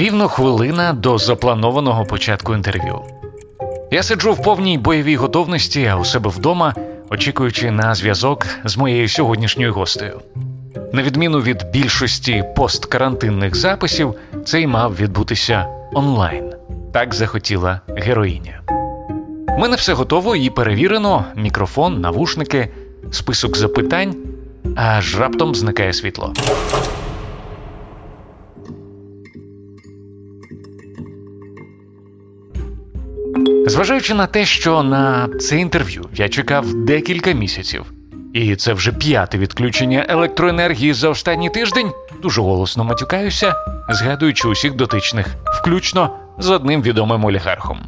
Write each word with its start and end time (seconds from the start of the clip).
Рівно 0.00 0.28
хвилина 0.28 0.92
до 0.92 1.18
запланованого 1.18 2.04
початку 2.04 2.54
інтерв'ю. 2.54 3.00
Я 3.90 4.02
сиджу 4.02 4.32
в 4.32 4.42
повній 4.42 4.78
бойовій 4.78 5.16
готовності, 5.16 5.92
у 6.00 6.04
себе 6.04 6.30
вдома, 6.30 6.74
очікуючи 7.10 7.70
на 7.70 7.94
зв'язок 7.94 8.46
з 8.64 8.76
моєю 8.76 9.08
сьогоднішньою 9.08 9.72
гостею. 9.72 10.20
На 10.92 11.02
відміну 11.02 11.40
від 11.40 11.70
більшості 11.72 12.44
посткарантинних 12.56 13.56
записів, 13.56 14.14
цей 14.44 14.66
мав 14.66 14.96
відбутися 14.96 15.66
онлайн. 15.94 16.52
Так 16.92 17.14
захотіла 17.14 17.80
героїня. 17.88 18.60
У 19.48 19.58
мене 19.58 19.76
все 19.76 19.92
готово 19.92 20.36
і 20.36 20.50
перевірено: 20.50 21.24
мікрофон, 21.36 22.00
навушники, 22.00 22.68
список 23.10 23.56
запитань, 23.56 24.14
аж 24.76 25.18
раптом 25.18 25.54
зникає 25.54 25.92
світло. 25.92 26.34
Зважаючи 33.70 34.14
на 34.14 34.26
те, 34.26 34.44
що 34.44 34.82
на 34.82 35.28
це 35.40 35.58
інтерв'ю 35.58 36.04
я 36.14 36.28
чекав 36.28 36.74
декілька 36.74 37.32
місяців, 37.32 37.84
і 38.32 38.56
це 38.56 38.72
вже 38.72 38.92
п'яте 38.92 39.38
відключення 39.38 40.06
електроенергії 40.08 40.92
за 40.92 41.08
останній 41.08 41.50
тиждень, 41.50 41.92
дуже 42.22 42.40
голосно 42.40 42.84
матюкаюся, 42.84 43.54
згадуючи 43.88 44.48
усіх 44.48 44.74
дотичних, 44.74 45.26
включно 45.60 46.16
з 46.38 46.50
одним 46.50 46.82
відомим 46.82 47.24
олігархом. 47.24 47.78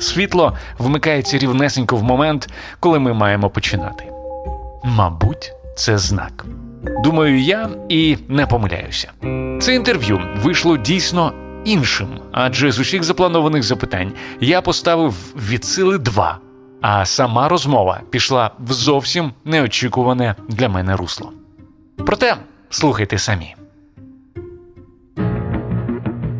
Світло 0.00 0.56
вмикається 0.78 1.38
рівнесенько 1.38 1.96
в 1.96 2.02
момент, 2.02 2.48
коли 2.80 2.98
ми 2.98 3.12
маємо 3.12 3.50
починати. 3.50 4.04
Мабуть, 4.84 5.52
це 5.76 5.98
знак. 5.98 6.46
Думаю, 7.04 7.40
я 7.40 7.68
і 7.88 8.16
не 8.28 8.46
помиляюся. 8.46 9.12
Це 9.60 9.74
інтерв'ю 9.74 10.20
вийшло 10.42 10.76
дійсно 10.76 11.32
іншим, 11.64 12.08
адже 12.32 12.72
з 12.72 12.78
усіх 12.78 13.02
запланованих 13.02 13.62
запитань 13.62 14.12
я 14.40 14.60
поставив 14.60 15.14
від 15.36 15.64
сили 15.64 15.98
два, 15.98 16.38
а 16.80 17.04
сама 17.04 17.48
розмова 17.48 18.00
пішла 18.10 18.50
в 18.58 18.72
зовсім 18.72 19.32
неочікуване 19.44 20.34
для 20.48 20.68
мене 20.68 20.96
русло. 20.96 21.32
Проте 21.96 22.36
слухайте 22.70 23.18
самі. 23.18 23.54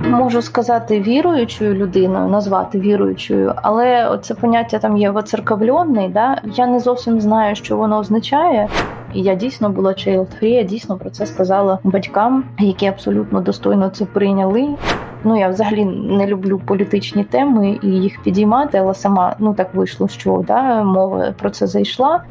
Можу 0.01 0.43
сказати 0.43 1.01
віруючою 1.01 1.75
людиною, 1.75 2.29
назвати 2.29 2.81
віруючою, 2.81 3.55
але 3.57 4.19
це 4.23 4.35
поняття 4.35 4.79
там 4.79 4.97
є 4.97 5.11
воцерковлений, 5.11 6.09
да? 6.09 6.43
Я 6.45 6.67
не 6.67 6.81
зовсім 6.81 7.21
знаю, 7.21 7.57
що 7.57 7.77
воно 7.77 7.99
означає. 7.99 8.69
І 9.15 9.23
я 9.23 9.35
дійсно 9.35 9.71
була 9.71 9.91
child 9.91 10.27
free, 10.43 10.49
я 10.49 10.63
дійсно 10.63 10.97
про 10.97 11.11
це 11.11 11.27
сказала 11.27 11.79
батькам, 11.85 12.45
які 12.59 12.87
абсолютно 12.87 13.41
достойно 13.41 13.89
це 13.89 14.05
прийняли. 14.05 14.69
Ну 15.25 15.39
я 15.39 15.49
взагалі 15.49 15.85
не 15.85 16.27
люблю 16.27 16.61
політичні 16.67 17.25
теми 17.25 17.79
і 17.83 17.87
їх 17.89 18.23
підіймати, 18.23 18.79
але 18.79 18.95
сама 18.95 19.37
ну 19.39 19.55
так 19.55 19.75
вийшло, 19.75 20.09
що 20.09 20.45
да 20.47 20.85
мова 20.85 21.35
про 21.39 21.51
це 21.51 21.67
зайшла. 21.67 22.25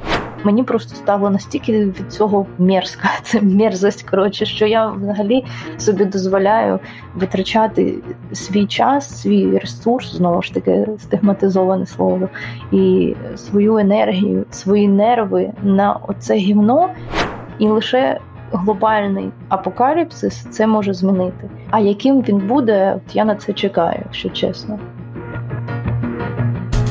Мені 0.43 0.63
просто 0.63 0.95
стало 0.95 1.29
настільки 1.29 1.85
від 1.85 2.05
цього 2.09 2.45
мерзка, 2.57 3.09
це 3.23 3.41
мерзость, 3.41 4.09
коротше, 4.09 4.45
що 4.45 4.65
я 4.65 4.87
взагалі 4.87 5.45
собі 5.77 6.05
дозволяю 6.05 6.79
витрачати 7.15 7.93
свій 8.31 8.65
час, 8.65 9.21
свій 9.21 9.57
ресурс, 9.57 10.15
знову 10.15 10.41
ж 10.41 10.53
таки 10.53 10.87
стигматизоване 10.99 11.85
слово, 11.85 12.29
і 12.71 13.15
свою 13.35 13.77
енергію, 13.77 14.45
свої 14.49 14.87
нерви 14.87 15.51
на 15.63 15.99
оце 16.07 16.35
гівно, 16.35 16.89
і 17.59 17.67
лише 17.67 18.19
глобальний 18.53 19.31
апокаліпсис 19.49 20.45
це 20.51 20.67
може 20.67 20.93
змінити. 20.93 21.49
А 21.69 21.79
яким 21.79 22.21
він 22.21 22.37
буде, 22.37 22.99
я 23.13 23.25
на 23.25 23.35
це 23.35 23.53
чекаю, 23.53 23.99
якщо 24.05 24.29
чесно. 24.29 24.79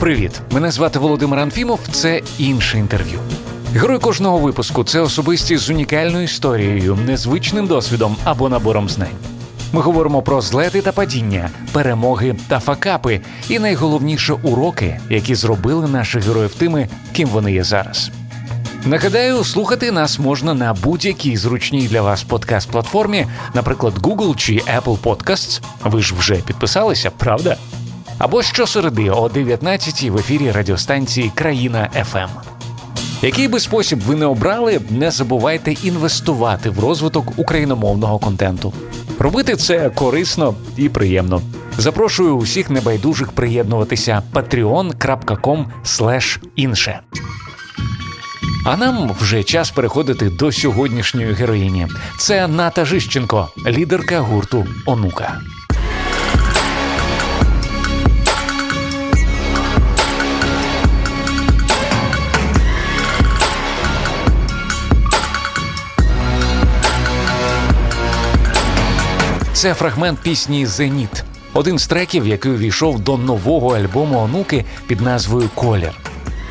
Привіт, 0.00 0.40
мене 0.52 0.70
звати 0.70 0.98
Володимир 0.98 1.38
Анфімов. 1.38 1.80
Це 1.90 2.20
інше 2.38 2.78
інтерв'ю. 2.78 3.18
Герой 3.74 3.98
кожного 3.98 4.38
випуску 4.38 4.84
це 4.84 5.00
особистість 5.00 5.64
з 5.64 5.70
унікальною 5.70 6.24
історією, 6.24 6.98
незвичним 7.06 7.66
досвідом 7.66 8.16
або 8.24 8.48
набором 8.48 8.88
знань. 8.88 9.08
Ми 9.72 9.80
говоримо 9.80 10.22
про 10.22 10.40
злети 10.40 10.82
та 10.82 10.92
падіння, 10.92 11.50
перемоги 11.72 12.34
та 12.48 12.60
факапи, 12.60 13.20
і 13.48 13.58
найголовніше 13.58 14.32
уроки, 14.32 15.00
які 15.10 15.34
зробили 15.34 15.88
наших 15.88 16.26
героїв 16.26 16.54
тими, 16.54 16.88
ким 17.12 17.28
вони 17.28 17.52
є 17.52 17.64
зараз. 17.64 18.10
Нагадаю, 18.84 19.44
слухати 19.44 19.92
нас 19.92 20.18
можна 20.18 20.54
на 20.54 20.74
будь-якій 20.74 21.36
зручній 21.36 21.88
для 21.88 22.02
вас 22.02 22.26
подкаст-платформі, 22.28 23.26
наприклад, 23.54 23.94
Google 23.98 24.36
чи 24.36 24.52
Apple 24.52 24.98
Podcasts. 24.98 25.62
Ви 25.84 26.02
ж 26.02 26.14
вже 26.14 26.34
підписалися, 26.34 27.10
правда? 27.10 27.56
Або 28.18 28.42
щосереди 28.42 29.10
о 29.10 29.28
19 29.28 30.10
в 30.10 30.16
ефірі 30.16 30.50
радіостанції 30.50 31.32
Країна 31.34 31.90
ФМ. 32.04 32.28
Який 33.22 33.48
би 33.48 33.60
спосіб 33.60 34.00
ви 34.00 34.14
не 34.14 34.26
обрали, 34.26 34.80
не 34.90 35.10
забувайте 35.10 35.72
інвестувати 35.72 36.70
в 36.70 36.80
розвиток 36.80 37.38
україномовного 37.38 38.18
контенту. 38.18 38.72
Робити 39.18 39.56
це 39.56 39.90
корисно 39.90 40.54
і 40.76 40.88
приємно. 40.88 41.42
Запрошую 41.78 42.36
усіх 42.36 42.70
небайдужих 42.70 43.32
приєднуватися 43.32 44.22
patreon.com 44.34 45.66
інше. 46.56 47.00
А 48.64 48.76
нам 48.76 49.12
вже 49.20 49.42
час 49.42 49.70
переходити 49.70 50.30
до 50.30 50.52
сьогоднішньої 50.52 51.32
героїні. 51.32 51.88
Це 52.18 52.48
Ната 52.48 52.84
Жищенко, 52.84 53.48
лідерка 53.66 54.20
гурту 54.20 54.66
Онука. 54.86 55.40
Це 69.52 69.74
фрагмент 69.74 70.18
пісні 70.18 70.66
Зеніт, 70.66 71.24
один 71.52 71.78
з 71.78 71.86
треків, 71.86 72.26
який 72.26 72.52
увійшов 72.52 73.00
до 73.00 73.16
нового 73.16 73.76
альбому 73.76 74.18
онуки 74.18 74.64
під 74.86 75.00
назвою 75.00 75.48
Колір. 75.54 75.92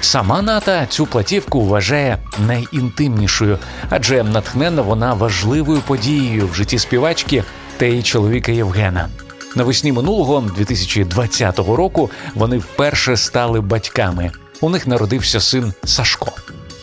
Сама 0.01 0.41
ната 0.41 0.85
цю 0.85 1.05
платівку 1.05 1.61
вважає 1.61 2.17
найінтимнішою, 2.47 3.57
адже 3.89 4.23
натхнена 4.23 4.81
вона 4.81 5.13
важливою 5.13 5.81
подією 5.87 6.47
в 6.47 6.55
житті 6.55 6.79
співачки 6.79 7.43
та 7.77 7.85
її 7.85 8.03
чоловіка 8.03 8.51
Євгена. 8.51 9.09
Навесні 9.55 9.91
минулого 9.91 10.43
2020 10.57 11.59
року 11.59 12.09
вони 12.35 12.57
вперше 12.57 13.17
стали 13.17 13.61
батьками. 13.61 14.31
У 14.61 14.69
них 14.69 14.87
народився 14.87 15.39
син 15.39 15.73
Сашко. 15.83 16.31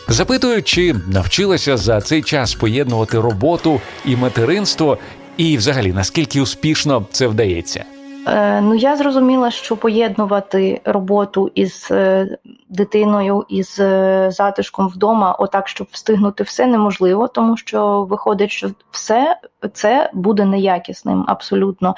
Запитую, 0.07 0.63
чи 0.63 0.95
навчилася 1.07 1.77
за 1.77 2.01
цей 2.01 2.23
час 2.23 2.53
поєднувати 2.53 3.19
роботу 3.19 3.81
і 4.05 4.15
материнство, 4.15 4.97
і, 5.37 5.57
взагалі, 5.57 5.93
наскільки 5.93 6.41
успішно 6.41 7.05
це 7.11 7.27
вдається. 7.27 7.85
Е, 8.29 8.61
ну, 8.61 8.75
я 8.75 8.95
зрозуміла, 8.95 9.51
що 9.51 9.77
поєднувати 9.77 10.81
роботу 10.85 11.51
із 11.55 11.87
е, 11.91 12.37
дитиною 12.69 13.45
із 13.49 13.79
е, 13.79 14.29
затишком 14.31 14.87
вдома, 14.87 15.31
отак, 15.31 15.67
щоб 15.67 15.87
встигнути 15.91 16.43
все 16.43 16.67
неможливо, 16.67 17.27
тому 17.27 17.57
що 17.57 18.03
виходить, 18.03 18.51
що 18.51 18.69
все 18.91 19.37
це 19.73 20.11
буде 20.13 20.45
неякісним 20.45 21.25
абсолютно. 21.27 21.95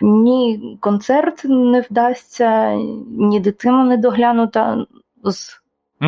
Ні 0.00 0.76
концерт 0.80 1.44
не 1.44 1.80
вдасться, 1.80 2.72
ні 3.18 3.40
дитина 3.40 3.84
не 3.84 3.96
доглянута 3.96 4.86
з 5.24 5.60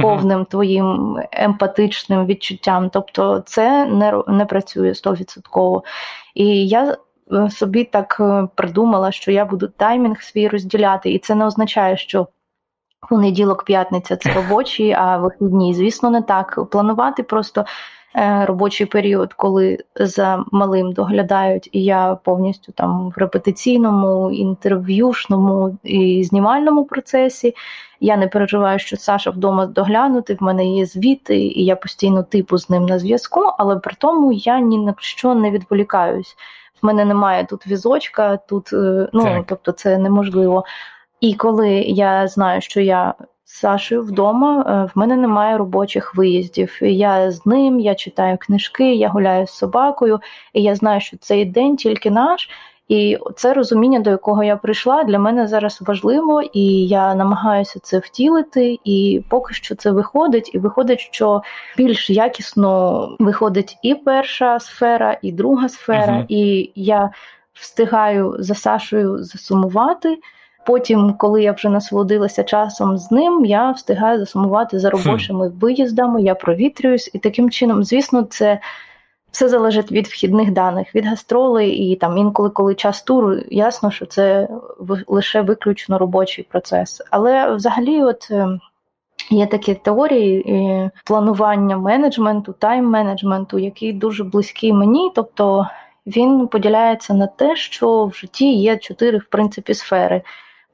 повним 0.03 0.45
твоїм 0.45 1.19
емпатичним 1.33 2.27
відчуттям. 2.27 2.91
Тобто 2.91 3.43
це 3.47 3.87
не 3.87 4.23
не 4.29 4.45
працює 4.45 4.95
стовідсотково. 4.95 5.85
І 6.35 6.69
я 6.69 6.97
собі 7.51 7.85
так 7.85 8.17
е, 8.21 8.49
придумала, 8.55 9.13
що 9.13 9.33
я 9.33 9.45
буду 9.45 9.69
таймінг 9.69 10.23
свій 10.23 10.49
розділяти, 10.49 11.11
і 11.11 11.19
це 11.19 11.35
не 11.35 11.47
означає, 11.47 11.97
що 11.97 12.29
понеділок, 13.09 13.65
п'ятниця 13.65 14.17
це 14.17 14.33
робочі, 14.35 14.93
а 14.93 15.17
вихідні. 15.17 15.75
Звісно, 15.75 16.11
не 16.11 16.23
так. 16.23 16.69
Планувати 16.71 17.23
просто 17.23 17.65
е, 18.17 18.45
робочий 18.47 18.87
період, 18.87 19.33
коли 19.35 19.79
за 19.97 20.45
малим 20.53 20.93
доглядають, 20.93 21.69
і 21.73 21.85
я 21.85 22.15
повністю 22.15 22.73
там 22.73 23.13
в 23.17 23.19
репетиційному, 23.19 24.33
інтерв'юшному 24.33 25.79
і 25.83 26.25
знімальному 26.25 26.85
процесі. 26.85 27.55
Я 28.01 28.17
не 28.17 28.29
переживаю, 28.29 28.79
що 28.79 28.97
Саша 28.97 29.31
вдома 29.31 29.67
доглянути, 29.67 30.35
в 30.35 30.43
мене 30.43 30.67
є 30.67 30.87
звіти, 30.87 31.39
і 31.39 31.65
я 31.65 31.77
постійно 31.77 32.23
типу 32.23 32.59
з 32.59 32.71
ним 32.71 32.87
на 32.87 32.99
зв'язку, 32.99 33.41
але 33.59 33.77
при 33.77 33.95
тому 33.99 34.33
я 34.33 34.61
ні 34.61 34.79
на 34.79 34.95
що 34.99 35.35
не 35.35 35.51
відволікаюсь 35.51 36.37
в 36.83 36.87
мене 36.87 37.05
немає 37.05 37.47
тут 37.47 37.67
візочка, 37.67 38.37
тут 38.37 38.73
е, 38.73 39.09
ну 39.13 39.23
так. 39.23 39.45
тобто 39.47 39.73
це 39.73 39.99
неможливо. 39.99 40.65
І 41.21 41.35
коли 41.35 41.71
я 41.81 42.29
знаю, 42.29 42.61
що 42.61 42.81
я 42.81 43.15
з 43.45 43.53
Сашею 43.59 44.03
вдома, 44.03 44.65
е, 44.67 44.91
в 44.95 44.99
мене 44.99 45.17
немає 45.17 45.59
робочих 45.59 46.15
виїздів. 46.15 46.79
Я 46.81 47.31
з 47.31 47.47
ним, 47.47 47.81
я 47.81 47.95
читаю 47.95 48.39
книжки, 48.41 48.95
я 48.95 49.09
гуляю 49.09 49.47
з 49.47 49.51
собакою, 49.51 50.21
і 50.53 50.63
я 50.63 50.75
знаю, 50.75 51.01
що 51.01 51.17
цей 51.17 51.45
день 51.45 51.77
тільки 51.77 52.11
наш. 52.11 52.51
І 52.89 53.19
це 53.37 53.55
розуміння, 53.55 54.01
до 54.01 54.11
якого 54.11 54.45
я 54.45 54.57
прийшла, 54.57 55.05
для 55.05 55.19
мене 55.19 55.47
зараз 55.47 55.79
важливо, 55.81 56.43
і 56.43 56.87
я 56.87 57.15
намагаюся 57.15 57.81
це 57.83 57.99
втілити. 57.99 58.79
І 58.85 59.23
поки 59.29 59.55
що 59.55 59.75
це 59.75 59.91
виходить, 59.91 60.51
і 60.55 60.59
виходить, 60.59 61.01
що 61.01 61.43
більш 61.77 62.11
якісно 62.11 63.17
виходить 63.19 63.79
і 63.83 63.95
перша 63.95 64.61
сфера, 64.61 65.19
і 65.23 65.33
друга 65.33 65.69
сфера, 65.69 66.13
uh 66.13 66.25
і 66.29 66.73
я 66.75 67.11
встигаю 67.53 68.37
за 68.39 68.55
Сашою 68.55 69.25
засумувати. 69.25 70.19
Потім, 70.67 71.15
коли 71.19 71.43
я 71.43 71.53
вже 71.53 71.69
насолодилася 71.69 72.45
часом 72.45 72.99
з 72.99 73.11
ним, 73.11 73.45
я 73.45 73.71
встигаю 73.71 74.19
засумувати 74.19 74.79
за 74.79 74.91
робочими 74.91 75.49
виїздами, 75.49 76.23
я 76.23 76.35
провітрююсь, 76.35 77.11
і 77.13 77.19
таким 77.19 77.51
чином, 77.51 77.85
звісно, 77.85 78.23
це 78.23 78.61
все 79.37 79.49
залежить 79.49 79.93
від 79.93 80.07
вхідних 80.07 80.51
даних, 80.51 80.95
від 80.95 81.07
гастролей, 81.07 81.71
і 81.71 81.97
там 81.97 82.19
інколи, 82.19 82.51
коли 82.51 82.75
час 82.75 83.03
туру, 83.03 83.37
ясно, 83.51 83.91
що 83.91 84.07
це 84.07 84.49
лише 85.07 85.41
виключно 85.41 85.99
робочий 85.99 86.47
процес. 86.51 87.03
Але 87.11 87.55
взагалі, 87.55 88.03
от. 88.03 88.29
Ем, 88.31 88.61
є 89.31 89.47
такі 89.47 89.75
теорії 89.75 90.91
планування 91.05 91.77
менеджменту, 91.77 92.55
тайм-менеджменту, 92.61 93.59
який 93.59 93.93
дуже 93.93 94.25
близький 94.25 94.73
мені. 94.73 95.13
Тобто 95.15 95.67
він 96.07 96.49
поділяється 96.49 97.15
на 97.15 97.27
те, 97.27 97.57
що 97.57 98.05
в 98.05 98.15
житті 98.15 98.53
є 98.53 98.77
чотири 98.77 99.19
в 99.19 99.25
принципі 99.25 99.75
сфери. 99.75 100.23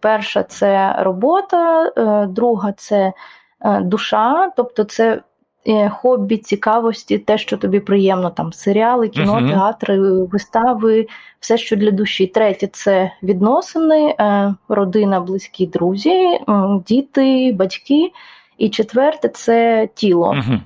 Перша 0.00 0.42
це 0.42 0.96
робота, 0.98 1.92
е, 1.96 2.26
друга 2.26 2.72
це 2.72 3.12
е, 3.60 3.80
душа, 3.80 4.50
тобто 4.56 4.84
це 4.84 5.12
е, 5.12 5.22
хобі, 5.90 6.36
цікавості, 6.36 7.18
те, 7.18 7.38
що 7.38 7.56
тобі 7.56 7.80
приємно, 7.80 8.30
там 8.30 8.52
серіали, 8.52 9.08
кіно, 9.08 9.34
uh-huh. 9.34 9.50
театри, 9.50 9.98
вистави, 10.12 11.06
все, 11.40 11.58
що 11.58 11.76
для 11.76 11.90
душі. 11.90 12.26
Третє 12.26 12.68
це 12.72 13.12
відносини, 13.22 14.14
родина, 14.68 15.20
близькі 15.20 15.66
друзі, 15.66 16.40
діти, 16.86 17.52
батьки. 17.52 18.12
І 18.58 18.68
четверте 18.68 19.28
це 19.28 19.88
тіло, 19.94 20.32
uh-huh. 20.32 20.60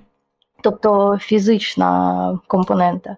тобто 0.63 1.19
фізична 1.21 2.39
компонента. 2.47 3.17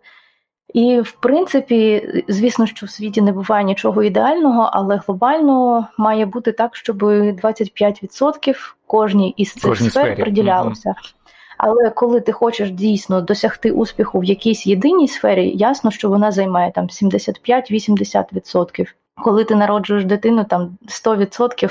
І, 0.75 1.01
в 1.01 1.13
принципі, 1.13 2.09
звісно, 2.29 2.67
що 2.67 2.87
в 2.87 2.91
світі 2.91 3.23
не 3.23 3.33
буває 3.33 3.65
нічого 3.65 4.03
ідеального, 4.03 4.71
але 4.73 5.01
глобально 5.07 5.87
має 5.99 6.27
бути 6.27 6.53
так, 6.53 6.77
щоб 6.77 7.03
25% 7.03 8.55
кожній 8.87 9.35
із 9.37 9.53
цих 9.53 9.63
Кожній 9.63 9.91
сфер 9.91 10.05
сфері. 10.05 10.23
приділялося. 10.23 10.89
Mm-hmm. 10.89 11.15
Але 11.59 11.91
коли 11.91 12.21
ти 12.21 12.33
хочеш 12.33 12.71
дійсно 12.71 13.21
досягти 13.21 13.71
успіху 13.71 14.19
в 14.19 14.25
якійсь 14.25 14.67
єдиній 14.67 15.09
сфері, 15.09 15.53
ясно, 15.57 15.91
що 15.91 16.09
вона 16.09 16.33
займає 16.33 16.73
там 16.73 16.87
75-80%. 16.87 18.87
Коли 19.23 19.45
ти 19.45 19.55
народжуєш 19.55 20.05
дитину, 20.05 20.45
там 20.45 20.79
100% 20.89 21.71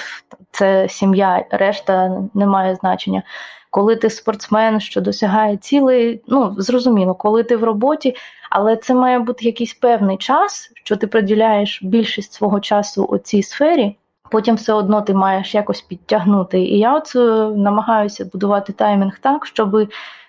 це 0.52 0.90
сім'я, 0.90 1.46
решта 1.52 2.22
не 2.34 2.46
має 2.46 2.76
значення. 2.76 3.24
Коли 3.70 3.96
ти 3.96 4.10
спортсмен, 4.10 4.80
що 4.80 5.02
досягає 5.02 5.58
цілей, 5.58 6.22
ну 6.28 6.56
зрозуміло, 6.58 7.16
коли 7.16 7.44
ти 7.44 7.58
в 7.58 7.64
роботі, 7.64 8.16
але 8.50 8.76
це 8.76 8.94
має 8.94 9.20
бути 9.20 9.46
якийсь 9.46 9.74
певний 9.74 10.18
час, 10.18 10.72
що 10.74 10.96
ти 10.96 11.08
приділяєш 11.08 11.84
більшість 11.84 12.34
свого 12.34 12.60
часу 12.60 13.04
у 13.04 13.18
цій 13.18 13.44
сфері. 13.44 13.96
Потім 14.32 14.56
все 14.56 14.74
одно 14.74 15.02
ти 15.02 15.14
маєш 15.14 15.56
якось 15.56 15.82
підтягнути. 15.82 16.60
І 16.60 16.80
я 16.80 16.96
от 16.96 17.16
е, 17.16 17.20
намагаюся 17.58 18.30
будувати 18.34 18.74
таймінг 18.74 19.20
так, 19.20 19.46
щоб 19.46 19.88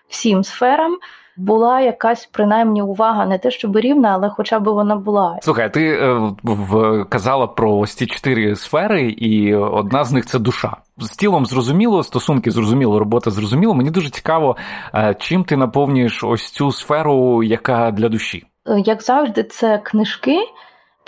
всім 0.08 0.44
сферам 0.44 0.98
була 1.38 1.80
якась 1.80 2.26
принаймні 2.26 2.82
увага, 2.82 3.26
не 3.26 3.38
те, 3.38 3.50
щоб 3.50 3.76
рівна, 3.76 4.08
але 4.08 4.28
хоча 4.28 4.58
б 4.60 4.64
вона 4.64 4.96
була. 4.96 5.38
Слухай, 5.42 5.72
ти 5.72 5.88
е, 5.88 6.32
в, 6.42 7.04
казала 7.04 7.46
про 7.46 7.76
ось 7.76 7.94
ці 7.94 8.06
чотири 8.06 8.56
сфери, 8.56 9.02
і 9.02 9.54
одна 9.54 10.04
з 10.04 10.12
них 10.12 10.26
це 10.26 10.38
душа. 10.38 10.76
З 10.98 11.10
тілом 11.10 11.46
зрозуміло, 11.46 12.02
стосунки 12.02 12.50
зрозуміло, 12.50 12.98
робота 12.98 13.30
зрозуміло. 13.30 13.74
Мені 13.74 13.90
дуже 13.90 14.10
цікаво, 14.10 14.56
е, 14.94 15.16
чим 15.18 15.44
ти 15.44 15.56
наповнюєш 15.56 16.24
ось 16.24 16.50
цю 16.50 16.70
сферу, 16.70 17.42
яка 17.42 17.90
для 17.90 18.08
душі. 18.08 18.44
Е, 18.66 18.80
як 18.80 19.02
завжди, 19.02 19.42
це 19.42 19.78
книжки. 19.78 20.38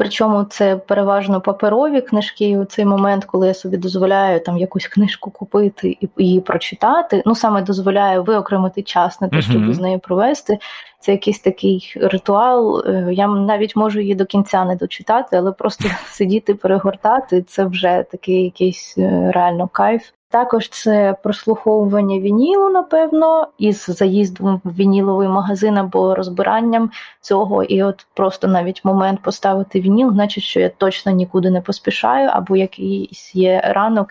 Причому 0.01 0.45
це 0.45 0.77
переважно 0.77 1.41
паперові 1.41 2.01
книжки. 2.01 2.59
У 2.59 2.65
цей 2.65 2.85
момент, 2.85 3.25
коли 3.25 3.47
я 3.47 3.55
собі 3.55 3.77
дозволяю 3.77 4.41
там 4.41 4.59
якусь 4.59 4.87
книжку 4.87 5.31
купити 5.31 5.99
і 6.01 6.09
її 6.19 6.41
прочитати, 6.41 7.23
ну 7.27 7.35
саме 7.35 7.63
дозволяю 7.63 8.25
виокремити 8.25 8.83
час 8.83 9.21
на 9.21 9.29
те, 9.29 9.43
щоб 9.43 9.57
uh-huh. 9.57 9.73
з 9.73 9.79
нею 9.79 9.99
провести. 9.99 10.59
Це 11.01 11.13
якийсь 11.13 11.39
такий 11.39 11.93
ритуал. 11.97 12.85
Е, 12.87 13.09
я 13.13 13.27
навіть 13.27 13.77
можу 13.77 14.01
її 14.01 14.15
до 14.15 14.27
кінця 14.27 14.65
не 14.65 14.77
дочитати, 14.77 15.37
але 15.37 15.53
просто 15.53 15.89
сидіти, 16.07 16.55
перегортати 16.55 17.43
це 17.43 17.65
вже 17.65 18.05
такий 18.11 18.45
якийсь 18.45 18.95
е, 18.99 19.31
реально 19.35 19.69
кайф. 19.69 20.03
Також 20.31 20.69
це 20.69 21.17
прослуховування 21.23 22.19
вінілу, 22.19 22.69
напевно, 22.69 23.49
із 23.59 23.85
заїздом 23.89 24.61
в 24.65 24.75
вініловий 24.75 25.29
магазин 25.29 25.79
або 25.79 26.15
розбиранням 26.15 26.91
цього. 27.21 27.65
І 27.65 27.83
от 27.83 28.07
просто 28.15 28.49
навіть 28.49 28.85
момент 28.85 29.23
поставити 29.23 29.81
вініл, 29.81 30.13
значить, 30.13 30.45
що 30.45 30.61
я 30.61 30.69
точно 30.69 31.13
нікуди 31.13 31.51
не 31.51 31.61
поспішаю, 31.61 32.31
або 32.33 32.57
якийсь 32.57 33.35
є 33.35 33.61
ранок, 33.65 34.09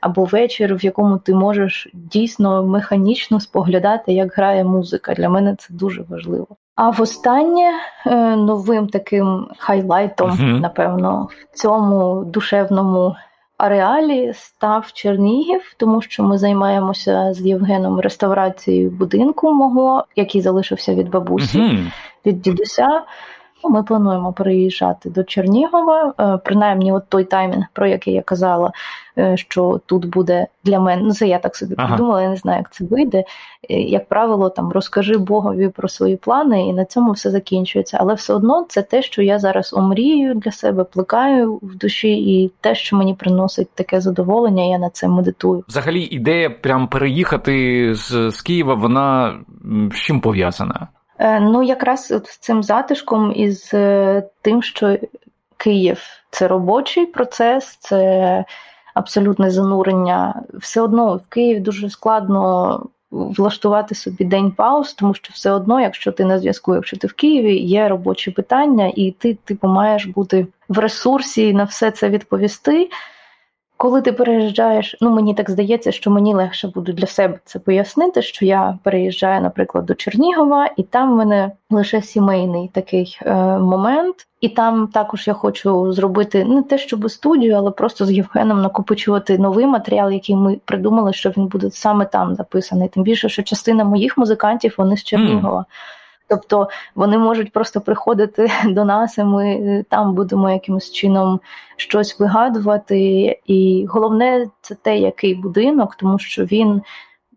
або 0.00 0.24
вечір, 0.24 0.74
в 0.74 0.84
якому 0.84 1.18
ти 1.18 1.34
можеш 1.34 1.88
дійсно 1.92 2.62
механічно 2.62 3.40
споглядати, 3.40 4.12
як 4.12 4.32
грає 4.32 4.64
музика. 4.64 5.14
Для 5.14 5.28
мене 5.28 5.56
це 5.58 5.74
дуже 5.74 6.04
важливо. 6.08 6.46
А 6.74 6.90
в 6.90 7.00
останнє 7.00 7.70
е, 8.06 8.36
новим 8.36 8.88
таким 8.88 9.48
хайлайтом, 9.58 10.60
напевно, 10.60 11.28
в 11.52 11.58
цьому 11.58 12.24
душевному 12.24 13.16
ареалі 13.58 14.32
став 14.34 14.92
Чернігів, 14.92 15.74
тому 15.76 16.02
що 16.02 16.22
ми 16.22 16.38
займаємося 16.38 17.34
з 17.34 17.40
Євгеном 17.40 18.00
реставрацією 18.00 18.90
будинку 18.90 19.52
мого, 19.52 20.04
який 20.16 20.40
залишився 20.40 20.94
від 20.94 21.10
бабусі, 21.10 21.58
mm-hmm. 21.58 21.92
від 22.26 22.40
дідуся. 22.40 23.02
Ми 23.70 23.82
плануємо 23.82 24.32
переїжджати 24.32 25.10
до 25.10 25.24
Чернігова, 25.24 26.14
е, 26.20 26.38
принаймні, 26.44 26.92
от 26.92 27.02
той 27.08 27.24
таймінг, 27.24 27.64
про 27.72 27.86
який 27.86 28.14
я 28.14 28.22
казала, 28.22 28.72
е, 29.18 29.36
що 29.36 29.80
тут 29.86 30.06
буде 30.06 30.46
для 30.64 30.80
мене. 30.80 31.02
Ну, 31.02 31.12
це 31.12 31.28
я 31.28 31.38
так 31.38 31.56
собі 31.56 31.74
ага. 31.78 31.88
придумала, 31.88 32.22
я 32.22 32.28
не 32.28 32.36
знаю, 32.36 32.58
як 32.58 32.72
це 32.72 32.84
вийде. 32.84 33.24
Е, 33.70 33.80
як 33.80 34.08
правило, 34.08 34.50
там 34.50 34.72
розкажи 34.72 35.18
Богові 35.18 35.68
про 35.68 35.88
свої 35.88 36.16
плани, 36.16 36.68
і 36.68 36.72
на 36.72 36.84
цьому 36.84 37.12
все 37.12 37.30
закінчується. 37.30 37.98
Але 38.00 38.14
все 38.14 38.34
одно 38.34 38.66
це 38.68 38.82
те, 38.82 39.02
що 39.02 39.22
я 39.22 39.38
зараз 39.38 39.72
омрію 39.72 40.34
для 40.34 40.50
себе, 40.50 40.84
плекаю 40.84 41.58
в 41.62 41.76
душі, 41.76 42.42
і 42.42 42.52
те, 42.60 42.74
що 42.74 42.96
мені 42.96 43.14
приносить 43.14 43.68
таке 43.74 44.00
задоволення, 44.00 44.64
я 44.64 44.78
на 44.78 44.90
це 44.90 45.08
медитую. 45.08 45.64
Взагалі, 45.68 46.00
ідея 46.00 46.50
прям 46.50 46.88
переїхати 46.88 47.94
з, 47.94 48.30
з 48.30 48.42
Києва, 48.42 48.74
вона 48.74 49.38
з 49.92 49.96
чим 49.96 50.20
пов'язана? 50.20 50.88
Е, 51.18 51.40
ну, 51.40 51.62
якраз 51.62 52.12
от 52.12 52.26
з 52.26 52.38
цим 52.38 52.62
затишком 52.62 53.32
і 53.36 53.50
з 53.50 53.74
е, 53.74 54.22
тим, 54.42 54.62
що 54.62 54.98
Київ 55.56 56.02
це 56.30 56.48
робочий 56.48 57.06
процес, 57.06 57.76
це 57.80 58.44
абсолютне 58.94 59.50
занурення. 59.50 60.42
Все 60.54 60.80
одно 60.80 61.16
в 61.16 61.28
Києві 61.28 61.60
дуже 61.60 61.90
складно 61.90 62.80
влаштувати 63.10 63.94
собі 63.94 64.24
день 64.24 64.50
пауз, 64.50 64.92
тому 64.92 65.14
що 65.14 65.30
все 65.32 65.50
одно, 65.50 65.80
якщо 65.80 66.12
ти 66.12 66.24
на 66.24 66.38
зв'язку, 66.38 66.74
якщо 66.74 66.96
ти 66.96 67.06
в 67.06 67.12
Києві, 67.12 67.56
є 67.56 67.88
робочі 67.88 68.30
питання, 68.30 68.92
і 68.96 69.10
ти 69.10 69.34
типу 69.34 69.68
маєш 69.68 70.06
бути 70.06 70.46
в 70.68 70.78
ресурсі 70.78 71.48
і 71.48 71.54
на 71.54 71.64
все 71.64 71.90
це 71.90 72.08
відповісти. 72.08 72.88
Коли 73.76 74.02
ти 74.02 74.12
переїжджаєш, 74.12 74.96
ну 75.00 75.10
мені 75.10 75.34
так 75.34 75.50
здається, 75.50 75.92
що 75.92 76.10
мені 76.10 76.34
легше 76.34 76.68
буде 76.68 76.92
для 76.92 77.06
себе 77.06 77.38
це 77.44 77.58
пояснити, 77.58 78.22
що 78.22 78.44
я 78.44 78.78
переїжджаю, 78.82 79.42
наприклад, 79.42 79.86
до 79.86 79.94
Чернігова, 79.94 80.70
і 80.76 80.82
там 80.82 81.12
в 81.12 81.16
мене 81.16 81.50
лише 81.70 82.02
сімейний 82.02 82.70
такий 82.74 83.18
е, 83.22 83.34
момент. 83.58 84.16
І 84.40 84.48
там 84.48 84.88
також 84.88 85.28
я 85.28 85.34
хочу 85.34 85.92
зробити 85.92 86.44
не 86.44 86.62
те, 86.62 86.78
щоб 86.78 87.10
студію, 87.10 87.54
але 87.54 87.70
просто 87.70 88.06
з 88.06 88.12
Євгеном 88.12 88.62
накопичувати 88.62 89.38
новий 89.38 89.66
матеріал, 89.66 90.10
який 90.10 90.36
ми 90.36 90.60
придумали, 90.64 91.12
що 91.12 91.30
він 91.30 91.46
буде 91.46 91.70
саме 91.70 92.04
там 92.04 92.34
записаний. 92.34 92.88
Тим 92.88 93.02
більше, 93.02 93.28
що 93.28 93.42
частина 93.42 93.84
моїх 93.84 94.18
музикантів 94.18 94.74
вони 94.78 94.96
з 94.96 95.04
Чернігова. 95.04 95.60
Mm. 95.60 95.64
Тобто 96.28 96.68
вони 96.94 97.18
можуть 97.18 97.52
просто 97.52 97.80
приходити 97.80 98.50
до 98.66 98.84
нас, 98.84 99.18
і 99.18 99.24
ми 99.24 99.46
е, 99.50 99.84
там 99.88 100.14
будемо 100.14 100.50
якимось 100.50 100.92
чином 100.92 101.40
щось 101.76 102.20
вигадувати. 102.20 102.98
І 103.46 103.86
головне 103.88 104.46
це 104.60 104.74
те, 104.74 104.98
який 104.98 105.34
будинок, 105.34 105.94
тому 105.94 106.18
що 106.18 106.44
він 106.44 106.82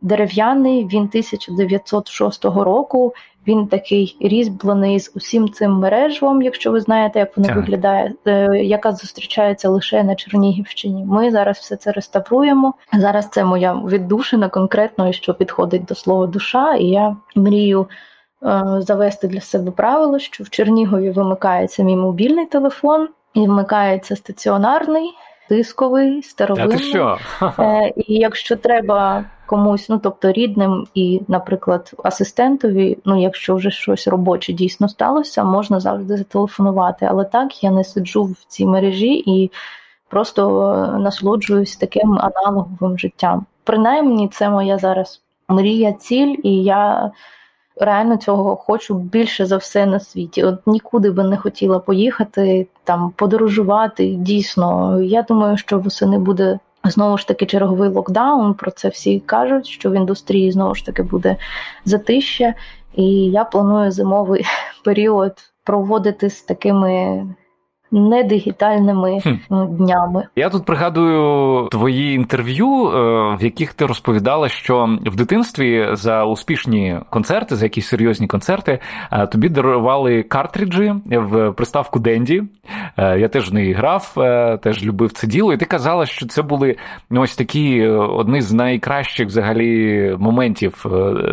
дерев'яний, 0.01 0.85
він 0.85 1.03
1906 1.03 2.45
року. 2.45 3.13
Він 3.47 3.67
такий 3.67 4.17
різьблений 4.19 4.99
з 4.99 5.11
усім 5.15 5.49
цим 5.49 5.71
мережвом, 5.71 6.41
якщо 6.41 6.71
ви 6.71 6.81
знаєте, 6.81 7.19
як 7.19 7.37
воно 7.37 7.53
виглядає, 7.53 8.13
е, 8.25 8.47
яка 8.63 8.91
зустрічається 8.91 9.69
лише 9.69 10.03
на 10.03 10.15
Чернігівщині. 10.15 11.05
Ми 11.05 11.31
зараз 11.31 11.57
все 11.57 11.75
це 11.75 11.91
реставруємо. 11.91 12.73
Зараз 12.93 13.29
це 13.29 13.43
моя 13.43 13.73
віддушина 13.73 14.49
конкретно, 14.49 15.11
що 15.11 15.33
підходить 15.33 15.85
до 15.85 15.95
слова 15.95 16.27
душа, 16.27 16.75
і 16.75 16.85
я 16.85 17.15
мрію 17.35 17.87
завести 18.79 19.27
для 19.27 19.41
себе 19.41 19.71
правило, 19.71 20.19
що 20.19 20.43
в 20.43 20.49
Чернігові 20.49 21.09
вимикається 21.11 21.83
мій 21.83 21.95
мобільний 21.95 22.45
телефон 22.45 23.09
і 23.33 23.39
вмикається 23.39 24.15
стаціонарний, 24.15 25.11
дисковий, 25.49 26.23
старовинний. 26.23 26.79
що? 26.79 27.17
Е, 27.59 27.93
І 27.95 28.13
якщо 28.13 28.55
треба 28.55 29.25
комусь, 29.45 29.89
ну 29.89 29.99
тобто 30.03 30.31
рідним 30.31 30.87
і, 30.93 31.21
наприклад, 31.27 31.91
асистентові, 32.03 32.97
ну 33.05 33.21
якщо 33.21 33.55
вже 33.55 33.71
щось 33.71 34.07
робоче 34.07 34.53
дійсно 34.53 34.89
сталося, 34.89 35.43
можна 35.43 35.79
завжди 35.79 36.17
зателефонувати. 36.17 37.05
Але 37.05 37.25
так 37.25 37.63
я 37.63 37.71
не 37.71 37.83
сиджу 37.83 38.23
в 38.23 38.35
цій 38.47 38.65
мережі 38.65 39.23
і 39.25 39.51
просто 40.09 40.71
е, 40.71 40.99
насолоджуюсь 40.99 41.77
таким 41.77 42.19
аналоговим 42.19 42.97
життям. 42.99 43.45
Принаймні, 43.63 44.27
це 44.27 44.49
моя 44.49 44.77
зараз 44.77 45.21
мрія, 45.47 45.93
ціль, 45.93 46.35
і 46.43 46.63
я 46.63 47.11
реально 47.79 48.17
цього 48.17 48.55
хочу 48.55 48.93
більше 48.93 49.45
за 49.45 49.57
все 49.57 49.85
на 49.85 49.99
світі. 49.99 50.43
От 50.43 50.67
нікуди 50.67 51.11
би 51.11 51.23
не 51.23 51.37
хотіла 51.37 51.79
поїхати, 51.79 52.67
там 52.83 53.13
подорожувати. 53.15 54.07
Дійсно, 54.07 55.01
я 55.01 55.21
думаю, 55.21 55.57
що 55.57 55.79
восени 55.79 56.19
буде. 56.19 56.59
Знову 56.83 57.17
ж 57.17 57.27
таки, 57.27 57.45
черговий 57.45 57.89
локдаун. 57.89 58.53
Про 58.53 58.71
це 58.71 58.89
всі 58.89 59.19
кажуть, 59.19 59.67
що 59.67 59.89
в 59.89 59.93
індустрії 59.93 60.51
знову 60.51 60.75
ж 60.75 60.85
таки 60.85 61.03
буде 61.03 61.35
затища, 61.85 62.53
і 62.95 63.05
я 63.13 63.43
планую 63.43 63.91
зимовий 63.91 64.45
період 64.83 65.33
проводити 65.63 66.29
з 66.29 66.41
такими 66.41 67.23
не 67.91 68.23
дигітальними 68.23 69.21
хм. 69.21 69.55
днями. 69.69 70.27
Я 70.35 70.49
тут 70.49 70.65
пригадую 70.65 71.67
твої 71.67 72.13
інтерв'ю, 72.13 72.67
е, 72.67 73.35
в 73.35 73.43
яких 73.43 73.73
ти 73.73 73.85
розповідала, 73.85 74.49
що 74.49 74.97
в 75.05 75.15
дитинстві 75.15 75.87
за 75.91 76.25
успішні 76.25 76.99
концерти, 77.09 77.55
за 77.55 77.65
якісь 77.65 77.87
серйозні 77.87 78.27
концерти, 78.27 78.79
е, 79.11 79.27
тобі 79.27 79.49
дарували 79.49 80.23
картриджі 80.23 80.93
в 81.05 81.51
приставку 81.51 81.99
Денді. 81.99 82.43
Е, 82.97 83.19
я 83.19 83.27
теж 83.27 83.51
в 83.51 83.53
неї 83.53 83.73
грав, 83.73 84.13
теж 84.63 84.85
любив 84.85 85.11
це 85.11 85.27
діло. 85.27 85.53
І 85.53 85.57
ти 85.57 85.65
казала, 85.65 86.05
що 86.05 86.27
це 86.27 86.41
були 86.41 86.75
ну, 87.09 87.21
ось 87.21 87.35
такі 87.35 87.87
одні 87.87 88.41
з 88.41 88.53
найкращих 88.53 89.27
взагалі 89.27 90.15
моментів 90.19 90.85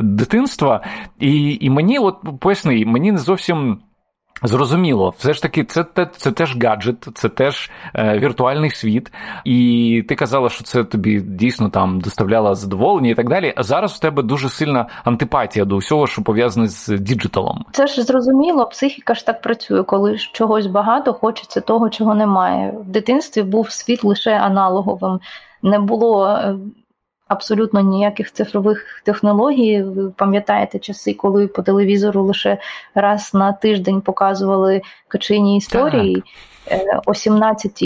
дитинства. 0.02 0.80
І 1.20 1.58
і 1.61 1.70
мені, 1.70 1.99
от 1.99 2.16
поясни, 2.40 2.84
мені 2.87 3.12
не 3.12 3.18
зовсім. 3.18 3.78
Зрозуміло, 4.43 5.14
все 5.19 5.33
ж 5.33 5.43
таки, 5.43 5.64
це 5.64 5.87
це 6.17 6.31
теж 6.33 6.57
гаджет, 6.62 7.09
це 7.14 7.29
теж 7.29 7.71
е, 7.95 8.19
віртуальний 8.19 8.71
світ, 8.71 9.12
і 9.45 10.05
ти 10.09 10.14
казала, 10.14 10.49
що 10.49 10.64
це 10.64 10.85
тобі 10.85 11.21
дійсно 11.21 11.69
там 11.69 12.00
доставляло 12.00 12.55
задоволення 12.55 13.11
і 13.11 13.14
так 13.14 13.29
далі. 13.29 13.55
А 13.57 13.62
зараз 13.62 13.93
в 13.93 13.99
тебе 13.99 14.23
дуже 14.23 14.49
сильна 14.49 14.87
антипатія 15.05 15.64
до 15.64 15.76
всього, 15.76 16.07
що 16.07 16.23
пов'язане 16.23 16.69
з 16.69 16.88
діджиталом. 16.88 17.64
Це 17.73 17.87
ж 17.87 18.03
зрозуміло, 18.03 18.67
психіка 18.67 19.14
ж 19.14 19.26
так 19.26 19.43
працює, 19.43 19.83
коли 19.83 20.19
чогось 20.19 20.67
багато 20.67 21.12
хочеться 21.12 21.61
того, 21.61 21.91
чого 21.91 22.14
немає. 22.14 22.75
В 22.81 22.88
дитинстві 22.88 23.43
був 23.43 23.71
світ 23.71 24.05
лише 24.05 24.31
аналоговим, 24.31 25.21
не 25.62 25.79
було 25.79 26.26
е, 26.29 26.57
абсолютно 27.28 27.81
ніяких 27.81 28.33
цифрових 28.33 29.02
технологій. 29.04 29.83
Ви 29.83 30.11
пам'ятаєте 30.11 30.78
часи, 30.78 31.14
коли 31.14 31.47
по 31.47 31.62
телевізору 31.62 32.23
лише 32.23 32.59
раз 32.95 33.35
на 33.35 33.52
тиждень 33.52 34.00
показували 34.00 34.83
качині 35.09 35.57
історії 35.57 36.23
так. 36.64 36.81
Е, 36.81 37.00
о 37.07 37.14
17 37.14 37.83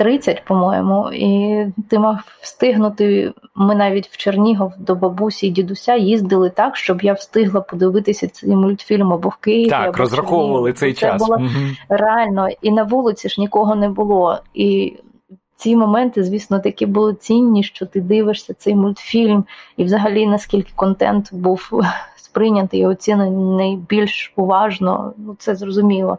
30, 0.00 0.44
по-моєму, 0.44 1.10
і 1.12 1.66
ти 1.88 1.98
мав 1.98 2.18
встигнути. 2.40 3.32
Ми 3.54 3.74
навіть 3.74 4.08
в 4.08 4.16
Чернігов 4.16 4.72
до 4.78 4.94
бабусі 4.94 5.46
і 5.46 5.50
дідуся 5.50 5.96
їздили 5.96 6.50
так, 6.50 6.76
щоб 6.76 7.02
я 7.02 7.12
встигла 7.12 7.60
подивитися 7.60 8.28
цей 8.28 8.56
мультфільм 8.56 9.12
або 9.12 9.28
в 9.28 9.36
Києві. 9.36 9.70
Так, 9.70 9.88
або 9.88 9.98
розраховували 9.98 10.72
цей 10.72 10.92
Це 10.92 11.00
час. 11.00 11.22
було 11.22 11.36
угу. 11.36 11.48
реально, 11.88 12.48
і 12.62 12.70
на 12.70 12.82
вулиці 12.82 13.28
ж 13.28 13.40
нікого 13.40 13.74
не 13.74 13.88
було. 13.88 14.38
І 14.54 14.96
ці 15.60 15.76
моменти, 15.76 16.24
звісно, 16.24 16.58
такі 16.60 16.86
були 16.86 17.14
цінні, 17.14 17.62
що 17.62 17.86
ти 17.86 18.00
дивишся 18.00 18.54
цей 18.54 18.74
мультфільм, 18.74 19.44
і 19.76 19.84
взагалі 19.84 20.26
наскільки 20.26 20.72
контент 20.76 21.34
був 21.34 21.70
сприйнятий 22.16 22.80
і 22.80 22.86
оцінений 22.86 23.76
більш 23.76 24.32
уважно, 24.36 25.12
ну 25.16 25.36
це 25.38 25.54
зрозуміло. 25.54 26.18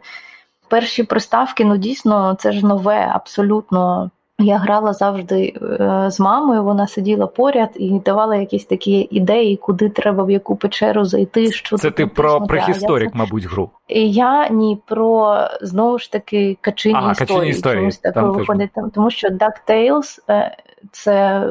Перші 0.68 1.04
приставки, 1.04 1.64
ну 1.64 1.76
дійсно, 1.76 2.36
це 2.40 2.52
ж 2.52 2.66
нове, 2.66 3.10
абсолютно. 3.14 4.10
Я 4.42 4.58
грала 4.58 4.92
завжди 4.92 5.54
е, 5.62 6.06
з 6.10 6.20
мамою, 6.20 6.64
вона 6.64 6.86
сиділа 6.86 7.26
поряд 7.26 7.70
і 7.74 8.00
давала 8.04 8.36
якісь 8.36 8.64
такі 8.64 9.08
ідеї, 9.10 9.56
куди 9.56 9.88
треба 9.88 10.24
в 10.24 10.30
яку 10.30 10.56
печеру 10.56 11.04
зайти. 11.04 11.52
Що 11.52 11.76
Це 11.76 11.90
ти 11.90 12.06
про 12.06 12.40
прихісторік, 12.40 13.10
я, 13.14 13.18
мабуть, 13.18 13.44
гру. 13.44 13.70
І 13.88 14.12
Я 14.12 14.48
ні 14.48 14.78
про 14.86 15.38
знову 15.60 15.98
ж 15.98 16.12
таки 16.12 16.58
качині 16.60 16.94
ага, 16.98 17.12
історії. 17.12 17.50
історії. 17.50 17.90
Там 18.14 18.32
виходить, 18.32 18.70
там, 18.74 18.90
тому 18.90 19.10
що 19.10 19.28
DuckTales 19.28 20.18
е,– 20.30 20.56
це 20.92 21.46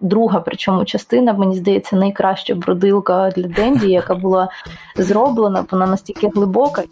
друга, 0.00 0.40
причому 0.40 0.84
частина, 0.84 1.32
мені 1.32 1.56
здається, 1.56 1.96
найкраща 1.96 2.54
бродилка 2.54 3.30
для 3.36 3.48
Денді, 3.48 3.90
яка 3.90 4.14
була 4.14 4.48
зроблена, 4.96 5.64
вона 5.70 5.86
настільки 5.86 6.28
глибока. 6.28 6.82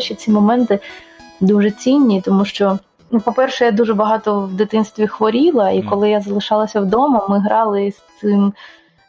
Коротше, 0.00 0.14
ці 0.14 0.30
моменти 0.30 0.78
дуже 1.40 1.70
цінні, 1.70 2.20
тому 2.20 2.44
що, 2.44 2.78
ну, 3.10 3.20
по-перше, 3.20 3.64
я 3.64 3.70
дуже 3.70 3.94
багато 3.94 4.40
в 4.40 4.52
дитинстві 4.52 5.06
хворіла, 5.06 5.70
і 5.70 5.82
коли 5.82 6.10
я 6.10 6.20
залишалася 6.20 6.80
вдома, 6.80 7.26
ми 7.28 7.38
грали 7.38 7.92
з 7.92 8.20
цим 8.20 8.52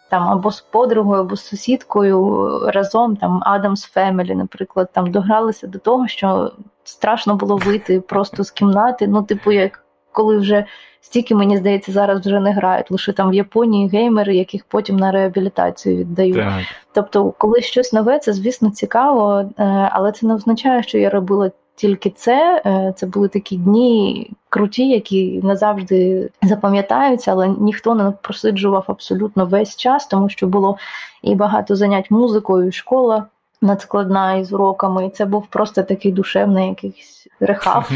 там 0.10 0.24
або 0.24 0.52
з 0.52 0.62
подругою, 0.62 1.22
або 1.22 1.36
з 1.36 1.46
сусідкою 1.46 2.50
разом, 2.74 3.16
там 3.16 3.44
Адамс 3.46 3.96
Family, 3.96 4.36
наприклад, 4.36 4.90
там 4.94 5.12
догралися 5.12 5.68
до 5.68 5.80
того, 5.80 6.08
що 6.08 6.52
страшно 6.84 7.36
було 7.36 7.58
вийти 7.58 8.00
просто 8.00 8.44
з 8.44 8.52
кімнати. 8.52 9.08
Ну, 9.08 9.24
типу, 9.24 9.52
як 9.52 9.84
коли 10.12 10.38
вже 10.38 10.66
стільки, 11.02 11.36
мені 11.36 11.58
здається, 11.58 11.92
зараз 11.92 12.20
вже 12.20 12.40
не 12.40 12.52
грають. 12.52 12.92
Лише 12.92 13.14
там 13.14 13.30
в 13.30 13.34
Японії 13.34 13.88
геймери, 13.88 14.36
яких 14.36 14.66
потім 14.66 14.98
на 14.98 15.12
реабілітацію 15.12 15.98
віддають. 15.98 16.36
Так. 16.36 16.62
Тобто, 16.94 17.34
коли 17.38 17.62
щось 17.62 17.94
нове, 17.94 18.20
це 18.20 18.34
звісно 18.34 18.70
цікаво, 18.70 19.40
е, 19.40 19.90
але 19.92 20.12
це 20.12 20.28
не 20.28 20.34
означає, 20.34 20.84
що 20.84 20.98
я 20.98 21.10
робила. 21.10 21.52
Тільки 21.76 22.10
це, 22.10 22.62
е, 22.66 22.94
це 22.96 23.06
були 23.06 23.28
такі 23.28 23.58
дні 23.58 24.32
круті, 24.50 24.90
які 24.90 25.40
назавжди 25.44 26.30
запам'ятаються, 26.42 27.32
але 27.32 27.48
ніхто 27.48 27.96
не 27.96 28.12
просиджував 28.22 28.86
абсолютно 28.88 29.46
весь 29.46 29.76
час, 29.76 30.08
тому 30.08 30.30
що 30.30 30.48
було 30.48 30.78
і 31.22 31.36
багато 31.36 31.76
занять 31.76 32.12
музикою, 32.12 32.68
і 32.68 32.72
школа 32.72 33.26
надскладна 33.62 34.34
із 34.34 34.54
уроками. 34.54 35.06
І 35.06 35.10
це 35.10 35.26
був 35.26 35.48
просто 35.48 35.84
такий 35.84 36.12
душевний 36.12 36.68
якийсь 36.68 37.28
рехав, 37.40 37.92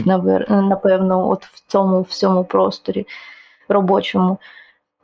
напевно, 0.49 1.29
от 1.29 1.45
в 1.45 1.63
цьому 1.67 2.01
всьому 2.01 2.43
просторі 2.43 3.07
робочому. 3.69 4.37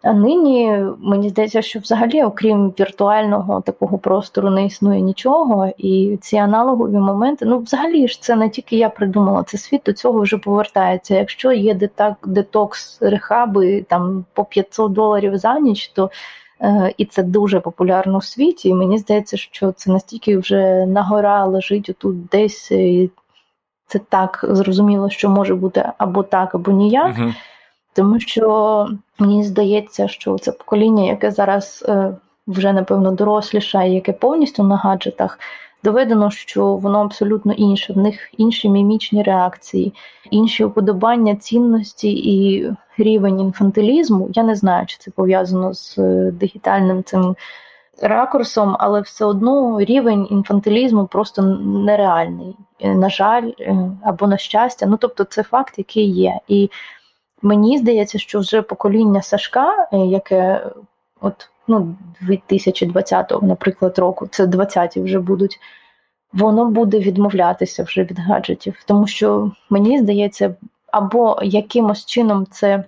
А 0.03 0.13
нині 0.13 0.85
мені 0.99 1.29
здається, 1.29 1.61
що 1.61 1.79
взагалі, 1.79 2.23
окрім 2.23 2.69
віртуального 2.79 3.61
такого 3.61 3.97
простору, 3.97 4.49
не 4.49 4.65
існує 4.65 5.01
нічого. 5.01 5.71
І 5.77 6.17
ці 6.21 6.37
аналогові 6.37 6.97
моменти, 6.97 7.45
ну 7.45 7.59
взагалі 7.59 8.07
ж 8.07 8.21
це 8.21 8.35
не 8.35 8.49
тільки 8.49 8.77
я 8.77 8.89
придумала, 8.89 9.43
це 9.43 9.57
світ 9.57 9.81
до 9.85 9.93
цього 9.93 10.21
вже 10.21 10.37
повертається. 10.37 11.15
Якщо 11.15 11.51
є 11.51 11.79
детокс 12.23 13.01
рехаби 13.01 13.85
там 13.89 14.25
по 14.33 14.45
500 14.45 14.91
доларів 14.91 15.37
за 15.37 15.59
ніч, 15.59 15.87
то 15.87 16.09
і 16.97 17.05
це 17.05 17.23
дуже 17.23 17.59
популярно 17.59 18.17
в 18.17 18.23
світі. 18.23 18.69
І 18.69 18.73
мені 18.73 18.97
здається, 18.97 19.37
що 19.37 19.71
це 19.71 19.91
настільки 19.91 20.37
вже 20.37 20.85
на 20.85 21.03
гора 21.03 21.45
лежить 21.45 21.89
отут 21.89 22.25
десь. 22.25 22.71
І 22.71 23.09
це 23.87 23.99
так 23.99 24.45
зрозуміло, 24.49 25.09
що 25.09 25.29
може 25.29 25.55
бути 25.55 25.91
або 25.97 26.23
так, 26.23 26.55
або 26.55 26.71
ніяк. 26.71 27.15
Угу. 27.19 27.33
Тому 27.93 28.19
що 28.19 28.87
мені 29.19 29.43
здається, 29.43 30.07
що 30.07 30.37
це 30.37 30.51
покоління, 30.51 31.03
яке 31.03 31.31
зараз 31.31 31.85
е, 31.87 32.13
вже 32.47 32.73
напевно 32.73 33.11
доросліше, 33.11 33.89
яке 33.89 34.13
повністю 34.13 34.63
на 34.63 34.75
гаджетах, 34.75 35.39
доведено, 35.83 36.31
що 36.31 36.75
воно 36.75 37.01
абсолютно 37.01 37.53
інше. 37.53 37.93
В 37.93 37.97
них 37.97 38.29
інші 38.37 38.69
мімічні 38.69 39.23
реакції, 39.23 39.93
інші 40.31 40.63
уподобання 40.63 41.35
цінності 41.35 42.11
і 42.11 42.67
рівень 42.97 43.39
інфантилізму. 43.39 44.29
Я 44.33 44.43
не 44.43 44.55
знаю, 44.55 44.85
чи 44.85 44.97
це 44.97 45.11
пов'язано 45.11 45.73
з 45.73 45.97
е, 45.97 46.31
дигітальним 46.31 47.03
цим 47.03 47.35
ракурсом, 48.01 48.75
але 48.79 49.01
все 49.01 49.25
одно 49.25 49.81
рівень 49.81 50.27
інфантилізму 50.31 51.07
просто 51.07 51.41
нереальний. 51.41 52.55
Е, 52.79 52.95
на 52.95 53.09
жаль, 53.09 53.51
е, 53.59 53.91
або 54.03 54.27
на 54.27 54.37
щастя. 54.37 54.85
Ну 54.85 54.97
тобто, 54.97 55.23
це 55.23 55.43
факт, 55.43 55.73
який 55.77 56.09
є. 56.11 56.39
І 56.47 56.69
мені 57.41 57.77
здається, 57.77 58.19
що 58.19 58.39
вже 58.39 58.61
покоління 58.61 59.21
Сашка, 59.21 59.87
яке 59.91 60.65
от 61.21 61.49
ну, 61.71 61.95
2020, 62.21 63.41
наприклад, 63.41 63.97
року, 63.97 64.27
це 64.31 64.45
20-ті 64.45 65.01
вже 65.01 65.19
будуть. 65.19 65.59
воно 66.33 66.65
буде 66.65 66.99
відмовлятися 66.99 67.83
вже 67.83 68.03
від 68.03 68.19
гаджетів, 68.19 68.83
тому 68.85 69.07
що 69.07 69.51
мені 69.69 69.99
здається, 69.99 70.55
або 70.91 71.39
якимось 71.43 72.05
чином 72.05 72.47
це 72.51 72.83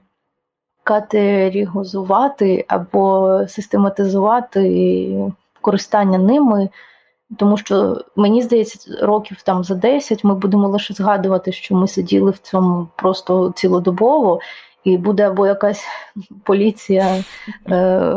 категорізувати, 0.83 2.65
або 2.67 3.39
систематизувати 3.47 5.31
користання 5.61 6.17
ними. 6.17 6.69
Тому 7.37 7.57
що 7.57 8.01
мені 8.15 8.41
здається, 8.41 9.05
років 9.05 9.41
там 9.41 9.63
за 9.63 9.75
10 9.75 10.23
ми 10.23 10.35
будемо 10.35 10.67
лише 10.67 10.93
згадувати, 10.93 11.51
що 11.51 11.75
ми 11.75 11.87
сиділи 11.87 12.31
в 12.31 12.37
цьому 12.37 12.87
просто 12.95 13.53
цілодобово, 13.55 14.39
і 14.83 14.97
буде 14.97 15.27
або 15.27 15.47
якась 15.47 15.85
поліція 16.43 17.23
е, 17.69 18.15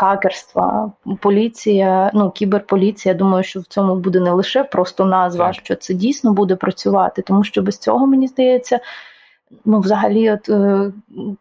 хакерства, 0.00 0.92
поліція, 1.20 2.10
ну 2.14 2.30
кіберполіція. 2.30 3.14
Думаю, 3.14 3.44
що 3.44 3.60
в 3.60 3.64
цьому 3.64 3.96
буде 3.96 4.20
не 4.20 4.30
лише 4.30 4.64
просто 4.64 5.04
назва, 5.04 5.46
так. 5.46 5.54
що 5.54 5.74
це 5.76 5.94
дійсно 5.94 6.32
буде 6.32 6.56
працювати, 6.56 7.22
тому 7.22 7.44
що 7.44 7.62
без 7.62 7.78
цього 7.78 8.06
мені 8.06 8.26
здається 8.26 8.80
ну, 9.64 9.80
взагалі, 9.80 10.32
от 10.32 10.48
е, 10.48 10.92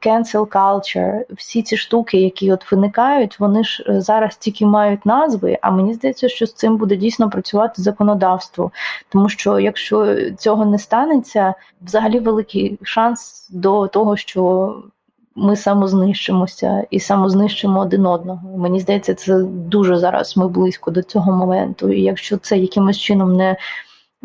cancel 0.06 0.46
culture, 0.46 1.22
всі 1.32 1.64
ці 1.64 1.78
штуки, 1.78 2.18
які 2.18 2.54
от 2.54 2.72
виникають, 2.72 3.40
вони 3.40 3.64
ж 3.64 3.86
е, 3.90 4.02
зараз 4.02 4.38
тільки 4.38 4.66
мають 4.66 5.06
назви. 5.06 5.58
А 5.62 5.72
мені 5.72 5.94
здається, 5.94 6.30
що 6.30 6.46
з 6.46 6.54
цим 6.54 6.78
буде 6.78 6.96
дійсно 6.96 7.30
працювати 7.30 7.82
законодавство. 7.82 8.72
Тому 9.10 9.30
що 9.30 9.60
якщо 9.60 10.16
цього 10.32 10.66
не 10.66 10.80
станеться, 10.80 11.54
взагалі 11.82 12.20
великий 12.20 12.80
шанс 12.84 13.48
до 13.52 13.88
того, 13.88 14.18
що 14.18 14.74
ми 15.36 15.56
самознищимося 15.56 16.86
і 16.90 17.00
самознищимо 17.00 17.80
один 17.80 18.06
одного. 18.06 18.58
Мені 18.58 18.80
здається, 18.80 19.14
це 19.14 19.44
дуже 19.44 19.98
зараз 19.98 20.38
ми 20.38 20.48
близько 20.48 20.92
до 20.92 21.02
цього 21.02 21.32
моменту. 21.32 21.92
І 21.92 22.02
якщо 22.02 22.38
це 22.38 22.58
якимось 22.58 22.98
чином 22.98 23.36
не 23.36 23.58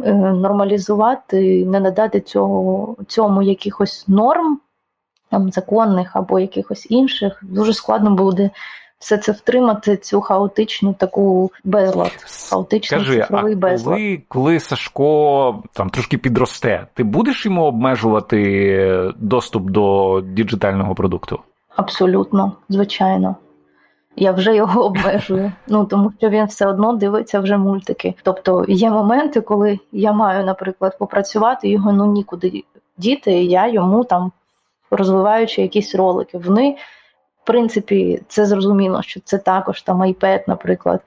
Е, 0.02 0.12
нормалізувати, 0.14 1.64
не 1.66 1.80
надати 1.80 2.20
цього, 2.20 2.96
цьому 3.08 3.42
якихось 3.42 4.08
норм, 4.08 4.60
там, 5.30 5.50
законних 5.50 6.16
або 6.16 6.38
якихось 6.38 6.86
інших, 6.90 7.40
дуже 7.42 7.72
складно 7.72 8.10
буде. 8.10 8.50
Все 9.04 9.18
це 9.18 9.32
втримати, 9.32 9.96
цю 9.96 10.20
хаотичну 10.20 10.94
таку 10.94 11.50
безлад. 11.64 12.12
Хаотичний 12.50 13.00
Скажи, 13.00 13.20
цифровий 13.20 13.52
а 13.52 13.56
безлад. 13.56 13.94
Коли, 13.94 14.22
коли 14.28 14.60
Сашко 14.60 15.62
там 15.72 15.90
трошки 15.90 16.18
підросте, 16.18 16.86
ти 16.94 17.02
будеш 17.02 17.46
йому 17.46 17.64
обмежувати 17.64 19.12
доступ 19.16 19.70
до 19.70 20.20
діджитального 20.26 20.94
продукту? 20.94 21.40
Абсолютно, 21.76 22.52
звичайно 22.68 23.36
я 24.16 24.32
вже 24.32 24.56
його 24.56 24.84
обмежую. 24.86 25.52
Ну 25.66 25.84
тому 25.84 26.12
що 26.18 26.28
він 26.28 26.44
все 26.44 26.66
одно 26.66 26.92
дивиться 26.92 27.40
вже 27.40 27.56
мультики. 27.56 28.14
Тобто 28.22 28.64
є 28.68 28.90
моменти, 28.90 29.40
коли 29.40 29.78
я 29.92 30.12
маю, 30.12 30.44
наприклад, 30.44 30.98
попрацювати 30.98 31.68
його 31.68 31.92
ну 31.92 32.06
нікуди 32.06 32.64
діти, 32.98 33.32
і 33.32 33.46
я 33.46 33.68
йому 33.68 34.04
там 34.04 34.32
розвиваючи 34.90 35.62
якісь 35.62 35.94
ролики. 35.94 36.38
Вони, 36.38 36.76
принципі, 37.44 38.22
це 38.28 38.46
зрозуміло, 38.46 39.02
що 39.02 39.20
це 39.20 39.38
також 39.38 39.82
там 39.82 40.02
iPad, 40.02 40.40
наприклад. 40.48 41.00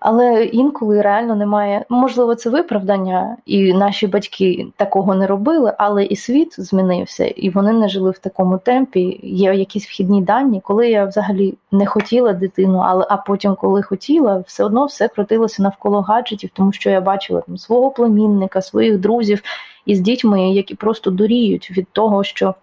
Але 0.00 0.44
інколи 0.44 1.02
реально 1.02 1.36
немає. 1.36 1.84
Можливо, 1.88 2.34
це 2.34 2.50
виправдання, 2.50 3.36
і 3.46 3.72
наші 3.72 4.06
батьки 4.06 4.66
такого 4.76 5.14
не 5.14 5.26
робили, 5.26 5.74
але 5.78 6.04
і 6.04 6.16
світ 6.16 6.60
змінився, 6.60 7.24
і 7.24 7.50
вони 7.50 7.72
не 7.72 7.88
жили 7.88 8.10
в 8.10 8.18
такому 8.18 8.58
темпі. 8.58 9.20
Є 9.22 9.54
якісь 9.54 9.86
вхідні 9.86 10.22
дані, 10.22 10.60
коли 10.64 10.90
я 10.90 11.04
взагалі 11.04 11.54
не 11.72 11.86
хотіла 11.86 12.32
дитину, 12.32 12.78
але 12.78 13.06
а 13.08 13.16
потім, 13.16 13.54
коли 13.54 13.82
хотіла, 13.82 14.44
все 14.46 14.64
одно 14.64 14.84
все 14.84 15.08
крутилося 15.08 15.62
навколо 15.62 16.00
гаджетів, 16.00 16.50
тому 16.54 16.72
що 16.72 16.90
я 16.90 17.00
бачила 17.00 17.40
там 17.40 17.58
свого 17.58 17.90
племінника, 17.90 18.62
своїх 18.62 18.98
друзів 18.98 19.42
із 19.86 20.00
дітьми, 20.00 20.50
які 20.50 20.74
просто 20.74 21.10
доріють 21.10 21.70
від 21.70 21.86
того, 21.92 22.24
що. 22.24 22.54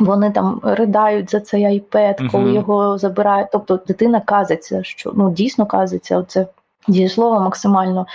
Вони 0.00 0.30
там 0.30 0.60
riдають 0.62 1.30
за 1.30 1.40
цей 1.40 1.80
iPad, 1.80 2.30
коли 2.30 2.44
uh-huh. 2.44 2.54
його 2.54 2.98
забирають. 2.98 3.48
Тобто 3.52 3.80
дитина 3.86 4.20
казиться, 4.20 4.82
що 4.82 5.12
ну 5.14 5.30
дійсно 5.30 5.66
казиться, 5.66 6.18
оце 6.18 6.46
дієслово 6.88 7.40
максимально 7.40 8.06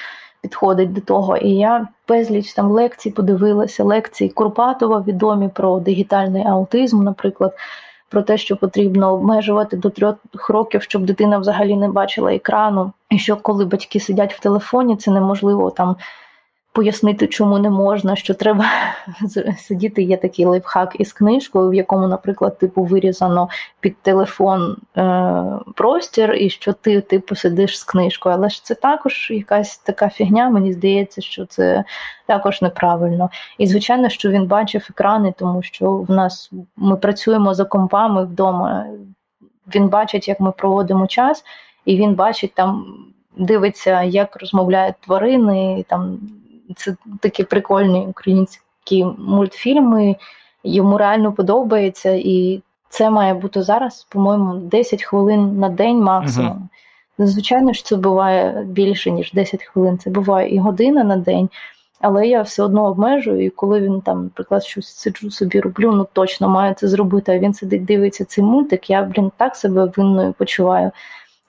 підходить 0.42 0.94
до 0.94 1.02
того. 1.02 1.38
І 1.38 1.50
я 1.50 1.88
безліч 2.08 2.54
там 2.54 2.72
лекцій 2.72 3.12
подивилася, 3.12 3.84
лекції 3.84 4.30
Курпатова 4.30 5.04
відомі 5.08 5.50
про 5.50 5.80
дигітальний 5.80 6.44
аутизм, 6.48 7.04
наприклад. 7.04 7.54
Про 8.12 8.22
те, 8.22 8.38
що 8.38 8.58
потрібно 8.58 9.14
обмежувати 9.14 9.78
до 9.78 9.90
трьох 9.90 10.16
років, 10.50 10.84
щоб 10.84 11.06
дитина 11.06 11.38
взагалі 11.38 11.76
не 11.76 11.90
бачила 11.90 12.34
екрану, 12.34 12.92
і 13.10 13.20
що 13.20 13.36
коли 13.36 13.66
батьки 13.66 14.00
сидять 14.00 14.34
в 14.34 14.40
телефоні, 14.40 14.96
це 14.96 15.12
неможливо 15.12 15.70
там 15.70 15.96
пояснити, 16.80 17.28
чому 17.28 17.60
не 17.60 17.70
можна, 17.70 18.16
що 18.16 18.34
треба 18.34 18.66
сидіти. 19.58 20.04
Є 20.04 20.18
такий 20.18 20.46
лайфхак 20.46 20.96
із 21.00 21.14
книжкою, 21.14 21.70
в 21.70 21.74
якому, 21.74 22.08
наприклад, 22.08 22.58
типу 22.58 22.84
вирізано 22.84 23.50
під 23.80 23.98
телефон 23.98 24.78
е, 24.98 25.44
простір, 25.76 26.36
і 26.36 26.50
що 26.50 26.74
ти 26.74 27.02
типу 27.02 27.36
сидиш 27.36 27.80
з 27.80 27.84
книжкою. 27.84 28.36
Але 28.36 28.50
ж 28.50 28.66
це 28.66 28.76
також 28.76 29.32
якась 29.32 29.78
така 29.78 30.10
фігня. 30.10 30.50
Мені 30.50 30.74
здається, 30.74 31.22
що 31.22 31.46
це 31.46 31.84
також 32.28 32.62
неправильно. 32.62 33.30
І 33.58 33.68
звичайно, 33.68 34.10
що 34.10 34.30
він 34.30 34.46
бачив 34.46 34.88
екрани, 34.90 35.34
тому 35.38 35.62
що 35.62 35.92
в 35.92 36.12
нас 36.12 36.52
ми 36.76 36.96
працюємо 36.96 37.54
за 37.54 37.66
компами 37.66 38.24
вдома. 38.24 38.86
Він 39.76 39.88
бачить, 39.88 40.28
як 40.28 40.40
ми 40.40 40.52
проводимо 40.52 41.08
час, 41.08 41.44
і 41.86 41.98
він 41.98 42.16
бачить 42.16 42.54
там. 42.54 42.86
Дивиться, 43.38 44.04
як 44.04 44.38
розмовляють 44.42 44.96
тварини, 45.02 45.86
там 45.90 46.20
це 46.74 46.96
такі 47.20 47.44
прикольні 47.44 48.00
українські 48.00 49.06
мультфільми. 49.18 50.16
Йому 50.64 50.98
реально 50.98 51.34
подобається, 51.34 52.12
і 52.12 52.62
це 52.90 53.10
має 53.10 53.34
бути 53.34 53.62
зараз, 53.64 54.08
по-моєму, 54.10 54.54
10 54.54 55.04
хвилин 55.04 55.60
на 55.60 55.70
день 55.70 56.02
максимум. 56.02 56.70
Uh-huh. 57.20 57.26
Звичайно 57.26 57.74
ж, 57.74 57.86
це 57.86 57.96
буває 57.96 58.64
більше, 58.68 59.12
ніж 59.12 59.34
10 59.34 59.64
хвилин. 59.64 59.98
Це 59.98 60.10
буває 60.10 60.56
і 60.56 60.60
година 60.60 61.04
на 61.04 61.18
день, 61.18 61.50
але 62.02 62.28
я 62.28 62.42
все 62.42 62.64
одно 62.64 62.86
обмежую, 62.86 63.46
і 63.46 63.50
коли 63.50 63.82
він 63.82 64.02
там, 64.02 64.24
наприклад, 64.24 64.64
щось 64.64 64.88
сиджу 64.88 65.32
собі 65.32 65.60
роблю, 65.60 65.92
ну 65.92 66.08
точно 66.14 66.50
маю 66.50 66.74
це 66.74 66.88
зробити. 66.88 67.32
А 67.32 67.40
він 67.40 67.54
сидить, 67.54 67.86
дивиться 67.86 68.26
цей 68.26 68.44
мультик, 68.44 68.90
я, 68.90 69.04
блін, 69.04 69.32
так 69.38 69.56
себе 69.56 69.92
винною 69.98 70.34
почуваю. 70.34 70.92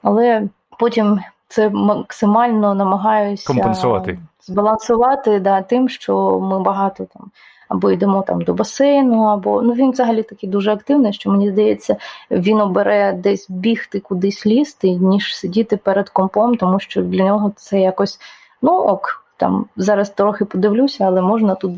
Але 0.02 0.48
потім 0.78 1.20
це 1.48 1.68
максимально 1.68 2.74
намагаюся 2.74 3.46
компенсувати 3.46 4.18
збалансувати 4.42 5.40
да, 5.40 5.62
тим, 5.62 5.88
що 5.88 6.40
ми 6.40 6.61
багато 6.61 7.07
там 7.14 7.31
або 7.70 7.90
йдемо 7.90 8.22
там 8.22 8.42
до 8.42 8.55
басейну, 8.55 9.22
або 9.22 9.62
ну 9.62 9.72
він 9.72 9.90
взагалі 9.90 10.22
такий 10.22 10.48
дуже 10.48 10.72
активний, 10.72 11.12
що 11.12 11.31
мені 11.31 11.50
здається, 11.50 11.96
він 12.31 12.61
обере 12.61 13.12
десь 13.12 13.50
бігти 13.50 14.00
кудись 14.00 14.46
лізти, 14.46 14.90
ніж 14.90 15.37
сидіти 15.37 15.76
перед 15.76 16.09
компом, 16.09 16.57
тому 16.57 16.81
що 16.81 17.03
для 17.03 17.24
нього 17.24 17.53
це 17.57 17.81
якось 17.81 18.18
ну 18.62 18.72
ок. 18.72 19.16
Там 19.37 19.66
зараз 19.76 20.11
трохи 20.11 20.44
подивлюся, 20.44 21.05
але 21.05 21.20
можна 21.22 21.55
тут 21.55 21.72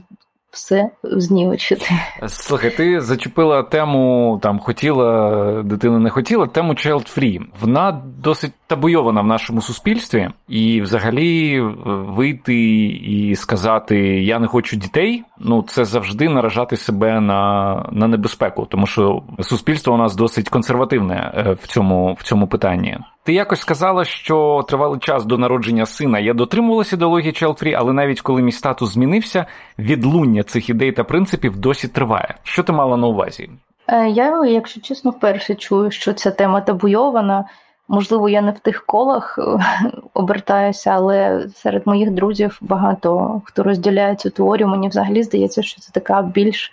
все 0.53 0.91
знівечити. 1.03 1.87
Слухай, 2.27 2.71
ти 2.71 3.01
зачепила 3.01 3.63
тему, 3.63 4.39
там 4.43 4.59
хотіла, 4.59 5.63
дитина 5.63 5.99
не 5.99 6.11
хотіла, 6.11 6.47
тему 6.47 6.73
child 6.73 7.19
free. 7.19 7.41
Вона 7.61 8.03
досить 8.19 8.53
табуйована 8.67 9.21
в 9.21 9.27
нашому 9.27 9.61
суспільстві, 9.61 10.31
і 10.49 10.81
взагалі 10.81 11.57
е, 11.57 11.75
вийти 11.87 12.85
і 12.87 13.35
сказати 13.35 13.99
Я 14.23 14.39
не 14.39 14.47
хочу 14.47 14.77
дітей. 14.77 15.25
Ну 15.39 15.63
це 15.63 15.85
завжди 15.85 16.29
наражати 16.29 16.77
себе 16.77 17.21
на 17.21 17.73
на 17.93 18.09
небезпеку, 18.09 18.67
тому 18.71 18.87
що 18.87 19.23
суспільство 19.41 19.95
у 19.95 19.97
нас 19.97 20.17
досить 20.17 20.49
консервативне 20.49 21.33
е, 21.37 21.53
в 21.63 21.67
цьому 21.67 22.13
в 22.13 22.23
цьому 22.23 22.47
питанні. 22.47 22.99
Ти 23.25 23.33
якось 23.33 23.61
сказала, 23.61 24.05
що 24.05 24.65
тривалий 24.69 25.01
час 25.01 25.25
до 25.25 25.39
народження 25.39 25.87
сина 25.87 26.19
я 26.19 26.35
дотримувалася 26.35 26.97
ідеології 26.97 27.33
free, 27.33 27.75
але 27.79 27.93
навіть 27.93 28.21
коли 28.21 28.43
мій 28.43 28.53
статус 28.53 28.93
змінився, 28.93 29.47
відлуння 29.79 30.43
цих 30.43 30.69
ідей 30.69 30.93
та 30.93 31.05
принципів 31.05 31.57
досі 31.57 31.89
триває. 31.89 32.35
Що 32.43 32.63
ти 32.63 32.73
мала 32.73 32.97
на 32.97 33.07
увазі? 33.07 33.51
Е, 33.89 34.09
я, 34.09 34.45
якщо 34.45 34.81
чесно, 34.81 35.11
вперше 35.11 35.55
чую, 35.55 35.91
що 35.91 36.13
ця 36.13 36.31
тема 36.31 36.61
табуйована. 36.61 37.45
Можливо, 37.89 38.29
я 38.29 38.43
не 38.43 38.51
в 38.51 38.59
тих 38.59 38.87
колах 38.87 39.39
е, 39.39 39.65
обертаюся, 40.15 40.91
але 40.91 41.49
серед 41.55 41.87
моїх 41.87 42.11
друзів 42.11 42.59
багато 42.61 43.41
хто 43.45 43.63
розділяє 43.63 44.15
цю 44.15 44.31
теорію. 44.31 44.69
Мені 44.69 44.89
взагалі 44.89 45.23
здається, 45.23 45.63
що 45.63 45.81
це 45.81 45.93
така 45.93 46.23
більш 46.23 46.73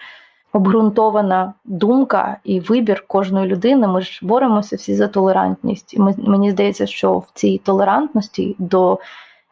обґрунтована 0.54 1.54
думка 1.66 2.38
і 2.44 2.60
вибір 2.60 3.04
кожної 3.08 3.48
людини. 3.48 3.88
Ми 3.88 4.02
ж 4.02 4.20
боремося 4.24 4.76
всі 4.76 4.96
за 4.96 5.08
толерантність. 5.08 5.94
І 5.94 6.00
мені 6.18 6.52
здається, 6.52 6.86
що 6.86 7.18
в 7.18 7.28
цій 7.34 7.62
толерантності 7.64 8.56
до 8.60 9.00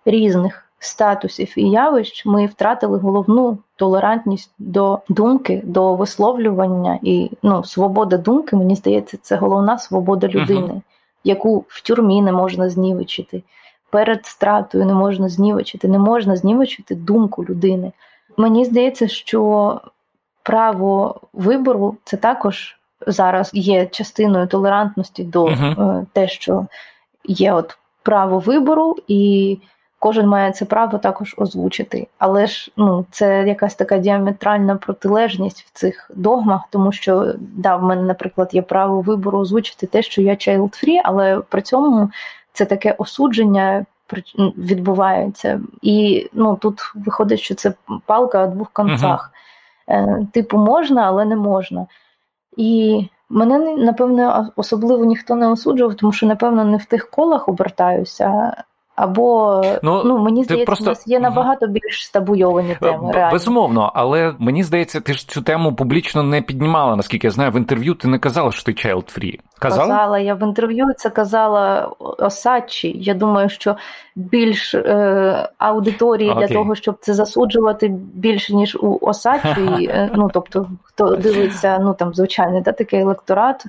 різних 0.05 0.63
статусів 0.79 1.53
і 1.55 1.69
явищ 1.69 2.25
ми 2.25 2.45
втратили 2.45 2.97
головну 2.97 3.57
толерантність 3.75 4.51
до 4.59 4.99
думки, 5.09 5.61
до 5.65 5.95
висловлювання 5.95 6.99
і 7.01 7.31
ну, 7.43 7.63
свобода 7.63 8.17
думки. 8.17 8.55
Мені 8.55 8.75
здається, 8.75 9.17
це 9.21 9.35
головна 9.35 9.77
свобода 9.77 10.27
людини. 10.27 10.67
Uh-huh 10.67 10.81
яку 11.27 11.65
в 11.67 11.81
тюрмі 11.81 12.21
не 12.21 12.31
можна 12.31 12.69
знівечити. 12.69 13.43
перед 13.89 14.25
стратою 14.25 14.85
не 14.85 14.93
можна 14.93 15.29
знівечити, 15.29 15.87
не 15.87 15.99
можна 15.99 16.35
знівечити 16.35 16.95
думку 16.95 17.45
людини. 17.45 17.91
Мені 18.37 18.65
здається, 18.65 19.07
що 19.07 19.81
право 20.47 21.21
вибору 21.33 21.97
це 22.03 22.17
також 22.17 22.77
зараз 23.07 23.51
є 23.53 23.85
частиною 23.85 24.47
толерантності 24.47 25.23
до 25.23 25.45
uh 25.45 26.05
те, 26.13 26.27
що 26.27 26.65
є 27.23 27.53
от 27.53 27.77
право 28.03 28.39
вибору, 28.39 28.95
і 29.07 29.57
кожен 29.99 30.27
має 30.27 30.51
це 30.51 30.65
право 30.65 30.97
також 30.97 31.35
озвучити. 31.37 32.07
Але 32.17 32.47
ж 32.47 32.71
ну, 32.77 33.05
це 33.11 33.47
якась 33.47 33.75
така 33.75 33.97
діаметральна 33.97 34.75
протилежність 34.75 35.61
в 35.61 35.71
цих 35.73 36.11
догмах, 36.15 36.61
тому 36.69 36.91
що 36.91 37.33
да, 37.39 37.75
в 37.75 37.83
мене, 37.83 38.01
наприклад, 38.01 38.49
є 38.53 38.61
право 38.61 39.01
вибору 39.01 39.39
озвучити 39.39 39.87
те, 39.87 40.01
що 40.01 40.21
я 40.21 40.33
child-free, 40.33 41.01
але 41.03 41.39
при 41.49 41.61
цьому 41.61 42.09
це 42.53 42.65
таке 42.65 42.95
осудження. 42.97 43.85
Відбувається, 44.57 45.61
і 45.81 46.29
ну 46.33 46.55
тут 46.55 46.79
виходить, 46.95 47.39
що 47.39 47.55
це 47.55 47.73
палка 48.05 48.43
о 48.43 48.47
двох 48.47 48.69
концах. 48.69 49.31
Uh-huh. 49.87 50.31
Типу, 50.31 50.57
можна, 50.57 51.01
але 51.01 51.25
не 51.25 51.35
можна. 51.35 51.87
І 52.57 53.01
мене 53.29 53.59
напевно 53.77 54.49
особливо 54.55 55.05
ніхто 55.05 55.35
не 55.35 55.47
осуджував, 55.47 55.95
тому 55.95 56.11
що, 56.11 56.25
напевно, 56.25 56.65
не 56.65 56.77
в 56.77 56.85
тих 56.85 57.09
колах 57.09 57.49
обертаюся. 57.49 58.53
Або 58.97 59.61
ну, 59.83 60.01
ну 60.05 60.17
мені 60.17 60.43
здається, 60.43 60.65
просто... 60.65 60.85
у 60.85 60.87
нас 60.87 61.07
є 61.07 61.19
набагато 61.19 61.67
більш 61.67 62.05
стабуйовані 62.05 62.71
е, 62.71 62.77
теми. 62.81 63.11
реально. 63.11 63.31
Безумовно, 63.31 63.91
але 63.95 64.33
мені 64.39 64.63
здається, 64.63 64.99
ти 64.99 65.13
ж 65.13 65.29
цю 65.29 65.41
тему 65.41 65.75
публічно 65.75 66.23
не 66.23 66.41
піднімала. 66.41 66.95
Наскільки 66.95 67.27
я 67.27 67.31
знаю, 67.31 67.51
в 67.51 67.55
інтерв'ю 67.55 67.93
ти 67.93 68.07
не 68.07 68.19
казала, 68.19 68.51
що 68.51 68.63
ти 68.63 68.71
child 68.71 69.19
free. 69.19 69.39
Казала? 69.59 69.87
Казала, 69.87 70.19
я 70.19 70.35
в 70.35 70.43
інтерв'ю 70.43 70.85
це 70.97 71.09
казала 71.09 71.91
Осадчі. 71.99 72.95
Я 72.99 73.13
думаю, 73.13 73.49
що 73.49 73.75
більш 74.15 74.75
е, 74.75 75.49
аудиторії 75.57 76.31
Окей. 76.31 76.47
для 76.47 76.53
того, 76.53 76.75
щоб 76.75 76.97
це 77.01 77.13
засуджувати 77.13 77.87
більше 78.13 78.55
ніж 78.55 78.75
у 78.75 78.97
Осадчі. 79.01 79.47
Е, 79.89 80.09
ну 80.15 80.29
тобто, 80.33 80.67
хто 80.83 81.15
дивиться, 81.15 81.79
ну 81.81 81.93
там 81.93 82.13
звичайний 82.13 82.61
да, 82.61 82.71
такий 82.71 82.99
електорат 82.99 83.65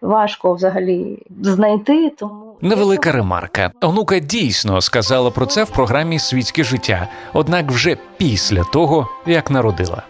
важко 0.00 0.54
взагалі 0.54 1.18
знайти. 1.42 2.10
Тому 2.18 2.56
невелика 2.60 3.12
ремарка. 3.12 3.72
Онука 3.80 4.18
дійсно 4.18 4.80
сказала 4.80 5.30
про 5.30 5.46
це 5.46 5.64
в 5.64 5.70
програмі 5.70 6.18
Світське 6.18 6.64
життя, 6.64 7.08
однак 7.32 7.70
вже 7.70 7.96
після 8.16 8.64
того 8.64 9.08
як 9.26 9.50
народила. 9.50 10.02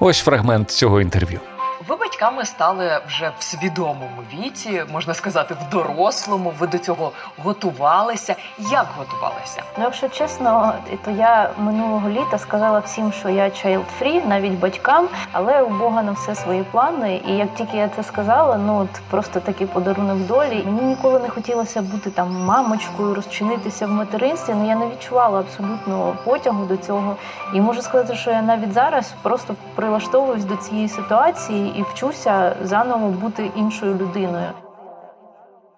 Ось 0.00 0.20
фрагмент 0.20 0.70
цього 0.70 1.00
інтерв'ю. 1.00 1.40
Батьками 2.16 2.44
стали 2.44 3.00
вже 3.06 3.32
в 3.38 3.42
свідомому 3.42 4.22
віці, 4.34 4.84
можна 4.92 5.14
сказати, 5.14 5.54
в 5.54 5.70
дорослому. 5.70 6.52
Ви 6.58 6.66
до 6.66 6.78
цього 6.78 7.12
готувалися. 7.38 8.34
Як 8.58 8.86
готувалися? 8.98 9.62
Ну, 9.78 9.84
якщо 9.84 10.08
чесно, 10.08 10.72
то 11.04 11.10
я 11.10 11.50
минулого 11.58 12.08
літа 12.08 12.38
сказала 12.38 12.78
всім, 12.78 13.12
що 13.12 13.28
я 13.28 13.44
child-free, 13.44 14.26
навіть 14.28 14.52
батькам, 14.52 15.08
але 15.32 15.62
у 15.62 15.68
Бога 15.68 16.02
на 16.02 16.12
все 16.12 16.34
свої 16.34 16.62
плани. 16.62 17.20
І 17.28 17.32
як 17.32 17.54
тільки 17.54 17.76
я 17.76 17.88
це 17.88 18.02
сказала, 18.02 18.56
ну 18.56 18.78
от 18.78 19.00
просто 19.10 19.40
такий 19.40 19.66
подарунок 19.66 20.18
долі. 20.18 20.64
Мені 20.66 20.82
ніколи 20.82 21.20
не 21.20 21.28
хотілося 21.28 21.82
бути 21.82 22.10
там 22.10 22.44
мамочкою, 22.44 23.14
розчинитися 23.14 23.86
в 23.86 23.90
материнстві. 23.90 24.54
Ну 24.56 24.68
я 24.68 24.76
не 24.76 24.86
відчувала 24.86 25.40
абсолютно 25.40 26.16
потягу 26.24 26.64
до 26.64 26.76
цього. 26.76 27.16
І 27.54 27.60
можу 27.60 27.82
сказати, 27.82 28.14
що 28.14 28.30
я 28.30 28.42
навіть 28.42 28.72
зараз 28.72 29.14
просто 29.22 29.54
прилаштовуюсь 29.74 30.44
до 30.44 30.56
цієї 30.56 30.88
ситуації 30.88 31.74
і 31.78 31.84
вчуся 32.06 32.56
заново 32.62 33.08
бути 33.08 33.50
іншою 33.56 33.94
людиною. 33.94 34.50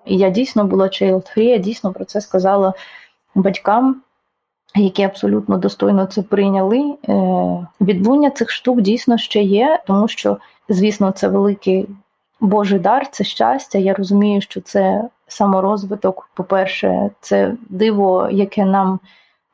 І 0.04 0.16
я 0.16 0.30
дійсно 0.30 0.64
була 0.64 0.86
child-free, 0.86 1.42
я 1.42 1.58
дійсно 1.58 1.92
про 1.92 2.04
це 2.04 2.20
сказала 2.20 2.72
батькам, 3.34 4.02
які 4.74 5.02
абсолютно 5.02 5.58
достойно 5.58 6.06
це 6.06 6.22
прийняли. 6.22 6.94
Е, 7.08 7.66
відлуння 7.80 8.30
цих 8.30 8.50
штук 8.50 8.80
дійсно 8.80 9.18
ще 9.18 9.42
є, 9.42 9.82
тому 9.86 10.08
що, 10.08 10.38
звісно, 10.68 11.10
це 11.10 11.28
великий 11.28 11.88
Божий 12.40 12.78
дар, 12.78 13.10
це 13.10 13.24
щастя. 13.24 13.78
Я 13.78 13.94
розумію, 13.94 14.40
що 14.40 14.60
це 14.60 15.08
саморозвиток. 15.28 16.30
По-перше, 16.34 17.10
це 17.20 17.54
диво, 17.68 18.28
яке 18.30 18.64
нам 18.64 19.00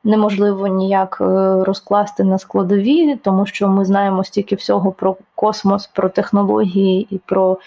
неможливо 0.05 0.67
ніяк 0.67 1.17
е, 1.21 1.25
розкласти 1.63 2.23
на 2.23 2.37
складові, 2.37 3.15
тому 3.15 3.45
що 3.45 3.67
ми 3.67 3.85
знаємо 3.85 4.23
стільки 4.23 4.55
всього 4.55 4.91
про 4.91 5.17
космос, 5.35 5.87
про 5.87 6.09
технології 6.09 7.07
і 7.09 7.17
про 7.25 7.57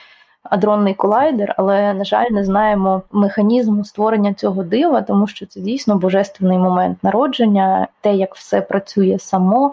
адронний 0.43 0.95
колайдер, 0.95 1.55
але, 1.57 1.95
на 1.95 2.05
жаль, 2.05 2.31
не 2.31 2.45
знаємо 2.45 3.03
механізму 3.13 3.85
створення 3.85 4.35
цього 4.35 4.63
дива, 4.63 5.03
тому 5.03 5.27
що 5.27 5.47
це 5.47 5.61
дійсно 5.61 5.97
божественний 5.97 6.59
момент 6.59 6.99
народження, 7.05 7.89
те, 8.01 8.15
як 8.15 8.35
все 8.35 8.61
працює 8.61 9.19
само 9.19 9.73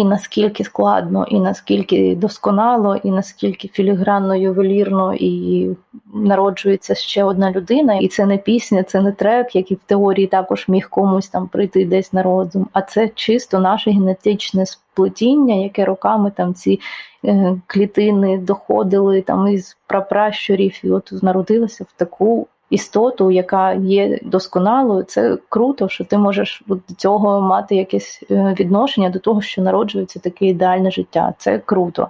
і 0.00 0.04
наскільки 0.04 0.64
складно, 0.64 1.26
і 1.28 1.40
наскільки 1.40 2.16
досконало, 2.16 2.96
і 2.96 3.10
наскільки 3.10 3.68
філігранно, 3.68 4.36
ювелірно 4.36 5.14
і 5.14 5.68
народжується 6.14 6.94
ще 6.94 7.24
одна 7.24 7.50
людина, 7.50 7.94
і 7.94 8.08
це 8.08 8.26
не 8.26 8.38
пісня, 8.38 8.82
це 8.82 9.00
не 9.00 9.12
трек, 9.12 9.56
який 9.56 9.76
в 9.76 9.80
теорії 9.86 10.26
також 10.26 10.68
міг 10.68 10.88
комусь 10.88 11.28
там 11.28 11.48
прийти 11.48 11.84
десь 11.84 12.12
на 12.12 12.22
розум. 12.22 12.66
А 12.72 12.82
це 12.82 13.08
чисто 13.14 13.58
наше 13.58 13.90
генетичне 13.90 14.66
сплетіння, 14.66 15.54
яке 15.54 15.84
роками 15.84 16.32
там 16.36 16.54
ці 16.54 16.80
е, 17.24 17.56
клітини 17.66 18.38
доходили 18.38 19.22
там 19.22 19.48
із 19.48 19.76
прапращурів, 19.86 20.80
і 20.82 20.90
от 20.90 21.12
народилися 21.22 21.84
в 21.84 21.92
таку 21.96 22.46
істоту, 22.70 23.30
яка 23.30 23.72
є 23.72 24.18
досконалою, 24.22 25.02
це 25.02 25.38
круто, 25.48 25.88
що 25.88 26.04
ти 26.04 26.18
можеш 26.18 26.62
до 26.66 26.94
цього 26.96 27.40
мати 27.40 27.76
якесь 27.76 28.24
е, 28.30 28.54
відношення 28.60 29.10
до 29.10 29.18
того, 29.18 29.40
що 29.40 29.62
народжується 29.62 30.20
таке 30.20 30.46
ідеальне 30.46 30.90
життя. 30.90 31.34
Це 31.38 31.58
круто. 31.58 32.08